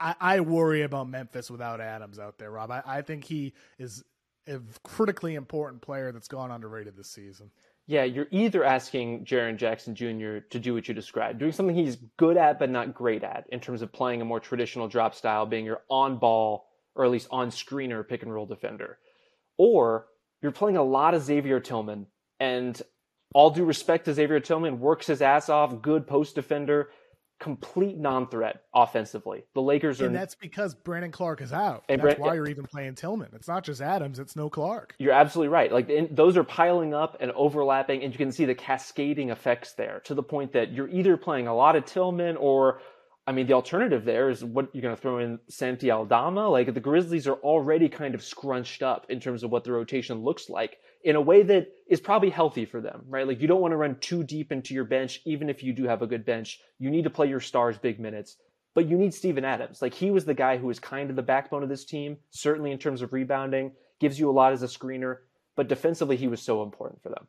I, 0.00 0.14
I 0.20 0.40
worry 0.40 0.82
about 0.82 1.08
Memphis 1.08 1.50
without 1.50 1.80
Adams 1.80 2.18
out 2.18 2.38
there, 2.38 2.50
Rob. 2.50 2.70
I, 2.70 2.82
I 2.86 3.02
think 3.02 3.24
he 3.24 3.54
is 3.78 4.04
a 4.46 4.60
critically 4.82 5.34
important 5.34 5.82
player 5.82 6.12
that's 6.12 6.28
gone 6.28 6.50
underrated 6.50 6.96
this 6.96 7.10
season. 7.10 7.50
Yeah, 7.86 8.04
you're 8.04 8.28
either 8.30 8.64
asking 8.64 9.26
Jaren 9.26 9.56
Jackson 9.56 9.94
Jr. 9.94 10.38
to 10.50 10.58
do 10.58 10.72
what 10.72 10.88
you 10.88 10.94
described, 10.94 11.38
doing 11.38 11.52
something 11.52 11.76
he's 11.76 11.96
good 12.16 12.36
at 12.36 12.58
but 12.58 12.70
not 12.70 12.94
great 12.94 13.22
at 13.22 13.44
in 13.52 13.60
terms 13.60 13.82
of 13.82 13.92
playing 13.92 14.22
a 14.22 14.24
more 14.24 14.40
traditional 14.40 14.88
drop 14.88 15.14
style, 15.14 15.44
being 15.44 15.66
your 15.66 15.82
on 15.90 16.18
ball 16.18 16.66
or 16.94 17.04
at 17.04 17.10
least 17.10 17.28
on 17.30 17.50
screener 17.50 18.06
pick 18.06 18.22
and 18.22 18.32
roll 18.32 18.46
defender 18.46 18.98
or 19.56 20.06
you're 20.42 20.52
playing 20.52 20.76
a 20.76 20.82
lot 20.82 21.14
of 21.14 21.22
Xavier 21.22 21.60
Tillman. 21.60 22.06
And 22.40 22.80
all 23.34 23.50
due 23.50 23.64
respect 23.64 24.04
to 24.04 24.14
Xavier 24.14 24.40
Tillman, 24.40 24.80
works 24.80 25.06
his 25.06 25.22
ass 25.22 25.48
off, 25.48 25.82
good 25.82 26.06
post 26.06 26.34
defender, 26.34 26.90
complete 27.40 27.98
non-threat 27.98 28.62
offensively. 28.74 29.44
The 29.54 29.62
Lakers 29.62 30.00
are, 30.00 30.06
and 30.06 30.14
that's 30.14 30.34
because 30.34 30.74
Brandon 30.74 31.10
Clarke 31.10 31.42
is 31.42 31.52
out. 31.52 31.84
And 31.88 32.00
that's 32.00 32.16
Brand- 32.16 32.18
why 32.20 32.34
you're 32.34 32.48
even 32.48 32.64
playing 32.64 32.94
Tillman. 32.94 33.30
It's 33.34 33.48
not 33.48 33.64
just 33.64 33.80
Adams; 33.80 34.18
it's 34.18 34.36
no 34.36 34.48
Clark. 34.48 34.94
You're 34.98 35.12
absolutely 35.12 35.48
right. 35.48 35.72
Like 35.72 35.88
in, 35.88 36.08
those 36.10 36.36
are 36.36 36.44
piling 36.44 36.94
up 36.94 37.16
and 37.20 37.30
overlapping, 37.32 38.02
and 38.02 38.12
you 38.12 38.18
can 38.18 38.32
see 38.32 38.44
the 38.44 38.54
cascading 38.54 39.30
effects 39.30 39.72
there 39.72 40.00
to 40.04 40.14
the 40.14 40.22
point 40.22 40.52
that 40.52 40.72
you're 40.72 40.88
either 40.88 41.16
playing 41.16 41.46
a 41.46 41.54
lot 41.54 41.76
of 41.76 41.84
Tillman 41.84 42.36
or 42.36 42.80
I 43.26 43.32
mean, 43.32 43.46
the 43.46 43.54
alternative 43.54 44.04
there 44.04 44.28
is 44.28 44.44
what 44.44 44.68
you're 44.74 44.82
going 44.82 44.94
to 44.94 45.00
throw 45.00 45.18
in 45.18 45.38
Santi 45.48 45.90
Aldama. 45.90 46.48
Like 46.48 46.72
the 46.74 46.80
Grizzlies 46.80 47.26
are 47.26 47.36
already 47.36 47.88
kind 47.88 48.14
of 48.14 48.22
scrunched 48.22 48.82
up 48.82 49.06
in 49.08 49.18
terms 49.18 49.42
of 49.42 49.50
what 49.50 49.64
the 49.64 49.72
rotation 49.72 50.18
looks 50.18 50.50
like 50.50 50.78
in 51.04 51.16
a 51.16 51.20
way 51.20 51.42
that 51.42 51.68
is 51.86 52.00
probably 52.00 52.30
healthy 52.30 52.64
for 52.64 52.80
them, 52.80 53.04
right? 53.08 53.28
Like 53.28 53.40
you 53.40 53.46
don't 53.46 53.60
want 53.60 53.72
to 53.72 53.76
run 53.76 53.98
too 54.00 54.24
deep 54.24 54.50
into 54.50 54.74
your 54.74 54.84
bench, 54.84 55.20
even 55.26 55.50
if 55.50 55.62
you 55.62 55.72
do 55.72 55.84
have 55.84 56.02
a 56.02 56.06
good 56.06 56.24
bench. 56.24 56.60
You 56.78 56.90
need 56.90 57.04
to 57.04 57.10
play 57.10 57.28
your 57.28 57.40
stars 57.40 57.76
big 57.76 58.00
minutes, 58.00 58.36
but 58.74 58.88
you 58.88 58.96
need 58.96 59.12
Steven 59.12 59.44
Adams. 59.44 59.82
Like 59.82 59.94
he 59.94 60.10
was 60.10 60.24
the 60.24 60.34
guy 60.34 60.56
who 60.56 60.66
was 60.66 60.80
kind 60.80 61.10
of 61.10 61.16
the 61.16 61.22
backbone 61.22 61.62
of 61.62 61.68
this 61.68 61.84
team, 61.84 62.16
certainly 62.30 62.72
in 62.72 62.78
terms 62.78 63.02
of 63.02 63.12
rebounding, 63.12 63.72
gives 64.00 64.18
you 64.18 64.30
a 64.30 64.32
lot 64.32 64.52
as 64.52 64.62
a 64.62 64.66
screener, 64.66 65.18
but 65.56 65.68
defensively 65.68 66.16
he 66.16 66.26
was 66.26 66.40
so 66.40 66.62
important 66.62 67.02
for 67.02 67.10
them 67.10 67.26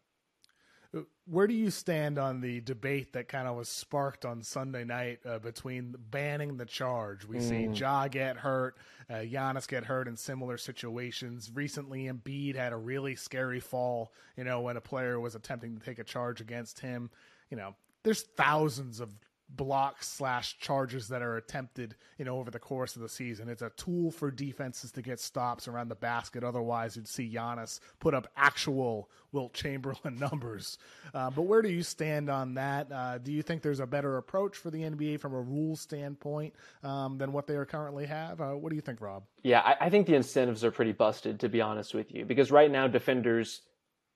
where 1.26 1.48
do 1.48 1.54
you 1.54 1.72
stand 1.72 2.18
on 2.18 2.42
the 2.42 2.62
debate 2.62 3.14
that 3.14 3.28
kind 3.28 3.48
of 3.48 3.56
was 3.56 3.68
sparked 3.68 4.26
on 4.26 4.44
Sunday 4.44 4.84
night 4.84 5.20
uh, 5.26 5.40
between 5.40 5.96
banning 6.12 6.58
the 6.58 6.66
charge? 6.66 7.26
We 7.26 7.38
mm. 7.38 7.42
see 7.42 7.80
Ja 7.80 8.08
get 8.08 8.38
hurt, 8.38 8.78
uh, 9.10 9.16
Giannis 9.16 9.68
get 9.68 9.86
hurt 9.86 10.08
in 10.08 10.16
similar 10.16 10.58
situations. 10.58 11.52
Recently, 11.54 12.06
Embiid 12.06 12.56
had 12.56 12.74
a 12.74 12.78
really 12.78 13.16
scary 13.16 13.60
fall. 13.60 14.14
You 14.38 14.44
know, 14.44 14.62
when 14.62 14.78
a 14.78 14.82
player 14.82 15.20
was 15.20 15.36
attempting 15.36 15.78
to 15.78 15.84
take 15.84 16.00
a 16.00 16.04
charge 16.04 16.42
against 16.42 16.80
him. 16.80 17.10
You 17.50 17.58
know, 17.58 17.76
there's 18.04 18.22
thousands 18.22 19.00
of 19.00 19.14
blocks 19.50 20.08
slash 20.08 20.58
charges 20.60 21.08
that 21.10 21.22
are 21.22 21.38
attempted, 21.38 21.96
you 22.18 22.26
know, 22.26 22.38
over 22.38 22.52
the 22.52 22.60
course 22.60 22.96
of 22.96 23.02
the 23.02 23.10
season. 23.10 23.48
It's 23.48 23.62
a 23.62 23.70
tool 23.72 24.12
for 24.12 24.32
defenses 24.32 24.92
to 24.94 25.02
get 25.02 25.20
stops 25.20 25.68
around 25.68 25.90
the 25.90 25.96
basket. 25.96 26.44
Otherwise, 26.44 26.96
you'd 26.96 27.08
see 27.08 27.30
Giannis 27.32 27.80
put 28.00 28.14
up 28.14 28.28
actual 28.36 29.10
Wilt 29.32 29.54
Chamberlain 29.54 30.16
numbers. 30.20 30.78
Uh, 31.14 31.30
but 31.30 31.44
where 31.44 31.62
do 31.62 31.70
you 31.70 31.84
stand 31.84 32.30
on 32.30 32.56
that? 32.56 32.92
Uh, 32.92 33.18
do 33.18 33.32
you 33.32 33.42
think 33.42 33.62
there's 33.62 33.80
a 33.80 33.88
better 33.88 34.18
approach 34.18 34.58
for 34.58 34.72
the 34.72 34.82
NBA 34.82 35.20
from 35.20 35.34
a 35.34 35.42
rules 35.42 35.80
standpoint 35.80 36.54
um, 36.84 37.18
than 37.18 37.32
what 37.32 37.48
they 37.48 37.56
are 37.56 37.66
currently 37.66 38.06
have? 38.06 38.42
Uh, 38.42 38.54
what 38.54 38.70
do 38.70 38.76
you 38.76 38.82
think, 38.82 39.02
Rob? 39.02 39.24
Yeah, 39.44 39.62
I, 39.62 39.86
I 39.86 39.90
think 39.90 40.08
the 40.08 40.16
incentives 40.16 40.64
are 40.64 40.72
pretty 40.72 40.94
busted, 40.94 41.40
to 41.42 41.50
be 41.50 41.62
honest 41.62 41.94
with 41.94 42.12
you, 42.14 42.26
because 42.26 42.52
right 42.52 42.72
now 42.72 42.88
defenders. 42.88 43.62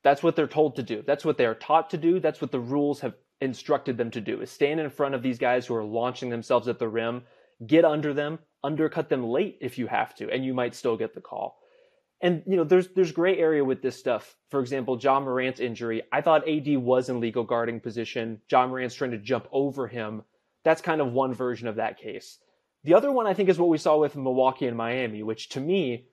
That's 0.01 0.23
what 0.23 0.37
they're 0.37 0.47
told 0.47 0.77
to 0.77 0.83
do. 0.83 1.03
That's 1.05 1.25
what 1.25 1.37
they 1.37 1.45
are 1.45 1.53
taught 1.53 1.89
to 1.89 1.97
do. 1.97 2.21
That's 2.21 2.39
what 2.39 2.53
the 2.53 2.59
rules 2.61 3.01
have 3.01 3.15
instructed 3.41 3.97
them 3.97 4.11
to 4.11 4.21
do 4.21 4.41
is 4.41 4.51
stand 4.51 4.79
in 4.79 4.89
front 4.89 5.15
of 5.15 5.21
these 5.21 5.37
guys 5.37 5.65
who 5.65 5.75
are 5.75 5.83
launching 5.83 6.29
themselves 6.29 6.67
at 6.67 6.79
the 6.79 6.87
rim, 6.87 7.23
get 7.65 7.85
under 7.85 8.13
them, 8.13 8.39
undercut 8.63 9.09
them 9.09 9.25
late 9.27 9.57
if 9.61 9.77
you 9.77 9.87
have 9.87 10.13
to, 10.15 10.29
and 10.29 10.45
you 10.45 10.53
might 10.53 10.75
still 10.75 10.97
get 10.97 11.13
the 11.13 11.21
call. 11.21 11.57
And 12.21 12.43
you 12.45 12.57
know, 12.57 12.65
there's 12.65 12.89
there's 12.89 13.13
gray 13.13 13.37
area 13.37 13.63
with 13.63 13.81
this 13.81 13.97
stuff. 13.97 14.35
For 14.49 14.59
example, 14.59 14.99
Ja 15.01 15.19
Morant's 15.21 15.61
injury. 15.61 16.03
I 16.11 16.19
thought 16.19 16.49
AD 16.49 16.77
was 16.77 17.07
in 17.07 17.21
legal 17.21 17.45
guarding 17.45 17.79
position. 17.79 18.41
Ja 18.51 18.67
Morant's 18.67 18.95
trying 18.95 19.11
to 19.11 19.17
jump 19.17 19.47
over 19.51 19.87
him. 19.87 20.23
That's 20.65 20.81
kind 20.81 20.99
of 20.99 21.13
one 21.13 21.33
version 21.33 21.69
of 21.69 21.77
that 21.77 21.97
case. 21.97 22.37
The 22.83 22.93
other 22.93 23.11
one 23.11 23.25
I 23.25 23.33
think 23.33 23.47
is 23.47 23.57
what 23.57 23.69
we 23.69 23.77
saw 23.77 23.97
with 23.97 24.17
Milwaukee 24.17 24.67
and 24.67 24.75
Miami, 24.75 25.23
which 25.23 25.49
to 25.49 25.61
me, 25.61 26.07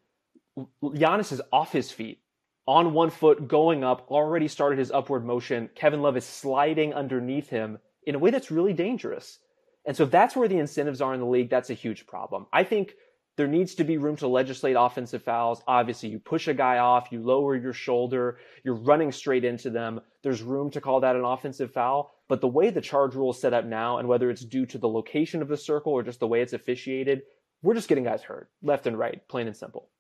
Giannis 0.83 1.33
is 1.33 1.43
off 1.53 1.73
his 1.73 1.91
feet 1.91 2.21
on 2.67 2.93
one 2.93 3.11
foot, 3.11 3.49
going 3.49 3.85
up, 3.85 4.11
already 4.11 4.49
started 4.49 4.79
his 4.79 4.91
upward 4.91 5.25
motion. 5.25 5.71
Kevin 5.75 6.03
Love 6.03 6.17
is 6.17 6.25
sliding 6.25 6.95
underneath 6.95 7.49
him 7.49 7.79
in 8.05 8.15
a 8.15 8.19
way 8.19 8.31
that's 8.31 8.51
really 8.51 8.73
dangerous. 8.73 9.39
And 9.85 9.97
so 9.97 10.05
that's 10.05 10.35
where 10.35 10.49
the 10.49 10.59
incentives 10.59 11.01
are 11.01 11.15
in 11.15 11.21
the 11.21 11.27
league, 11.27 11.49
that's 11.49 11.71
a 11.71 11.75
huge 11.75 12.07
problem. 12.07 12.47
I 12.53 12.65
think 12.65 12.95
there 13.37 13.47
needs 13.47 13.75
to 13.77 13.85
be 13.85 13.99
room 13.99 14.17
to 14.17 14.27
legislate 14.27 14.77
offensive 14.79 15.23
fouls. 15.23 15.63
Obviously, 15.69 16.09
you 16.09 16.19
push 16.19 16.49
a 16.49 16.55
guy 16.55 16.79
off, 16.79 17.13
you 17.13 17.23
lower 17.23 17.55
your 17.55 17.75
shoulder, 17.75 18.39
you're 18.65 18.75
running 18.75 19.13
straight 19.13 19.45
into 19.45 19.71
them. 19.71 20.01
There's 20.23 20.43
room 20.43 20.71
to 20.71 20.81
call 20.81 21.01
that 21.01 21.17
an 21.17 21.25
offensive 21.25 21.73
foul. 21.73 22.13
But 22.29 22.41
the 22.41 22.49
way 22.49 22.71
the 22.71 22.81
charge 22.81 23.15
rule 23.15 23.31
is 23.31 23.41
set 23.41 23.53
up 23.53 23.65
now, 23.65 23.99
and 23.99 24.09
whether 24.09 24.31
it's 24.31 24.45
due 24.45 24.67
to 24.67 24.79
the 24.79 24.89
location 24.89 25.43
of 25.43 25.49
the 25.49 25.57
circle 25.57 25.93
or 25.93 26.03
just 26.03 26.19
the 26.19 26.27
way 26.27 26.41
it's 26.41 26.55
officiated, 26.55 27.23
we're 27.63 27.75
just 27.75 27.89
getting 27.89 28.05
guys 28.05 28.23
hurt 28.23 28.51
left 28.63 28.87
and 28.87 28.99
right, 28.99 29.27
plain 29.29 29.47
and 29.47 29.57
simple. 29.57 29.91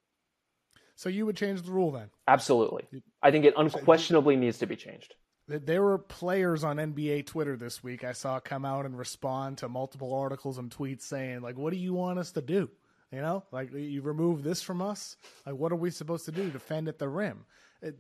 So 0.96 1.11
you 1.11 1.26
would 1.26 1.37
change 1.37 1.62
the 1.62 1.70
rule 1.70 1.92
then? 1.92 2.11
Absolutely. 2.26 2.88
I 3.22 3.30
think 3.30 3.44
it 3.44 3.54
unquestionably 3.56 4.35
needs 4.35 4.59
to 4.59 4.66
be 4.66 4.76
changed. 4.76 5.14
There 5.46 5.82
were 5.82 5.98
players 5.98 6.64
on 6.64 6.78
NBA 6.78 7.26
Twitter 7.26 7.56
this 7.56 7.85
week 7.85 8.02
I 8.02 8.12
saw 8.12 8.40
come 8.40 8.64
out 8.64 8.85
and 8.85 8.98
respond 8.98 9.59
to 9.59 9.68
multiple 9.68 10.12
articles 10.12 10.59
and 10.59 10.70
tweets 10.70 11.02
saying, 11.02 11.42
like, 11.42 11.56
what 11.56 11.72
do 11.72 11.78
you 11.78 11.94
want 11.94 12.18
us 12.18 12.32
to 12.32 12.42
do? 12.42 12.68
You 13.12 13.20
know, 13.20 13.44
like 13.52 13.72
you 13.72 14.02
remove 14.02 14.42
this 14.42 14.62
from 14.62 14.82
us. 14.82 15.16
Like, 15.44 15.54
what 15.54 15.70
are 15.70 15.76
we 15.76 15.90
supposed 15.90 16.24
to 16.24 16.32
do? 16.32 16.50
Defend 16.50 16.88
at 16.88 16.98
the 16.98 17.09
rim? 17.09 17.44
It, 17.80 17.96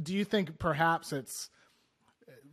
do 0.00 0.14
you 0.14 0.24
think 0.24 0.58
perhaps 0.58 1.12
it's 1.12 1.50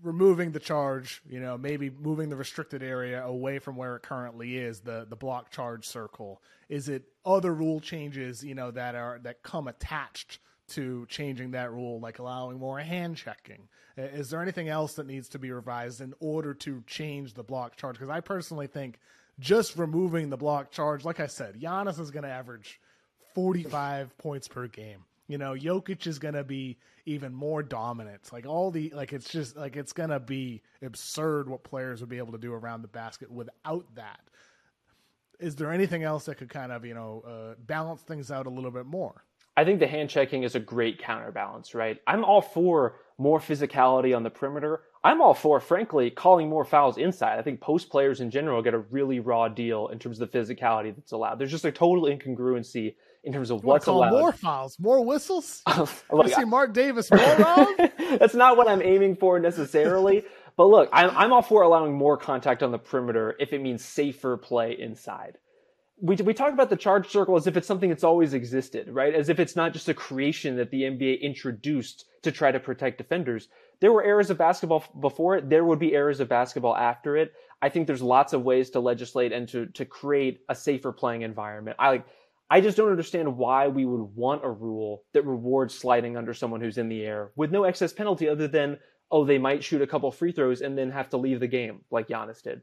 removing 0.03 0.51
the 0.51 0.59
charge, 0.59 1.21
you 1.29 1.39
know, 1.39 1.57
maybe 1.57 1.89
moving 1.89 2.29
the 2.29 2.35
restricted 2.35 2.83
area 2.83 3.23
away 3.23 3.59
from 3.59 3.75
where 3.75 3.95
it 3.95 4.03
currently 4.03 4.57
is, 4.57 4.79
the 4.81 5.05
the 5.09 5.15
block 5.15 5.51
charge 5.51 5.85
circle? 5.85 6.41
Is 6.69 6.89
it 6.89 7.03
other 7.25 7.53
rule 7.53 7.79
changes, 7.79 8.43
you 8.43 8.55
know, 8.55 8.71
that 8.71 8.95
are 8.95 9.19
that 9.23 9.43
come 9.43 9.67
attached 9.67 10.39
to 10.69 11.05
changing 11.09 11.51
that 11.51 11.71
rule, 11.71 11.99
like 11.99 12.19
allowing 12.19 12.59
more 12.59 12.79
hand 12.79 13.17
checking? 13.17 13.67
Is 13.97 14.29
there 14.29 14.41
anything 14.41 14.69
else 14.69 14.93
that 14.93 15.05
needs 15.05 15.29
to 15.29 15.39
be 15.39 15.51
revised 15.51 16.01
in 16.01 16.13
order 16.19 16.53
to 16.55 16.83
change 16.87 17.33
the 17.33 17.43
block 17.43 17.75
charge? 17.75 17.95
Because 17.95 18.09
I 18.09 18.21
personally 18.21 18.67
think 18.67 18.99
just 19.39 19.77
removing 19.77 20.29
the 20.29 20.37
block 20.37 20.71
charge, 20.71 21.03
like 21.03 21.19
I 21.19 21.27
said, 21.27 21.59
Giannis 21.59 21.99
is 21.99 22.11
going 22.11 22.23
to 22.23 22.29
average 22.29 22.79
45 23.33 24.17
points 24.17 24.47
per 24.47 24.67
game. 24.67 25.03
You 25.31 25.37
know, 25.37 25.53
Jokic 25.53 26.07
is 26.07 26.19
going 26.19 26.33
to 26.33 26.43
be 26.43 26.77
even 27.05 27.33
more 27.33 27.63
dominant. 27.63 28.33
Like 28.33 28.45
all 28.45 28.69
the 28.69 28.89
like 28.89 29.13
it's 29.13 29.29
just 29.29 29.55
like 29.55 29.77
it's 29.77 29.93
going 29.93 30.09
to 30.09 30.19
be 30.19 30.61
absurd 30.81 31.47
what 31.47 31.63
players 31.63 32.01
would 32.01 32.09
be 32.09 32.17
able 32.17 32.33
to 32.33 32.37
do 32.37 32.53
around 32.53 32.81
the 32.81 32.89
basket 32.89 33.31
without 33.31 33.85
that. 33.95 34.19
Is 35.39 35.55
there 35.55 35.71
anything 35.71 36.03
else 36.03 36.25
that 36.25 36.35
could 36.35 36.49
kind 36.49 36.71
of, 36.71 36.85
you 36.85 36.93
know, 36.93 37.23
uh, 37.25 37.55
balance 37.65 38.01
things 38.01 38.29
out 38.29 38.45
a 38.45 38.49
little 38.49 38.71
bit 38.71 38.85
more? 38.85 39.23
I 39.57 39.65
think 39.65 39.79
the 39.79 39.87
hand 39.87 40.09
checking 40.09 40.43
is 40.43 40.55
a 40.55 40.59
great 40.59 40.99
counterbalance, 40.99 41.73
right? 41.73 41.99
I'm 42.07 42.23
all 42.23 42.41
for 42.41 42.95
more 43.17 43.39
physicality 43.39 44.15
on 44.15 44.23
the 44.23 44.29
perimeter. 44.29 44.81
I'm 45.03 45.21
all 45.21 45.33
for, 45.33 45.59
frankly, 45.59 46.11
calling 46.11 46.47
more 46.47 46.63
fouls 46.63 46.97
inside. 46.97 47.39
I 47.39 47.41
think 47.41 47.59
post 47.59 47.89
players 47.89 48.21
in 48.21 48.31
general 48.31 48.61
get 48.61 48.73
a 48.73 48.79
really 48.79 49.19
raw 49.19 49.47
deal 49.47 49.87
in 49.87 49.97
terms 49.97 50.21
of 50.21 50.31
the 50.31 50.37
physicality 50.37 50.95
that's 50.95 51.11
allowed. 51.11 51.39
There's 51.39 51.51
just 51.51 51.65
a 51.65 51.71
total 51.71 52.03
incongruency 52.03 52.95
in 53.23 53.33
terms 53.33 53.51
of 53.51 53.63
what's 53.63 53.87
allowed. 53.87 54.11
More 54.11 54.31
fouls, 54.31 54.77
more 54.79 55.03
whistles. 55.05 55.61
Oh, 55.67 55.89
like, 56.11 56.33
see 56.33 56.43
Marc 56.45 56.73
Davis 56.73 57.09
more 57.11 57.67
That's 58.17 58.33
not 58.33 58.57
what 58.57 58.67
I'm 58.67 58.81
aiming 58.81 59.15
for 59.15 59.39
necessarily. 59.39 60.23
but 60.57 60.65
look, 60.65 60.89
I'm, 60.91 61.11
I'm 61.15 61.31
all 61.33 61.41
for 61.41 61.61
allowing 61.61 61.93
more 61.93 62.17
contact 62.17 62.63
on 62.63 62.71
the 62.71 62.79
perimeter 62.79 63.35
if 63.39 63.53
it 63.53 63.61
means 63.61 63.83
safer 63.85 64.37
play 64.37 64.77
inside. 64.77 65.37
We, 66.03 66.15
we 66.15 66.33
talk 66.33 66.51
about 66.51 66.71
the 66.71 66.75
charge 66.75 67.09
circle 67.09 67.35
as 67.35 67.45
if 67.45 67.55
it's 67.55 67.67
something 67.67 67.89
that's 67.89 68.03
always 68.03 68.33
existed, 68.33 68.89
right? 68.89 69.13
As 69.13 69.29
if 69.29 69.39
it's 69.39 69.55
not 69.55 69.71
just 69.71 69.87
a 69.87 69.93
creation 69.93 70.57
that 70.57 70.71
the 70.71 70.81
NBA 70.81 71.21
introduced 71.21 72.05
to 72.23 72.31
try 72.31 72.51
to 72.51 72.59
protect 72.59 72.97
defenders. 72.97 73.47
There 73.81 73.91
were 73.91 74.03
eras 74.03 74.31
of 74.31 74.37
basketball 74.39 74.83
before 74.99 75.37
it. 75.37 75.49
There 75.49 75.63
would 75.63 75.79
be 75.79 75.93
eras 75.93 76.19
of 76.19 76.27
basketball 76.27 76.75
after 76.75 77.17
it. 77.17 77.33
I 77.61 77.69
think 77.69 77.85
there's 77.85 78.01
lots 78.01 78.33
of 78.33 78.41
ways 78.41 78.71
to 78.71 78.79
legislate 78.79 79.31
and 79.31 79.47
to, 79.49 79.67
to 79.67 79.85
create 79.85 80.39
a 80.49 80.55
safer 80.55 80.91
playing 80.91 81.21
environment. 81.21 81.77
I 81.79 81.89
like, 81.89 82.05
I 82.51 82.59
just 82.59 82.75
don't 82.75 82.91
understand 82.91 83.37
why 83.37 83.69
we 83.69 83.85
would 83.85 84.13
want 84.13 84.43
a 84.43 84.49
rule 84.49 85.05
that 85.13 85.25
rewards 85.25 85.73
sliding 85.73 86.17
under 86.17 86.33
someone 86.33 86.59
who's 86.59 86.77
in 86.77 86.89
the 86.89 87.01
air 87.01 87.31
with 87.37 87.49
no 87.49 87.63
excess 87.63 87.93
penalty 87.93 88.27
other 88.27 88.49
than, 88.49 88.77
oh, 89.09 89.23
they 89.23 89.37
might 89.37 89.63
shoot 89.63 89.81
a 89.81 89.87
couple 89.87 90.11
free 90.11 90.33
throws 90.33 90.59
and 90.59 90.77
then 90.77 90.91
have 90.91 91.07
to 91.11 91.17
leave 91.17 91.39
the 91.39 91.47
game 91.47 91.85
like 91.91 92.09
Giannis 92.09 92.43
did. 92.43 92.61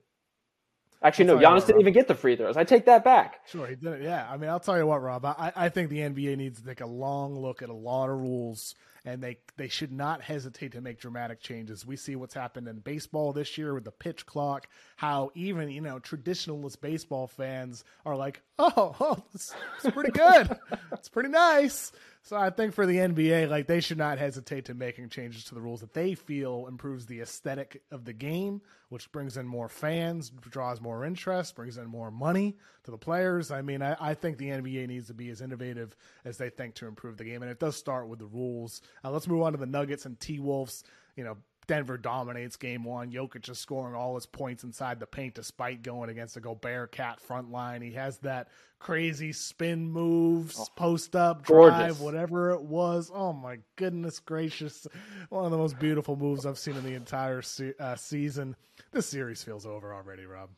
Actually, 1.02 1.24
no, 1.24 1.38
Giannis 1.38 1.64
didn't 1.64 1.80
even 1.80 1.94
get 1.94 2.06
the 2.06 2.14
free 2.14 2.36
throws. 2.36 2.58
I 2.58 2.64
take 2.64 2.84
that 2.84 3.02
back. 3.02 3.46
Sure, 3.46 3.66
he 3.66 3.76
did 3.76 3.94
it. 3.94 4.02
Yeah. 4.02 4.28
I 4.30 4.36
mean, 4.36 4.50
I'll 4.50 4.60
tell 4.60 4.76
you 4.76 4.86
what, 4.86 5.00
Rob, 5.00 5.24
I, 5.24 5.52
I 5.56 5.68
think 5.70 5.88
the 5.88 6.00
NBA 6.00 6.36
needs 6.36 6.60
to 6.60 6.66
take 6.66 6.82
a 6.82 6.86
long 6.86 7.34
look 7.34 7.62
at 7.62 7.70
a 7.70 7.74
lot 7.74 8.10
of 8.10 8.18
rules 8.18 8.74
and 9.08 9.22
they 9.22 9.38
they 9.56 9.68
should 9.68 9.90
not 9.90 10.20
hesitate 10.20 10.72
to 10.72 10.82
make 10.82 11.00
dramatic 11.00 11.40
changes. 11.40 11.86
We 11.86 11.96
see 11.96 12.14
what's 12.14 12.34
happened 12.34 12.68
in 12.68 12.80
baseball 12.80 13.32
this 13.32 13.56
year 13.56 13.72
with 13.72 13.84
the 13.84 13.90
pitch 13.90 14.26
clock, 14.26 14.68
how 14.96 15.30
even 15.34 15.70
you 15.70 15.80
know 15.80 15.98
traditionalist 15.98 16.80
baseball 16.82 17.26
fans 17.26 17.84
are 18.04 18.16
like, 18.16 18.42
oh, 18.58 18.94
oh 19.00 19.24
it's, 19.34 19.54
it's 19.82 19.94
pretty 19.94 20.12
good, 20.12 20.58
it's 20.92 21.08
pretty 21.08 21.30
nice. 21.30 21.90
So 22.22 22.36
I 22.36 22.50
think 22.50 22.74
for 22.74 22.84
the 22.84 22.96
NBA, 22.96 23.48
like 23.48 23.66
they 23.66 23.80
should 23.80 23.98
not 23.98 24.18
hesitate 24.18 24.66
to 24.66 24.74
making 24.74 25.08
changes 25.08 25.44
to 25.44 25.54
the 25.54 25.60
rules 25.60 25.80
that 25.80 25.94
they 25.94 26.14
feel 26.14 26.66
improves 26.66 27.06
the 27.06 27.20
aesthetic 27.20 27.82
of 27.90 28.04
the 28.04 28.12
game, 28.12 28.60
which 28.88 29.10
brings 29.12 29.36
in 29.36 29.46
more 29.46 29.68
fans, 29.68 30.30
draws 30.30 30.80
more 30.80 31.04
interest, 31.04 31.54
brings 31.54 31.78
in 31.78 31.86
more 31.86 32.10
money 32.10 32.56
to 32.84 32.90
the 32.90 32.98
players. 32.98 33.50
I 33.50 33.62
mean, 33.62 33.82
I, 33.82 33.96
I 34.00 34.14
think 34.14 34.36
the 34.38 34.48
NBA 34.48 34.88
needs 34.88 35.06
to 35.06 35.14
be 35.14 35.30
as 35.30 35.40
innovative 35.40 35.96
as 36.24 36.36
they 36.38 36.50
think 36.50 36.74
to 36.76 36.86
improve 36.86 37.16
the 37.16 37.24
game, 37.24 37.42
and 37.42 37.50
it 37.50 37.60
does 37.60 37.76
start 37.76 38.08
with 38.08 38.18
the 38.18 38.26
rules. 38.26 38.82
Uh, 39.04 39.10
let's 39.10 39.28
move 39.28 39.42
on 39.42 39.52
to 39.52 39.58
the 39.58 39.66
Nuggets 39.66 40.04
and 40.04 40.18
T 40.20 40.38
Wolves. 40.38 40.84
You 41.16 41.24
know, 41.24 41.36
Denver 41.68 41.98
dominates 41.98 42.56
game 42.56 42.82
one. 42.82 43.12
Jokic 43.12 43.48
is 43.48 43.58
scoring 43.58 43.94
all 43.94 44.16
his 44.16 44.26
points 44.26 44.64
inside 44.64 44.98
the 44.98 45.06
paint 45.06 45.34
despite 45.34 45.82
going 45.82 46.10
against 46.10 46.36
a 46.36 46.40
Gobert 46.40 46.90
KAT 46.90 47.20
front 47.20 47.52
line. 47.52 47.82
He 47.82 47.92
has 47.92 48.18
that 48.18 48.48
crazy 48.80 49.32
spin 49.32 49.88
moves, 49.88 50.58
oh, 50.58 50.66
post 50.74 51.14
up, 51.14 51.44
drive, 51.44 51.78
gorgeous. 51.78 52.00
whatever 52.00 52.50
it 52.50 52.62
was. 52.62 53.12
Oh 53.14 53.32
my 53.32 53.58
goodness 53.76 54.18
gracious. 54.18 54.86
One 55.28 55.44
of 55.44 55.50
the 55.50 55.58
most 55.58 55.78
beautiful 55.78 56.16
moves 56.16 56.46
I've 56.46 56.58
seen 56.58 56.76
in 56.76 56.84
the 56.84 56.94
entire 56.94 57.42
se- 57.42 57.74
uh, 57.78 57.96
season. 57.96 58.56
This 58.90 59.06
series 59.06 59.44
feels 59.44 59.66
over 59.66 59.94
already, 59.94 60.24
Rob. 60.24 60.48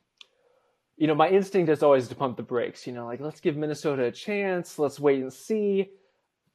You 0.97 1.09
know, 1.09 1.15
my 1.15 1.29
instinct 1.29 1.71
is 1.71 1.83
always 1.83 2.09
to 2.09 2.15
pump 2.15 2.37
the 2.37 2.43
brakes. 2.43 2.87
You 2.87 2.93
know, 2.93 3.07
like, 3.07 3.21
let's 3.21 3.41
give 3.41 3.57
Minnesota 3.57 4.05
a 4.05 4.13
chance. 4.13 4.79
Let's 4.79 5.01
wait 5.01 5.21
and 5.21 5.33
see. 5.33 5.91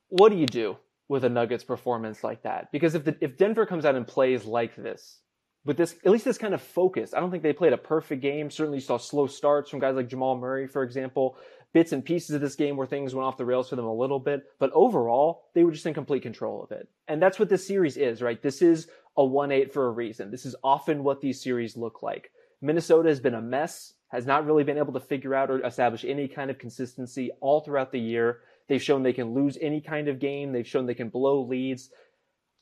What 0.10 0.30
do 0.32 0.38
you 0.38 0.46
do? 0.46 0.78
With 1.08 1.24
a 1.24 1.30
Nuggets 1.30 1.64
performance 1.64 2.24
like 2.24 2.44
that. 2.44 2.72
Because 2.72 2.96
if 2.96 3.04
the, 3.04 3.16
if 3.22 3.38
Denver 3.38 3.66
comes 3.66 3.86
out 3.86 3.96
and 3.96 4.08
plays 4.08 4.46
like 4.46 4.76
this, 4.76 5.20
with 5.66 5.78
this 5.78 5.96
at 6.06 6.12
least 6.12 6.26
this 6.26 6.38
kind 6.38 6.54
of 6.54 6.62
focus, 6.62 7.14
I 7.14 7.20
don't 7.20 7.32
think 7.32 7.44
they 7.44 7.54
played 7.54 7.74
a 7.74 7.78
perfect 7.78 8.22
game. 8.22 8.50
Certainly 8.50 8.78
you 8.78 8.84
saw 8.84 8.98
slow 8.98 9.28
starts 9.28 9.70
from 9.70 9.80
guys 9.80 9.96
like 9.96 10.08
Jamal 10.08 10.38
Murray, 10.38 10.68
for 10.68 10.84
example. 10.84 11.38
Bits 11.74 11.92
and 11.92 12.06
pieces 12.06 12.34
of 12.34 12.40
this 12.40 12.56
game 12.56 12.78
where 12.78 12.88
things 12.88 13.14
went 13.14 13.26
off 13.26 13.36
the 13.36 13.44
rails 13.44 13.70
for 13.70 13.76
them 13.76 13.86
a 13.86 13.94
little 13.94 14.20
bit, 14.20 14.44
but 14.60 14.72
overall, 14.74 15.50
they 15.54 15.66
were 15.66 15.74
just 15.74 15.86
in 15.86 15.94
complete 15.94 16.22
control 16.22 16.64
of 16.64 16.72
it. 16.72 16.88
And 17.10 17.22
that's 17.22 17.38
what 17.38 17.50
this 17.50 17.68
series 17.68 17.98
is, 17.98 18.22
right? 18.22 18.42
This 18.42 18.62
is 18.62 18.88
a 19.18 19.22
1-8 19.22 19.74
for 19.74 19.88
a 19.88 19.92
reason. 19.92 20.32
This 20.32 20.46
is 20.46 20.56
often 20.64 21.04
what 21.04 21.20
these 21.20 21.44
series 21.44 21.76
look 21.76 22.02
like. 22.02 22.32
Minnesota 22.62 23.10
has 23.10 23.20
been 23.20 23.34
a 23.34 23.42
mess, 23.42 23.94
has 24.08 24.26
not 24.26 24.46
really 24.46 24.64
been 24.64 24.78
able 24.78 24.94
to 24.94 25.02
figure 25.02 25.36
out 25.36 25.52
or 25.52 25.62
establish 25.66 26.06
any 26.06 26.30
kind 26.30 26.50
of 26.50 26.58
consistency 26.58 27.30
all 27.42 27.60
throughout 27.60 27.92
the 27.92 28.00
year. 28.00 28.40
They've 28.68 28.82
shown 28.82 29.04
they 29.04 29.14
can 29.14 29.34
lose 29.34 29.58
any 29.62 29.82
kind 29.82 30.08
of 30.08 30.20
game. 30.20 30.52
They've 30.52 30.68
shown 30.68 30.86
they 30.86 30.94
can 30.94 31.10
blow 31.10 31.42
leads. 31.42 31.90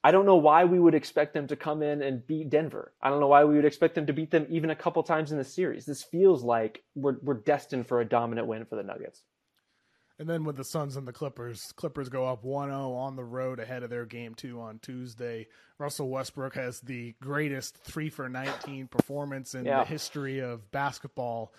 I 0.04 0.12
don't 0.12 0.26
know 0.26 0.36
why 0.36 0.66
we 0.66 0.80
would 0.80 0.96
expect 0.96 1.34
them 1.34 1.48
to 1.48 1.56
come 1.56 1.82
in 1.82 2.02
and 2.02 2.28
beat 2.28 2.50
Denver. 2.50 2.92
I 3.02 3.10
don't 3.10 3.22
know 3.22 3.28
why 3.28 3.46
we 3.46 3.56
would 3.56 3.66
expect 3.66 3.96
them 3.96 4.06
to 4.08 4.14
beat 4.14 4.32
them 4.32 4.46
even 4.50 4.70
a 4.70 4.76
couple 4.76 5.02
times 5.02 5.32
in 5.32 5.38
the 5.38 5.46
series. 5.46 5.86
This 5.86 6.04
feels 6.04 6.44
like 6.44 6.84
we're 6.94 7.16
we're 7.22 7.36
destined 7.36 7.88
for 7.88 8.02
a 8.02 8.06
dominant 8.06 8.48
win 8.48 8.66
for 8.66 8.76
the 8.76 8.84
Nuggets. 8.84 9.24
And 10.20 10.30
then 10.30 10.44
with 10.44 10.58
the 10.58 10.64
Suns 10.64 10.96
and 10.96 11.08
the 11.08 11.14
Clippers, 11.14 11.72
Clippers 11.76 12.08
go 12.08 12.28
up 12.28 12.44
1-0 12.44 12.72
on 12.72 13.16
the 13.16 13.24
road 13.24 13.60
ahead 13.60 13.82
of 13.82 13.90
their 13.90 14.06
game 14.06 14.36
2 14.36 14.62
on 14.62 14.78
Tuesday. 14.80 15.48
Russell 15.80 16.10
Westbrook 16.10 16.54
has 16.54 16.80
the 16.82 17.16
greatest 17.20 17.78
3 17.78 18.10
for 18.10 18.30
19 18.30 18.88
performance 18.88 19.56
in 19.56 19.66
yeah. 19.66 19.80
the 19.80 19.90
history 19.90 20.40
of 20.40 20.70
basketball 20.72 21.52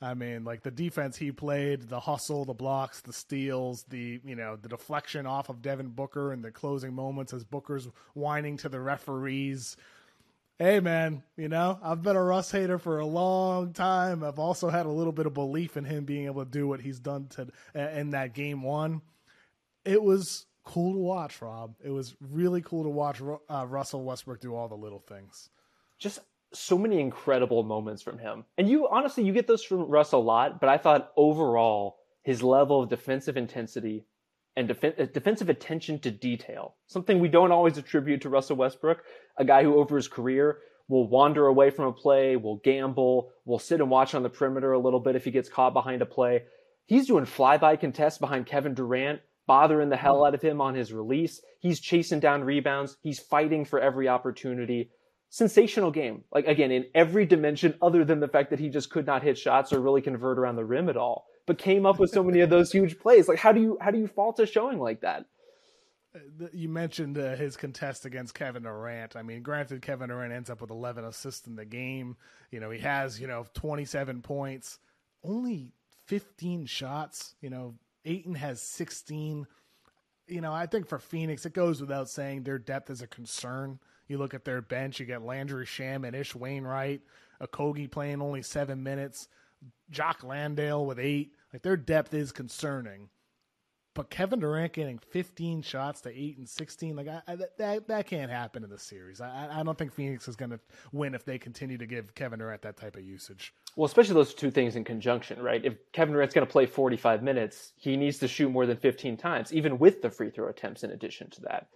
I 0.00 0.12
mean, 0.12 0.44
like 0.44 0.62
the 0.62 0.70
defense 0.70 1.16
he 1.16 1.32
played, 1.32 1.88
the 1.88 2.00
hustle, 2.00 2.44
the 2.44 2.52
blocks, 2.52 3.00
the 3.00 3.12
steals, 3.12 3.84
the 3.88 4.20
you 4.24 4.36
know 4.36 4.56
the 4.56 4.68
deflection 4.68 5.26
off 5.26 5.48
of 5.48 5.62
Devin 5.62 5.88
Booker 5.88 6.32
and 6.32 6.44
the 6.44 6.50
closing 6.50 6.92
moments 6.92 7.32
as 7.32 7.44
Booker's 7.44 7.88
whining 8.14 8.58
to 8.58 8.68
the 8.68 8.80
referees. 8.80 9.76
Hey 10.58 10.80
man, 10.80 11.22
you 11.36 11.48
know 11.48 11.78
I've 11.82 12.02
been 12.02 12.16
a 12.16 12.22
Russ 12.22 12.50
hater 12.50 12.78
for 12.78 12.98
a 12.98 13.06
long 13.06 13.72
time. 13.72 14.22
I've 14.22 14.38
also 14.38 14.68
had 14.68 14.84
a 14.84 14.90
little 14.90 15.12
bit 15.12 15.26
of 15.26 15.32
belief 15.32 15.78
in 15.78 15.84
him 15.84 16.04
being 16.04 16.26
able 16.26 16.44
to 16.44 16.50
do 16.50 16.68
what 16.68 16.80
he's 16.80 17.00
done 17.00 17.28
to 17.30 17.48
in 17.74 18.10
that 18.10 18.34
game 18.34 18.62
one. 18.62 19.00
It 19.86 20.02
was 20.02 20.46
cool 20.64 20.92
to 20.92 20.98
watch, 20.98 21.40
Rob. 21.40 21.74
It 21.82 21.90
was 21.90 22.14
really 22.20 22.60
cool 22.60 22.82
to 22.82 22.90
watch 22.90 23.22
uh, 23.48 23.66
Russell 23.66 24.04
Westbrook 24.04 24.40
do 24.40 24.54
all 24.54 24.68
the 24.68 24.74
little 24.74 24.98
things. 24.98 25.48
Just 25.98 26.18
so 26.52 26.78
many 26.78 27.00
incredible 27.00 27.62
moments 27.62 28.02
from 28.02 28.18
him. 28.18 28.44
And 28.56 28.68
you 28.68 28.88
honestly, 28.88 29.24
you 29.24 29.32
get 29.32 29.46
those 29.46 29.64
from 29.64 29.82
Russ 29.82 30.12
a 30.12 30.18
lot, 30.18 30.60
but 30.60 30.68
I 30.68 30.78
thought 30.78 31.12
overall 31.16 31.96
his 32.22 32.42
level 32.42 32.82
of 32.82 32.88
defensive 32.88 33.36
intensity 33.36 34.06
and 34.56 34.68
def- 34.68 34.84
uh, 34.84 35.06
defensive 35.12 35.48
attention 35.48 35.98
to 36.00 36.10
detail, 36.10 36.76
something 36.86 37.20
we 37.20 37.28
don't 37.28 37.52
always 37.52 37.76
attribute 37.76 38.22
to 38.22 38.28
Russell 38.28 38.56
Westbrook, 38.56 39.02
a 39.36 39.44
guy 39.44 39.62
who 39.62 39.76
over 39.76 39.96
his 39.96 40.08
career 40.08 40.58
will 40.88 41.08
wander 41.08 41.46
away 41.46 41.70
from 41.70 41.86
a 41.86 41.92
play, 41.92 42.36
will 42.36 42.60
gamble, 42.64 43.30
will 43.44 43.58
sit 43.58 43.80
and 43.80 43.90
watch 43.90 44.14
on 44.14 44.22
the 44.22 44.30
perimeter 44.30 44.72
a 44.72 44.78
little 44.78 45.00
bit 45.00 45.16
if 45.16 45.24
he 45.24 45.30
gets 45.30 45.48
caught 45.48 45.74
behind 45.74 46.00
a 46.00 46.06
play. 46.06 46.44
He's 46.86 47.08
doing 47.08 47.24
flyby 47.24 47.80
contests 47.80 48.18
behind 48.18 48.46
Kevin 48.46 48.74
Durant, 48.74 49.20
bothering 49.46 49.88
the 49.88 49.96
hell 49.96 50.24
out 50.24 50.34
of 50.34 50.42
him 50.42 50.60
on 50.60 50.74
his 50.74 50.92
release. 50.92 51.40
He's 51.60 51.80
chasing 51.80 52.20
down 52.20 52.44
rebounds. 52.44 52.96
He's 53.02 53.18
fighting 53.18 53.64
for 53.64 53.80
every 53.80 54.08
opportunity 54.08 54.90
sensational 55.28 55.90
game. 55.90 56.24
Like 56.32 56.46
again, 56.46 56.70
in 56.70 56.86
every 56.94 57.26
dimension 57.26 57.74
other 57.82 58.04
than 58.04 58.20
the 58.20 58.28
fact 58.28 58.50
that 58.50 58.58
he 58.58 58.68
just 58.68 58.90
could 58.90 59.06
not 59.06 59.22
hit 59.22 59.38
shots 59.38 59.72
or 59.72 59.80
really 59.80 60.02
convert 60.02 60.38
around 60.38 60.56
the 60.56 60.64
rim 60.64 60.88
at 60.88 60.96
all, 60.96 61.26
but 61.46 61.58
came 61.58 61.86
up 61.86 61.98
with 61.98 62.10
so 62.10 62.22
many 62.22 62.40
of 62.40 62.50
those 62.50 62.72
huge 62.72 62.98
plays. 62.98 63.28
Like 63.28 63.38
how 63.38 63.52
do 63.52 63.60
you 63.60 63.78
how 63.80 63.90
do 63.90 63.98
you 63.98 64.06
fault 64.06 64.40
a 64.40 64.46
showing 64.46 64.78
like 64.78 65.00
that? 65.00 65.26
Uh, 66.14 66.46
you 66.52 66.68
mentioned 66.68 67.18
uh, 67.18 67.36
his 67.36 67.56
contest 67.56 68.04
against 68.04 68.34
Kevin 68.34 68.62
Durant. 68.62 69.16
I 69.16 69.22
mean, 69.22 69.42
granted, 69.42 69.82
Kevin 69.82 70.08
Durant 70.08 70.32
ends 70.32 70.50
up 70.50 70.60
with 70.60 70.70
11 70.70 71.04
assists 71.04 71.46
in 71.46 71.56
the 71.56 71.64
game. 71.64 72.16
You 72.50 72.60
know, 72.60 72.70
he 72.70 72.80
has, 72.80 73.20
you 73.20 73.26
know, 73.26 73.46
27 73.54 74.22
points, 74.22 74.78
only 75.22 75.72
15 76.06 76.66
shots. 76.66 77.34
You 77.40 77.50
know, 77.50 77.74
Ayton 78.04 78.34
has 78.34 78.62
16. 78.62 79.46
You 80.28 80.40
know, 80.40 80.52
I 80.52 80.66
think 80.66 80.86
for 80.86 80.98
Phoenix, 80.98 81.44
it 81.46 81.52
goes 81.52 81.80
without 81.80 82.08
saying 82.08 82.42
their 82.42 82.58
depth 82.58 82.90
is 82.90 83.02
a 83.02 83.06
concern. 83.06 83.78
You 84.08 84.18
look 84.18 84.34
at 84.34 84.44
their 84.44 84.62
bench, 84.62 85.00
you 85.00 85.06
get 85.06 85.22
Landry 85.22 85.66
Shamet 85.66 86.08
and 86.08 86.16
Ish 86.16 86.34
Wainwright, 86.34 87.02
Okogie 87.42 87.90
playing 87.90 88.22
only 88.22 88.42
seven 88.42 88.82
minutes, 88.82 89.28
Jock 89.90 90.22
Landale 90.22 90.86
with 90.86 90.98
eight. 90.98 91.32
Like 91.52 91.62
their 91.62 91.76
depth 91.76 92.14
is 92.14 92.32
concerning. 92.32 93.08
But 93.94 94.10
Kevin 94.10 94.40
Durant 94.40 94.74
getting 94.74 94.98
15 94.98 95.62
shots 95.62 96.02
to 96.02 96.10
eight 96.10 96.36
and 96.36 96.46
16, 96.46 96.94
like 96.94 97.08
I, 97.08 97.22
I, 97.26 97.36
that 97.56 97.88
that 97.88 98.06
can't 98.06 98.30
happen 98.30 98.62
in 98.62 98.68
the 98.68 98.78
series. 98.78 99.22
I, 99.22 99.48
I 99.50 99.62
don't 99.62 99.78
think 99.78 99.94
Phoenix 99.94 100.28
is 100.28 100.36
going 100.36 100.50
to 100.50 100.60
win 100.92 101.14
if 101.14 101.24
they 101.24 101.38
continue 101.38 101.78
to 101.78 101.86
give 101.86 102.14
Kevin 102.14 102.40
Durant 102.40 102.60
that 102.60 102.76
type 102.76 102.96
of 102.96 103.04
usage. 103.04 103.54
Well, 103.74 103.86
especially 103.86 104.12
those 104.12 104.34
two 104.34 104.50
things 104.50 104.76
in 104.76 104.84
conjunction, 104.84 105.42
right? 105.42 105.64
If 105.64 105.76
Kevin 105.92 106.12
Durant's 106.12 106.34
going 106.34 106.46
to 106.46 106.52
play 106.52 106.66
45 106.66 107.22
minutes, 107.22 107.72
he 107.76 107.96
needs 107.96 108.18
to 108.18 108.28
shoot 108.28 108.50
more 108.50 108.66
than 108.66 108.76
15 108.76 109.16
times, 109.16 109.50
even 109.54 109.78
with 109.78 110.02
the 110.02 110.10
free 110.10 110.30
throw 110.30 110.48
attempts 110.48 110.84
in 110.84 110.90
addition 110.90 111.30
to 111.30 111.40
that 111.42 111.68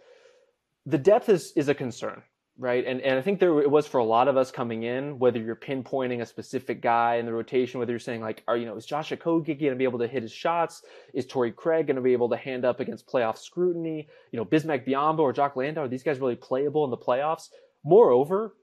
the 0.86 0.98
depth 0.98 1.28
is 1.28 1.52
is 1.56 1.68
a 1.68 1.74
concern, 1.74 2.22
right? 2.58 2.84
And 2.86 3.00
and 3.00 3.18
I 3.18 3.22
think 3.22 3.40
there 3.40 3.60
it 3.60 3.70
was 3.70 3.86
for 3.86 3.98
a 3.98 4.04
lot 4.04 4.28
of 4.28 4.36
us 4.36 4.50
coming 4.50 4.82
in, 4.82 5.18
whether 5.18 5.38
you're 5.38 5.56
pinpointing 5.56 6.20
a 6.20 6.26
specific 6.26 6.80
guy 6.80 7.16
in 7.16 7.26
the 7.26 7.32
rotation, 7.32 7.80
whether 7.80 7.92
you're 7.92 7.98
saying 7.98 8.20
like, 8.20 8.42
are 8.48 8.56
you 8.56 8.66
know, 8.66 8.76
is 8.76 8.86
Josh 8.86 9.10
Okogie 9.10 9.58
going 9.58 9.72
to 9.72 9.76
be 9.76 9.84
able 9.84 9.98
to 9.98 10.08
hit 10.08 10.22
his 10.22 10.32
shots? 10.32 10.82
Is 11.14 11.26
Torrey 11.26 11.52
Craig 11.52 11.86
going 11.86 11.96
to 11.96 12.02
be 12.02 12.12
able 12.12 12.30
to 12.30 12.36
hand 12.36 12.64
up 12.64 12.80
against 12.80 13.06
playoff 13.06 13.38
scrutiny? 13.38 14.08
You 14.32 14.38
know, 14.38 14.44
Bismack 14.44 14.86
Biyombo 14.86 15.20
or 15.20 15.32
Jock 15.32 15.56
Landale, 15.56 15.84
are 15.84 15.88
these 15.88 16.02
guys 16.02 16.18
really 16.18 16.36
playable 16.36 16.84
in 16.84 16.90
the 16.90 16.96
playoffs? 16.96 17.48
Moreover, 17.84 18.54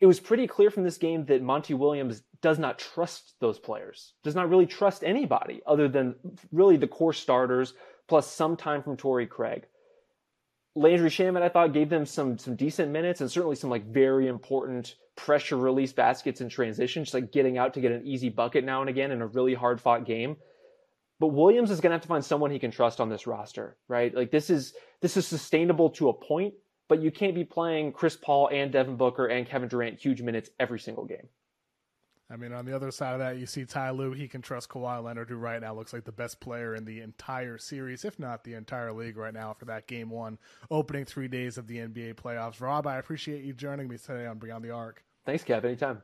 it 0.00 0.06
was 0.06 0.20
pretty 0.20 0.46
clear 0.46 0.70
from 0.70 0.84
this 0.84 0.98
game 0.98 1.24
that 1.26 1.42
Monty 1.42 1.74
Williams 1.74 2.22
does 2.42 2.58
not 2.58 2.78
trust 2.78 3.34
those 3.40 3.58
players, 3.58 4.12
does 4.22 4.34
not 4.34 4.50
really 4.50 4.66
trust 4.66 5.02
anybody 5.02 5.62
other 5.66 5.88
than 5.88 6.14
really 6.52 6.76
the 6.76 6.86
core 6.86 7.14
starters, 7.14 7.72
plus 8.06 8.30
some 8.30 8.56
time 8.56 8.82
from 8.82 8.96
Torrey 8.96 9.26
Craig. 9.26 9.66
Landry 10.76 11.08
Shamet, 11.08 11.40
I 11.40 11.48
thought, 11.48 11.72
gave 11.72 11.88
them 11.88 12.04
some 12.04 12.36
some 12.36 12.54
decent 12.54 12.92
minutes 12.92 13.22
and 13.22 13.30
certainly 13.30 13.56
some 13.56 13.70
like 13.70 13.86
very 13.86 14.28
important 14.28 14.94
pressure 15.16 15.56
release 15.56 15.94
baskets 15.94 16.42
in 16.42 16.50
transition, 16.50 17.02
just 17.02 17.14
like 17.14 17.32
getting 17.32 17.56
out 17.56 17.72
to 17.74 17.80
get 17.80 17.92
an 17.92 18.06
easy 18.06 18.28
bucket 18.28 18.62
now 18.62 18.82
and 18.82 18.90
again 18.90 19.10
in 19.10 19.22
a 19.22 19.26
really 19.26 19.54
hard 19.54 19.80
fought 19.80 20.04
game. 20.04 20.36
But 21.18 21.28
Williams 21.28 21.70
is 21.70 21.80
gonna 21.80 21.94
have 21.94 22.02
to 22.02 22.08
find 22.08 22.22
someone 22.22 22.50
he 22.50 22.58
can 22.58 22.70
trust 22.70 23.00
on 23.00 23.08
this 23.08 23.26
roster, 23.26 23.78
right? 23.88 24.14
Like 24.14 24.30
this 24.30 24.50
is 24.50 24.74
this 25.00 25.16
is 25.16 25.26
sustainable 25.26 25.88
to 25.90 26.10
a 26.10 26.12
point, 26.12 26.52
but 26.88 27.00
you 27.00 27.10
can't 27.10 27.34
be 27.34 27.44
playing 27.44 27.92
Chris 27.92 28.14
Paul 28.14 28.50
and 28.52 28.70
Devin 28.70 28.96
Booker 28.96 29.26
and 29.26 29.48
Kevin 29.48 29.70
Durant 29.70 29.98
huge 29.98 30.20
minutes 30.20 30.50
every 30.60 30.78
single 30.78 31.06
game. 31.06 31.28
I 32.28 32.36
mean, 32.36 32.52
on 32.52 32.64
the 32.64 32.74
other 32.74 32.90
side 32.90 33.12
of 33.12 33.20
that, 33.20 33.38
you 33.38 33.46
see 33.46 33.64
Ty 33.64 33.90
Lue. 33.90 34.12
He 34.12 34.26
can 34.26 34.42
trust 34.42 34.68
Kawhi 34.68 35.02
Leonard, 35.02 35.28
who 35.28 35.36
right 35.36 35.60
now 35.60 35.74
looks 35.74 35.92
like 35.92 36.04
the 36.04 36.12
best 36.12 36.40
player 36.40 36.74
in 36.74 36.84
the 36.84 37.00
entire 37.00 37.56
series, 37.56 38.04
if 38.04 38.18
not 38.18 38.42
the 38.42 38.54
entire 38.54 38.92
league 38.92 39.16
right 39.16 39.34
now, 39.34 39.52
for 39.52 39.66
that 39.66 39.86
game 39.86 40.10
one 40.10 40.38
opening 40.70 41.04
three 41.04 41.28
days 41.28 41.56
of 41.56 41.68
the 41.68 41.76
NBA 41.78 42.14
playoffs. 42.14 42.60
Rob, 42.60 42.86
I 42.86 42.96
appreciate 42.98 43.44
you 43.44 43.52
joining 43.52 43.86
me 43.86 43.96
today 43.96 44.26
on 44.26 44.38
Beyond 44.38 44.64
the 44.64 44.70
Arc. 44.70 45.04
Thanks, 45.24 45.44
Kev. 45.44 45.64
Anytime. 45.64 46.02